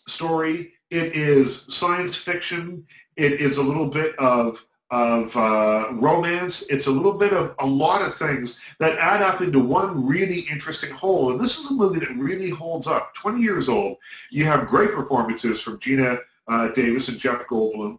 story. 0.07 0.73
It 0.91 1.17
is 1.17 1.65
science 1.69 2.21
fiction. 2.25 2.85
It 3.17 3.41
is 3.41 3.57
a 3.59 3.63
little 3.63 3.91
bit 3.91 4.15
of 4.19 4.57
of 4.91 5.29
uh, 5.35 5.95
romance. 5.95 6.67
It's 6.69 6.87
a 6.87 6.91
little 6.91 7.19
bit 7.19 7.33
of 7.33 7.55
a 7.61 7.67
lot 7.67 8.03
of 8.03 8.19
things 8.19 8.59
that 8.79 8.99
add 8.99 9.23
up 9.23 9.41
into 9.41 9.59
one 9.59 10.07
really 10.07 10.45
interesting 10.51 10.91
whole. 10.91 11.33
And 11.33 11.43
this 11.43 11.57
is 11.57 11.71
a 11.71 11.75
movie 11.75 12.01
that 12.01 12.15
really 12.19 12.51
holds 12.51 12.87
up. 12.87 13.13
Twenty 13.21 13.41
years 13.41 13.69
old. 13.69 13.97
You 14.31 14.45
have 14.45 14.69
great 14.69 14.91
performances 14.93 15.63
from 15.63 15.79
Geena 15.81 16.19
uh, 16.49 16.69
Davis 16.75 17.09
and 17.09 17.19
Jeff 17.19 17.43
Goldblum. 17.51 17.99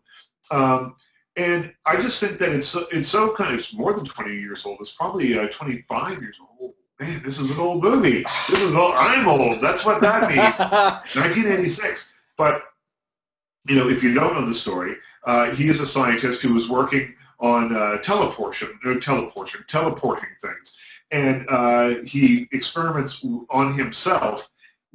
Um, 0.51 0.95
and 1.35 1.73
I 1.85 1.95
just 2.01 2.19
think 2.19 2.37
that 2.39 2.49
it's 2.51 2.71
so- 2.71 2.85
it's 2.91 3.11
so 3.11 3.33
kind 3.37 3.53
of 3.53 3.59
it's 3.59 3.73
more 3.73 3.93
than 3.93 4.05
20 4.05 4.31
years 4.39 4.63
old. 4.65 4.77
It's 4.81 4.93
probably 4.97 5.37
uh, 5.37 5.47
25 5.57 6.21
years 6.21 6.37
old. 6.59 6.73
Man, 6.99 7.21
this 7.25 7.39
is 7.39 7.49
an 7.49 7.57
old 7.59 7.83
movie. 7.83 8.23
This 8.49 8.59
is 8.59 8.75
old. 8.75 8.93
I'm 8.93 9.27
old. 9.27 9.61
That's 9.63 9.83
what 9.85 9.99
that 10.01 10.29
means. 10.29 10.37
1986. 11.15 12.05
But 12.37 12.61
you 13.67 13.75
know, 13.75 13.89
if 13.89 14.03
you 14.03 14.13
don't 14.13 14.33
know 14.35 14.47
the 14.47 14.53
story, 14.59 14.93
uh, 15.25 15.55
he 15.55 15.69
is 15.69 15.79
a 15.79 15.85
scientist 15.87 16.41
who 16.41 16.53
was 16.53 16.67
working 16.69 17.15
on 17.39 17.75
uh, 17.75 18.01
teleportation, 18.03 18.77
no, 18.85 18.99
teleportation, 18.99 19.65
teleporting 19.69 20.29
things, 20.41 20.75
and 21.11 21.45
uh, 21.49 22.01
he 22.05 22.47
experiments 22.51 23.25
on 23.49 23.77
himself. 23.77 24.41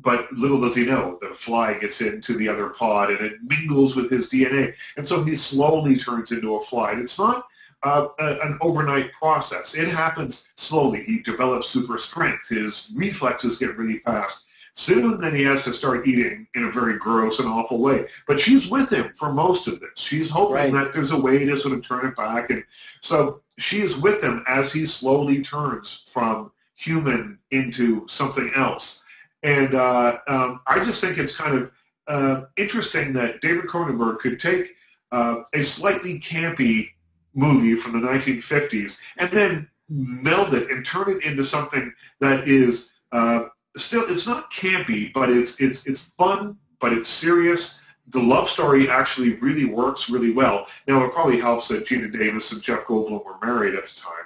But 0.01 0.33
little 0.33 0.61
does 0.61 0.77
he 0.77 0.85
know 0.87 1.19
that 1.21 1.33
a 1.33 1.35
fly 1.45 1.77
gets 1.79 2.01
into 2.01 2.37
the 2.39 2.49
other 2.49 2.71
pod 2.79 3.11
and 3.11 3.21
it 3.21 3.43
mingles 3.43 3.97
with 3.97 4.11
his 4.11 4.31
DNA, 4.31 4.73
and 4.97 5.07
so 5.07 5.25
he 5.25 5.35
slowly 5.35 5.99
turns 5.99 6.31
into 6.31 6.55
a 6.55 6.65
fly. 6.67 6.93
And 6.93 7.03
it's 7.03 7.19
not 7.19 7.47
uh, 7.83 8.09
a, 8.19 8.39
an 8.43 8.59
overnight 8.61 9.11
process. 9.19 9.75
It 9.77 9.89
happens 9.91 10.45
slowly. 10.57 11.03
He 11.05 11.21
develops 11.23 11.73
super 11.73 11.99
strength. 11.99 12.49
His 12.49 12.91
reflexes 12.95 13.59
get 13.59 13.77
really 13.77 13.99
fast. 14.05 14.45
Soon, 14.75 15.21
then 15.21 15.35
he 15.35 15.43
has 15.43 15.65
to 15.65 15.73
start 15.73 16.07
eating 16.07 16.47
in 16.55 16.65
a 16.65 16.71
very 16.71 16.99
gross 17.01 17.41
and 17.41 17.49
awful 17.49 17.83
way. 17.83 18.05
But 18.29 18.39
she's 18.39 18.71
with 18.71 18.91
him 18.91 19.13
for 19.19 19.33
most 19.33 19.67
of 19.67 19.81
this. 19.81 19.91
She's 19.97 20.31
hoping 20.31 20.55
Right. 20.55 20.73
that 20.73 20.93
there's 20.95 21.11
a 21.11 21.21
way 21.21 21.45
to 21.45 21.59
sort 21.59 21.77
of 21.77 21.85
turn 21.85 22.07
it 22.07 22.17
back. 22.17 22.51
And 22.51 22.63
so 23.03 23.41
she 23.59 23.79
is 23.79 24.01
with 24.01 24.23
him 24.23 24.45
as 24.47 24.73
he 24.73 24.87
slowly 24.87 25.43
turns 25.43 26.03
from 26.13 26.53
human 26.77 27.41
into 27.51 28.07
something 28.07 28.53
else. 28.55 29.03
And 29.43 29.75
uh, 29.75 30.19
um, 30.27 30.61
I 30.67 30.85
just 30.85 31.01
think 31.01 31.19
it's 31.19 31.37
kind 31.37 31.59
of 31.59 31.71
uh, 32.09 32.47
interesting 32.57 33.13
that 33.15 33.41
David 33.41 33.65
Cronenberg 33.67 34.19
could 34.19 34.41
take 34.41 34.67
uh, 35.13 35.43
a 35.55 35.63
slightly 35.63 36.21
campy 36.31 36.89
movie 37.35 37.81
from 37.81 37.93
the 37.93 38.07
1950s 38.07 38.93
and 39.19 39.37
then 39.37 39.69
meld 39.89 40.55
it 40.55 40.71
and 40.71 40.87
turn 40.91 41.17
it 41.17 41.25
into 41.25 41.45
something 41.45 41.93
that 42.21 42.49
is 42.49 42.91
uh, 43.13 43.45
still 43.77 44.05
it's 44.09 44.27
not 44.27 44.49
campy, 44.51 45.13
but 45.13 45.31
it's 45.31 45.57
it's 45.59 45.83
it's 45.87 46.11
fun, 46.17 46.57
but 46.81 46.93
it's 46.93 47.09
serious. 47.21 47.79
The 48.11 48.19
love 48.19 48.49
story 48.49 48.89
actually 48.91 49.35
really 49.41 49.67
works 49.67 50.11
really 50.11 50.33
well. 50.33 50.67
Now 50.87 51.05
it 51.05 51.13
probably 51.13 51.41
helps 51.41 51.69
that 51.69 51.87
Geena 51.87 52.11
Davis 52.11 52.51
and 52.53 52.63
Jeff 52.63 52.87
Goldblum 52.89 53.25
were 53.25 53.39
married 53.43 53.75
at 53.75 53.85
the 53.85 54.01
time. 54.03 54.25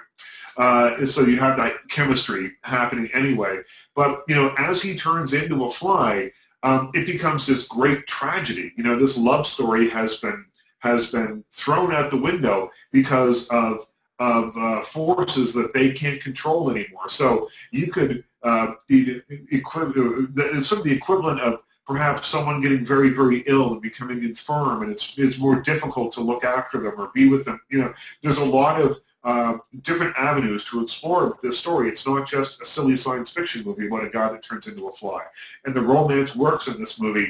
Uh, 0.57 0.95
and 0.99 1.09
so 1.09 1.21
you 1.21 1.37
have 1.37 1.57
that 1.57 1.73
chemistry 1.93 2.51
happening 2.61 3.09
anyway. 3.13 3.57
But 3.95 4.23
you 4.27 4.35
know, 4.35 4.53
as 4.57 4.81
he 4.81 4.97
turns 4.97 5.33
into 5.33 5.65
a 5.65 5.73
fly, 5.79 6.31
um, 6.63 6.91
it 6.93 7.05
becomes 7.05 7.47
this 7.47 7.65
great 7.69 8.05
tragedy. 8.07 8.71
You 8.77 8.83
know, 8.83 8.99
this 8.99 9.15
love 9.17 9.45
story 9.45 9.89
has 9.89 10.17
been 10.21 10.45
has 10.79 11.09
been 11.11 11.43
thrown 11.63 11.93
out 11.93 12.11
the 12.11 12.21
window 12.21 12.69
because 12.91 13.47
of 13.49 13.87
of 14.19 14.53
uh, 14.55 14.81
forces 14.93 15.53
that 15.53 15.71
they 15.73 15.91
can't 15.91 16.21
control 16.21 16.69
anymore. 16.69 17.05
So 17.09 17.49
you 17.71 17.91
could 17.91 18.23
uh, 18.43 18.73
be 18.87 19.21
equi- 19.51 19.81
uh, 19.81 20.61
sort 20.61 20.79
of 20.79 20.83
the 20.85 20.95
equivalent 20.95 21.41
of 21.41 21.59
perhaps 21.85 22.31
someone 22.31 22.61
getting 22.61 22.85
very 22.85 23.09
very 23.13 23.43
ill 23.47 23.73
and 23.73 23.81
becoming 23.81 24.23
infirm, 24.23 24.83
and 24.83 24.91
it's 24.91 25.13
it's 25.17 25.39
more 25.39 25.61
difficult 25.61 26.13
to 26.13 26.21
look 26.21 26.43
after 26.43 26.79
them 26.79 26.93
or 26.97 27.11
be 27.13 27.29
with 27.29 27.43
them. 27.45 27.59
You 27.69 27.79
know, 27.79 27.93
there's 28.21 28.37
a 28.37 28.41
lot 28.43 28.79
of 28.79 28.97
uh, 29.23 29.57
different 29.83 30.15
avenues 30.17 30.65
to 30.71 30.81
explore 30.81 31.37
this 31.41 31.59
story. 31.61 31.89
It's 31.89 32.05
not 32.05 32.27
just 32.27 32.61
a 32.61 32.65
silly 32.65 32.95
science 32.97 33.31
fiction 33.33 33.63
movie 33.63 33.87
about 33.87 34.03
a 34.03 34.09
guy 34.09 34.31
that 34.31 34.43
turns 34.47 34.67
into 34.67 34.87
a 34.87 34.95
fly, 34.97 35.21
and 35.65 35.75
the 35.75 35.81
romance 35.81 36.35
works 36.37 36.67
in 36.67 36.79
this 36.79 36.97
movie. 36.99 37.27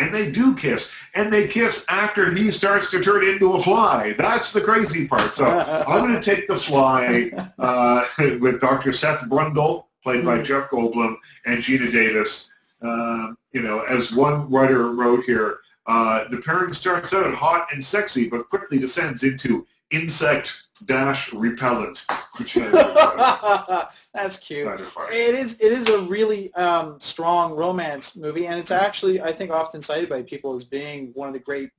And 0.00 0.14
they 0.14 0.30
do 0.30 0.54
kiss, 0.54 0.88
and 1.16 1.32
they 1.32 1.48
kiss 1.48 1.84
after 1.88 2.32
he 2.32 2.52
starts 2.52 2.88
to 2.92 3.02
turn 3.02 3.24
into 3.24 3.54
a 3.54 3.62
fly. 3.64 4.12
That's 4.16 4.52
the 4.52 4.62
crazy 4.62 5.08
part. 5.08 5.34
So 5.34 5.44
I'm 5.44 6.06
going 6.06 6.20
to 6.20 6.24
take 6.24 6.46
the 6.46 6.60
fly 6.68 7.30
uh, 7.58 8.04
with 8.40 8.60
Dr. 8.60 8.92
Seth 8.92 9.28
Brundle, 9.28 9.86
played 10.04 10.24
by 10.24 10.40
Jeff 10.42 10.70
Goldblum, 10.70 11.16
and 11.46 11.64
Geena 11.64 11.90
Davis. 11.92 12.48
Um, 12.80 13.36
you 13.50 13.60
know, 13.60 13.80
as 13.80 14.12
one 14.16 14.48
writer 14.52 14.92
wrote 14.92 15.24
here, 15.24 15.56
uh, 15.88 16.28
the 16.30 16.40
pairing 16.44 16.72
starts 16.74 17.12
out 17.12 17.34
hot 17.34 17.66
and 17.72 17.82
sexy, 17.82 18.28
but 18.30 18.48
quickly 18.50 18.78
descends 18.78 19.24
into 19.24 19.66
insect 19.90 20.48
dash 20.86 21.30
repellent, 21.34 21.98
That's 24.14 24.38
cute. 24.46 24.66
kind 24.66 24.80
of 24.80 24.92
funny. 24.92 25.16
It 25.16 25.34
is. 25.34 25.54
It 25.60 25.72
is 25.72 25.88
a 25.88 26.06
really 26.08 26.52
um, 26.54 26.96
strong 27.00 27.54
romance 27.56 28.12
movie, 28.16 28.46
and 28.46 28.58
it's 28.58 28.70
actually, 28.70 29.20
I 29.20 29.36
think, 29.36 29.50
often 29.50 29.82
cited 29.82 30.08
by 30.08 30.22
people 30.22 30.54
as 30.56 30.64
being 30.64 31.10
one 31.14 31.28
of 31.28 31.34
the 31.34 31.40
great 31.40 31.70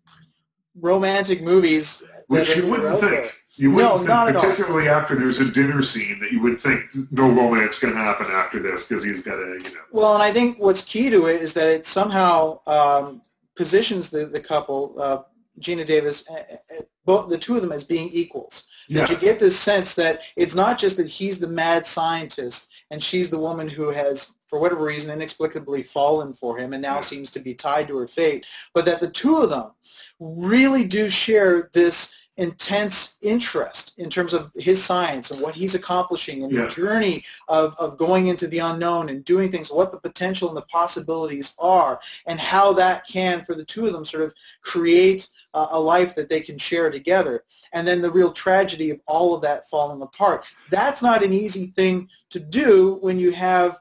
romantic 0.81 1.41
movies. 1.41 2.03
Which 2.27 2.47
you 2.55 2.67
wouldn't 2.69 2.99
think. 2.99 3.11
there. 3.11 3.29
You 3.55 3.71
wouldn't 3.71 3.91
No, 3.91 3.97
think, 3.97 4.07
not 4.09 4.29
at 4.29 4.35
all. 4.35 4.41
particularly 4.43 4.87
after 4.87 5.15
there's 5.15 5.39
a 5.39 5.51
dinner 5.51 5.81
scene, 5.81 6.19
that 6.21 6.31
you 6.31 6.41
would 6.41 6.61
think 6.61 6.81
no 7.11 7.23
romance 7.27 7.77
can 7.79 7.93
happen 7.93 8.27
after 8.27 8.61
this 8.61 8.85
because 8.87 9.03
he's 9.03 9.21
got 9.21 9.35
a, 9.35 9.57
you 9.61 9.69
know. 9.75 9.81
Well, 9.91 10.13
and 10.13 10.23
I 10.23 10.31
think 10.31 10.59
what's 10.59 10.83
key 10.85 11.09
to 11.09 11.25
it 11.25 11.41
is 11.41 11.53
that 11.55 11.67
it 11.67 11.85
somehow 11.85 12.59
um, 12.67 13.21
positions 13.57 14.09
the 14.11 14.27
the 14.27 14.39
couple, 14.41 14.95
uh, 14.99 15.23
Geena 15.61 15.85
Davis, 15.85 16.23
uh, 16.29 16.33
uh, 16.33 16.81
both 17.05 17.29
the 17.29 17.37
two 17.39 17.55
of 17.55 17.61
them 17.61 17.71
as 17.71 17.83
being 17.83 18.09
equals. 18.09 18.63
Yeah. 18.87 19.01
That 19.01 19.09
you 19.09 19.19
get 19.19 19.39
this 19.39 19.63
sense 19.63 19.93
that 19.95 20.19
it's 20.35 20.55
not 20.55 20.79
just 20.79 20.97
that 20.97 21.07
he's 21.07 21.39
the 21.39 21.47
mad 21.47 21.85
scientist 21.85 22.65
and 22.91 23.01
she's 23.03 23.29
the 23.29 23.39
woman 23.39 23.67
who 23.69 23.89
has, 23.89 24.25
for 24.49 24.59
whatever 24.59 24.83
reason, 24.83 25.11
inexplicably 25.11 25.83
fallen 25.93 26.33
for 26.39 26.57
him 26.57 26.73
and 26.73 26.81
now 26.81 26.95
Yeah. 26.95 27.01
seems 27.09 27.31
to 27.31 27.39
be 27.39 27.53
tied 27.53 27.87
to 27.89 27.97
her 27.97 28.07
fate, 28.07 28.45
but 28.73 28.85
that 28.85 28.99
the 28.99 29.11
two 29.11 29.37
of 29.37 29.49
them 29.49 29.71
really 30.19 30.85
do 30.87 31.07
share 31.09 31.69
this 31.73 32.09
intense 32.39 33.13
interest 33.21 33.91
in 33.97 34.09
terms 34.09 34.33
of 34.33 34.49
his 34.55 34.85
science 34.87 35.29
and 35.29 35.41
what 35.41 35.53
he's 35.53 35.75
accomplishing 35.75 36.43
and 36.43 36.51
Yeah. 36.51 36.65
the 36.65 36.73
journey 36.73 37.23
of, 37.49 37.73
of 37.77 37.97
going 37.97 38.27
into 38.27 38.47
the 38.47 38.59
unknown 38.59 39.09
and 39.09 39.25
doing 39.25 39.51
things, 39.51 39.69
what 39.69 39.91
the 39.91 39.99
potential 39.99 40.47
and 40.47 40.57
the 40.57 40.63
possibilities 40.63 41.53
are, 41.59 41.99
and 42.27 42.39
how 42.39 42.73
that 42.73 43.03
can, 43.11 43.43
for 43.45 43.55
the 43.55 43.65
two 43.65 43.85
of 43.85 43.93
them, 43.93 44.05
sort 44.05 44.23
of 44.23 44.33
create 44.63 45.27
uh, 45.53 45.67
a 45.71 45.79
life 45.79 46.15
that 46.15 46.29
they 46.29 46.41
can 46.41 46.57
share 46.57 46.89
together. 46.89 47.43
And 47.73 47.87
then 47.87 48.01
the 48.01 48.11
real 48.11 48.31
tragedy 48.31 48.89
of 48.91 48.99
all 49.05 49.35
of 49.35 49.41
that 49.41 49.63
falling 49.69 50.01
apart. 50.01 50.43
That's 50.71 51.01
not 51.01 51.23
an 51.23 51.33
easy 51.33 51.73
thing 51.75 52.07
to 52.31 52.39
do 52.39 52.99
when 53.01 53.17
you 53.19 53.31
have 53.31 53.73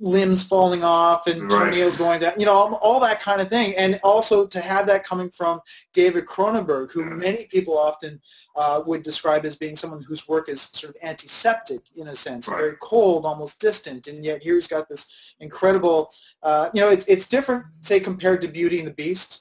limbs 0.00 0.46
falling 0.48 0.82
off 0.82 1.26
and 1.26 1.42
Right. 1.42 1.70
toenails 1.70 1.96
going 1.96 2.20
down, 2.20 2.34
you 2.38 2.46
know, 2.46 2.52
all, 2.52 2.74
all 2.76 3.00
that 3.00 3.20
kind 3.20 3.40
of 3.40 3.48
thing. 3.48 3.74
And 3.76 4.00
also 4.02 4.46
to 4.46 4.60
have 4.60 4.86
that 4.86 5.04
coming 5.04 5.30
from 5.30 5.60
David 5.92 6.26
Cronenberg, 6.26 6.90
who 6.92 7.00
Yeah. 7.00 7.10
many 7.14 7.46
people 7.50 7.78
often 7.78 8.20
uh, 8.56 8.82
would 8.86 9.02
describe 9.02 9.44
as 9.44 9.56
being 9.56 9.74
someone 9.76 10.02
whose 10.02 10.22
work 10.28 10.48
is 10.48 10.68
sort 10.74 10.94
of 10.94 11.02
antiseptic 11.02 11.80
in 11.96 12.08
a 12.08 12.14
sense, 12.14 12.46
Right. 12.46 12.58
very 12.58 12.76
cold, 12.80 13.24
almost 13.26 13.58
distant, 13.58 14.06
and 14.06 14.24
yet 14.24 14.42
here 14.42 14.54
he's 14.54 14.68
got 14.68 14.88
this 14.88 15.04
incredible, 15.40 16.08
uh, 16.42 16.70
you 16.72 16.80
know, 16.80 16.88
it's 16.88 17.04
it's 17.06 17.26
different, 17.28 17.64
say, 17.82 17.98
compared 18.00 18.40
to 18.42 18.48
Beauty 18.48 18.78
and 18.78 18.86
the 18.86 18.92
Beast. 18.92 19.40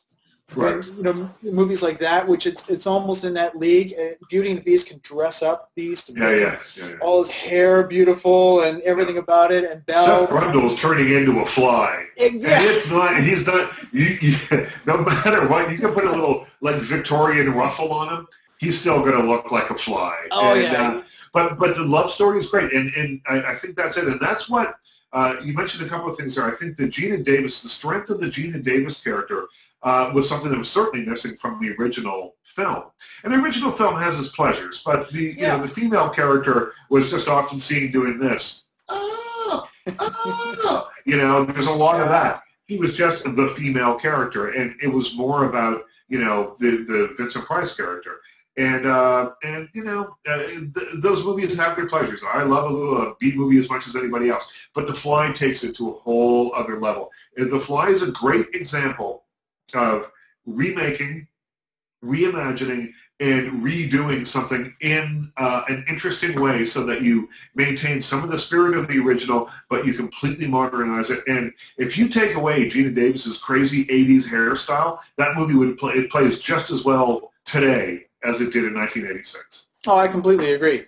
Right. 0.55 0.83
you 0.85 1.03
know, 1.03 1.29
movies 1.41 1.81
like 1.81 1.99
that, 1.99 2.27
which 2.27 2.45
it's 2.45 2.63
it's 2.69 2.85
almost 2.87 3.23
in 3.23 3.33
that 3.35 3.57
league. 3.57 3.93
Uh, 3.93 4.15
Beauty 4.29 4.49
and 4.51 4.59
the 4.59 4.63
Beast 4.63 4.87
can 4.87 4.99
dress 5.03 5.41
up 5.41 5.71
Beast. 5.75 6.09
and 6.09 6.17
Yeah, 6.17 6.35
yeah, 6.35 6.59
yeah. 6.75 6.89
yeah. 6.89 6.95
All 7.01 7.23
his 7.23 7.31
hair 7.31 7.87
beautiful 7.87 8.63
and 8.63 8.81
everything 8.83 9.17
about 9.17 9.51
it, 9.51 9.69
and 9.69 9.85
Belle. 9.85 10.27
Seth 10.27 10.29
Brundle's 10.29 10.79
turning 10.81 11.09
into 11.15 11.39
a 11.39 11.45
fly. 11.55 12.05
Exactly. 12.17 12.51
And 12.51 12.65
it's 12.65 12.89
not, 12.89 13.23
he's 13.23 13.45
not, 13.45 13.71
you, 13.91 14.05
you, 14.21 14.35
no 14.85 14.97
matter 14.97 15.47
what, 15.49 15.71
you 15.71 15.77
can 15.77 15.93
put 15.93 16.05
a 16.05 16.11
little, 16.11 16.45
like, 16.61 16.81
Victorian 16.89 17.53
ruffle 17.53 17.91
on 17.91 18.15
him, 18.15 18.27
he's 18.57 18.79
still 18.81 18.99
going 18.99 19.19
to 19.19 19.27
look 19.27 19.51
like 19.51 19.69
a 19.69 19.77
fly. 19.85 20.15
Oh, 20.31 20.53
and, 20.53 20.61
yeah. 20.61 20.91
Uh, 20.91 21.03
but, 21.33 21.57
but 21.57 21.75
the 21.75 21.83
love 21.83 22.11
story 22.11 22.39
is 22.39 22.47
great, 22.49 22.71
and, 22.71 22.91
and 22.93 23.21
I, 23.27 23.53
I 23.53 23.57
think 23.61 23.75
that's 23.75 23.97
it. 23.97 24.05
And 24.05 24.19
that's 24.21 24.49
what, 24.49 24.75
uh, 25.13 25.35
you 25.43 25.53
mentioned 25.53 25.85
a 25.85 25.89
couple 25.89 26.11
of 26.11 26.17
things 26.17 26.35
there. 26.35 26.45
I 26.45 26.57
think 26.57 26.75
the 26.75 26.89
Geena 26.89 27.23
Davis, 27.23 27.61
the 27.61 27.69
strength 27.69 28.09
of 28.09 28.19
the 28.19 28.27
Geena 28.27 28.63
Davis 28.63 28.99
character 29.03 29.45
uh, 29.83 30.11
was 30.13 30.27
something 30.27 30.49
that 30.49 30.57
was 30.57 30.69
certainly 30.69 31.05
missing 31.05 31.37
from 31.41 31.61
the 31.61 31.75
original 31.81 32.35
film. 32.55 32.83
And 33.23 33.33
the 33.33 33.37
original 33.37 33.77
film 33.77 33.95
has 33.95 34.17
its 34.19 34.35
pleasures, 34.35 34.81
but 34.85 35.11
the, 35.11 35.35
you 35.37 35.47
know, 35.47 35.65
the 35.65 35.73
female 35.73 36.11
character 36.13 36.71
was 36.89 37.09
just 37.11 37.27
often 37.27 37.59
seen 37.59 37.91
doing 37.91 38.19
this. 38.19 38.63
Oh, 38.89 39.67
oh. 39.99 40.89
you 41.05 41.17
know, 41.17 41.45
there's 41.45 41.67
a 41.67 41.71
lot 41.71 42.01
of 42.01 42.09
that. 42.09 42.41
He 42.65 42.77
was 42.77 42.95
just 42.97 43.23
the 43.23 43.53
female 43.57 43.99
character, 43.99 44.49
and 44.49 44.75
it 44.81 44.87
was 44.87 45.13
more 45.15 45.49
about 45.49 45.83
you 46.07 46.17
know 46.19 46.55
the 46.59 46.85
the 46.87 47.09
Vincent 47.17 47.45
Price 47.45 47.75
character. 47.75 48.17
And 48.55 48.85
uh, 48.85 49.31
and 49.41 49.67
you 49.73 49.83
know 49.83 50.15
uh, 50.27 50.37
th- 50.47 51.01
those 51.01 51.25
movies 51.25 51.57
have 51.57 51.75
their 51.75 51.87
pleasures. 51.87 52.21
I 52.31 52.43
love 52.43 52.69
a 52.69 52.73
little 52.73 53.01
uh, 53.01 53.13
B 53.19 53.33
movie 53.35 53.57
as 53.57 53.67
much 53.69 53.83
as 53.87 53.95
anybody 53.95 54.29
else, 54.29 54.43
but 54.75 54.85
The 54.85 54.97
Fly 55.01 55.33
takes 55.37 55.63
it 55.63 55.75
to 55.77 55.89
a 55.89 55.93
whole 55.93 56.53
other 56.55 56.79
level. 56.79 57.09
And 57.35 57.51
The 57.51 57.65
Fly 57.65 57.89
is 57.89 58.03
a 58.03 58.11
great 58.11 58.47
example 58.53 59.23
of 59.73 60.03
remaking, 60.45 61.27
reimagining, 62.03 62.91
and 63.19 63.63
redoing 63.63 64.25
something 64.27 64.73
in 64.81 65.31
uh, 65.37 65.63
an 65.67 65.85
interesting 65.87 66.41
way 66.41 66.65
so 66.65 66.85
that 66.85 67.01
you 67.01 67.29
maintain 67.55 68.01
some 68.01 68.23
of 68.23 68.29
the 68.29 68.39
spirit 68.39 68.77
of 68.77 68.87
the 68.87 68.97
original, 68.99 69.49
but 69.69 69.85
you 69.85 69.93
completely 69.93 70.47
modernize 70.47 71.09
it. 71.09 71.19
And 71.27 71.53
if 71.77 71.97
you 71.97 72.09
take 72.09 72.35
away 72.35 72.69
Geena 72.69 72.93
Davis's 72.93 73.41
crazy 73.45 73.85
80s 73.85 74.31
hairstyle, 74.31 74.99
that 75.17 75.35
movie 75.37 75.55
would 75.55 75.77
play, 75.77 75.93
it 75.93 76.09
plays 76.11 76.41
just 76.45 76.71
as 76.71 76.83
well 76.85 77.31
today 77.45 78.05
as 78.23 78.41
it 78.41 78.51
did 78.51 78.65
in 78.65 78.73
1986. 78.73 79.67
Oh, 79.87 79.97
I 79.97 80.11
completely 80.11 80.53
agree. 80.53 80.85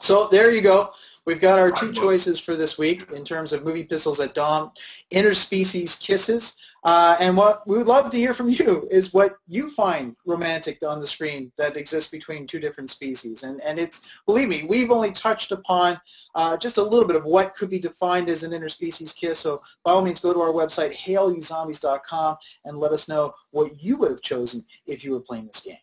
So 0.00 0.28
there 0.30 0.50
you 0.50 0.62
go. 0.62 0.90
We've 1.26 1.40
got 1.40 1.58
our 1.58 1.72
two 1.72 1.92
choices 1.92 2.40
for 2.40 2.56
this 2.56 2.76
week 2.78 3.10
in 3.12 3.24
terms 3.24 3.52
of 3.52 3.64
movie 3.64 3.82
pistols 3.82 4.20
at 4.20 4.34
dawn, 4.34 4.70
interspecies 5.12 5.98
kisses, 6.00 6.54
uh, 6.86 7.16
and 7.18 7.36
what 7.36 7.66
we 7.66 7.76
would 7.76 7.88
love 7.88 8.12
to 8.12 8.16
hear 8.16 8.32
from 8.32 8.48
you 8.48 8.86
is 8.92 9.12
what 9.12 9.32
you 9.48 9.70
find 9.70 10.14
romantic 10.24 10.78
on 10.86 11.00
the 11.00 11.06
screen 11.06 11.50
that 11.58 11.76
exists 11.76 12.12
between 12.12 12.46
two 12.46 12.60
different 12.60 12.90
species. 12.90 13.42
And 13.42 13.60
and 13.60 13.80
it's 13.80 14.00
believe 14.24 14.46
me, 14.46 14.66
we've 14.68 14.92
only 14.92 15.12
touched 15.12 15.50
upon 15.50 16.00
uh, 16.36 16.56
just 16.56 16.78
a 16.78 16.82
little 16.82 17.06
bit 17.06 17.16
of 17.16 17.24
what 17.24 17.56
could 17.56 17.70
be 17.70 17.80
defined 17.80 18.28
as 18.28 18.44
an 18.44 18.52
interspecies 18.52 19.12
kiss. 19.20 19.42
So 19.42 19.62
by 19.84 19.90
all 19.90 20.02
means, 20.02 20.20
go 20.20 20.32
to 20.32 20.40
our 20.40 20.52
website 20.52 20.94
heyallyouzombies.com 20.96 22.36
and 22.66 22.78
let 22.78 22.92
us 22.92 23.08
know 23.08 23.34
what 23.50 23.82
you 23.82 23.98
would 23.98 24.12
have 24.12 24.22
chosen 24.22 24.64
if 24.86 25.02
you 25.02 25.10
were 25.10 25.20
playing 25.20 25.48
this 25.48 25.62
game. 25.64 25.78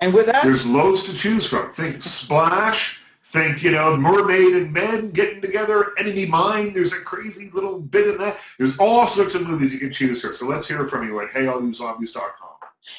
And 0.00 0.14
with 0.14 0.26
that, 0.26 0.42
There's 0.44 0.64
loads 0.66 1.04
to 1.06 1.16
choose 1.18 1.48
from. 1.48 1.72
Think 1.74 2.02
Splash. 2.02 2.98
Think, 3.32 3.62
you 3.62 3.70
know, 3.70 3.96
Mermaid 3.96 4.54
and 4.54 4.72
Men 4.72 5.12
getting 5.12 5.40
together. 5.40 5.92
Enemy 5.98 6.26
Mine. 6.26 6.72
There's 6.74 6.92
a 6.92 7.04
crazy 7.04 7.50
little 7.54 7.78
bit 7.78 8.08
in 8.08 8.18
that. 8.18 8.36
There's 8.58 8.74
all 8.80 9.12
sorts 9.14 9.36
of 9.36 9.42
movies 9.42 9.72
you 9.72 9.78
can 9.78 9.92
choose 9.92 10.20
here. 10.22 10.32
So 10.34 10.46
let's 10.46 10.66
hear 10.66 10.88
from 10.88 11.06
you 11.06 11.20
at 11.20 11.28
heyallyouzombies.com. 11.30 12.50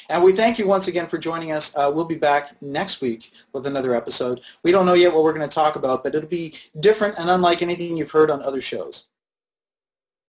And 0.08 0.22
we 0.22 0.34
thank 0.34 0.58
you 0.58 0.66
once 0.66 0.88
again 0.88 1.08
for 1.08 1.18
joining 1.18 1.52
us. 1.52 1.70
Uh, 1.74 1.90
we'll 1.92 2.06
be 2.06 2.14
back 2.14 2.50
next 2.60 3.02
week 3.02 3.24
with 3.52 3.66
another 3.66 3.94
episode. 3.94 4.40
We 4.62 4.70
don't 4.70 4.86
know 4.86 4.94
yet 4.94 5.12
what 5.12 5.24
we're 5.24 5.34
going 5.34 5.48
to 5.48 5.54
talk 5.54 5.76
about, 5.76 6.02
but 6.02 6.14
it'll 6.14 6.28
be 6.28 6.54
different 6.80 7.18
and 7.18 7.28
unlike 7.28 7.62
anything 7.62 7.96
you've 7.96 8.10
heard 8.10 8.30
on 8.30 8.42
other 8.42 8.60
shows. 8.62 9.04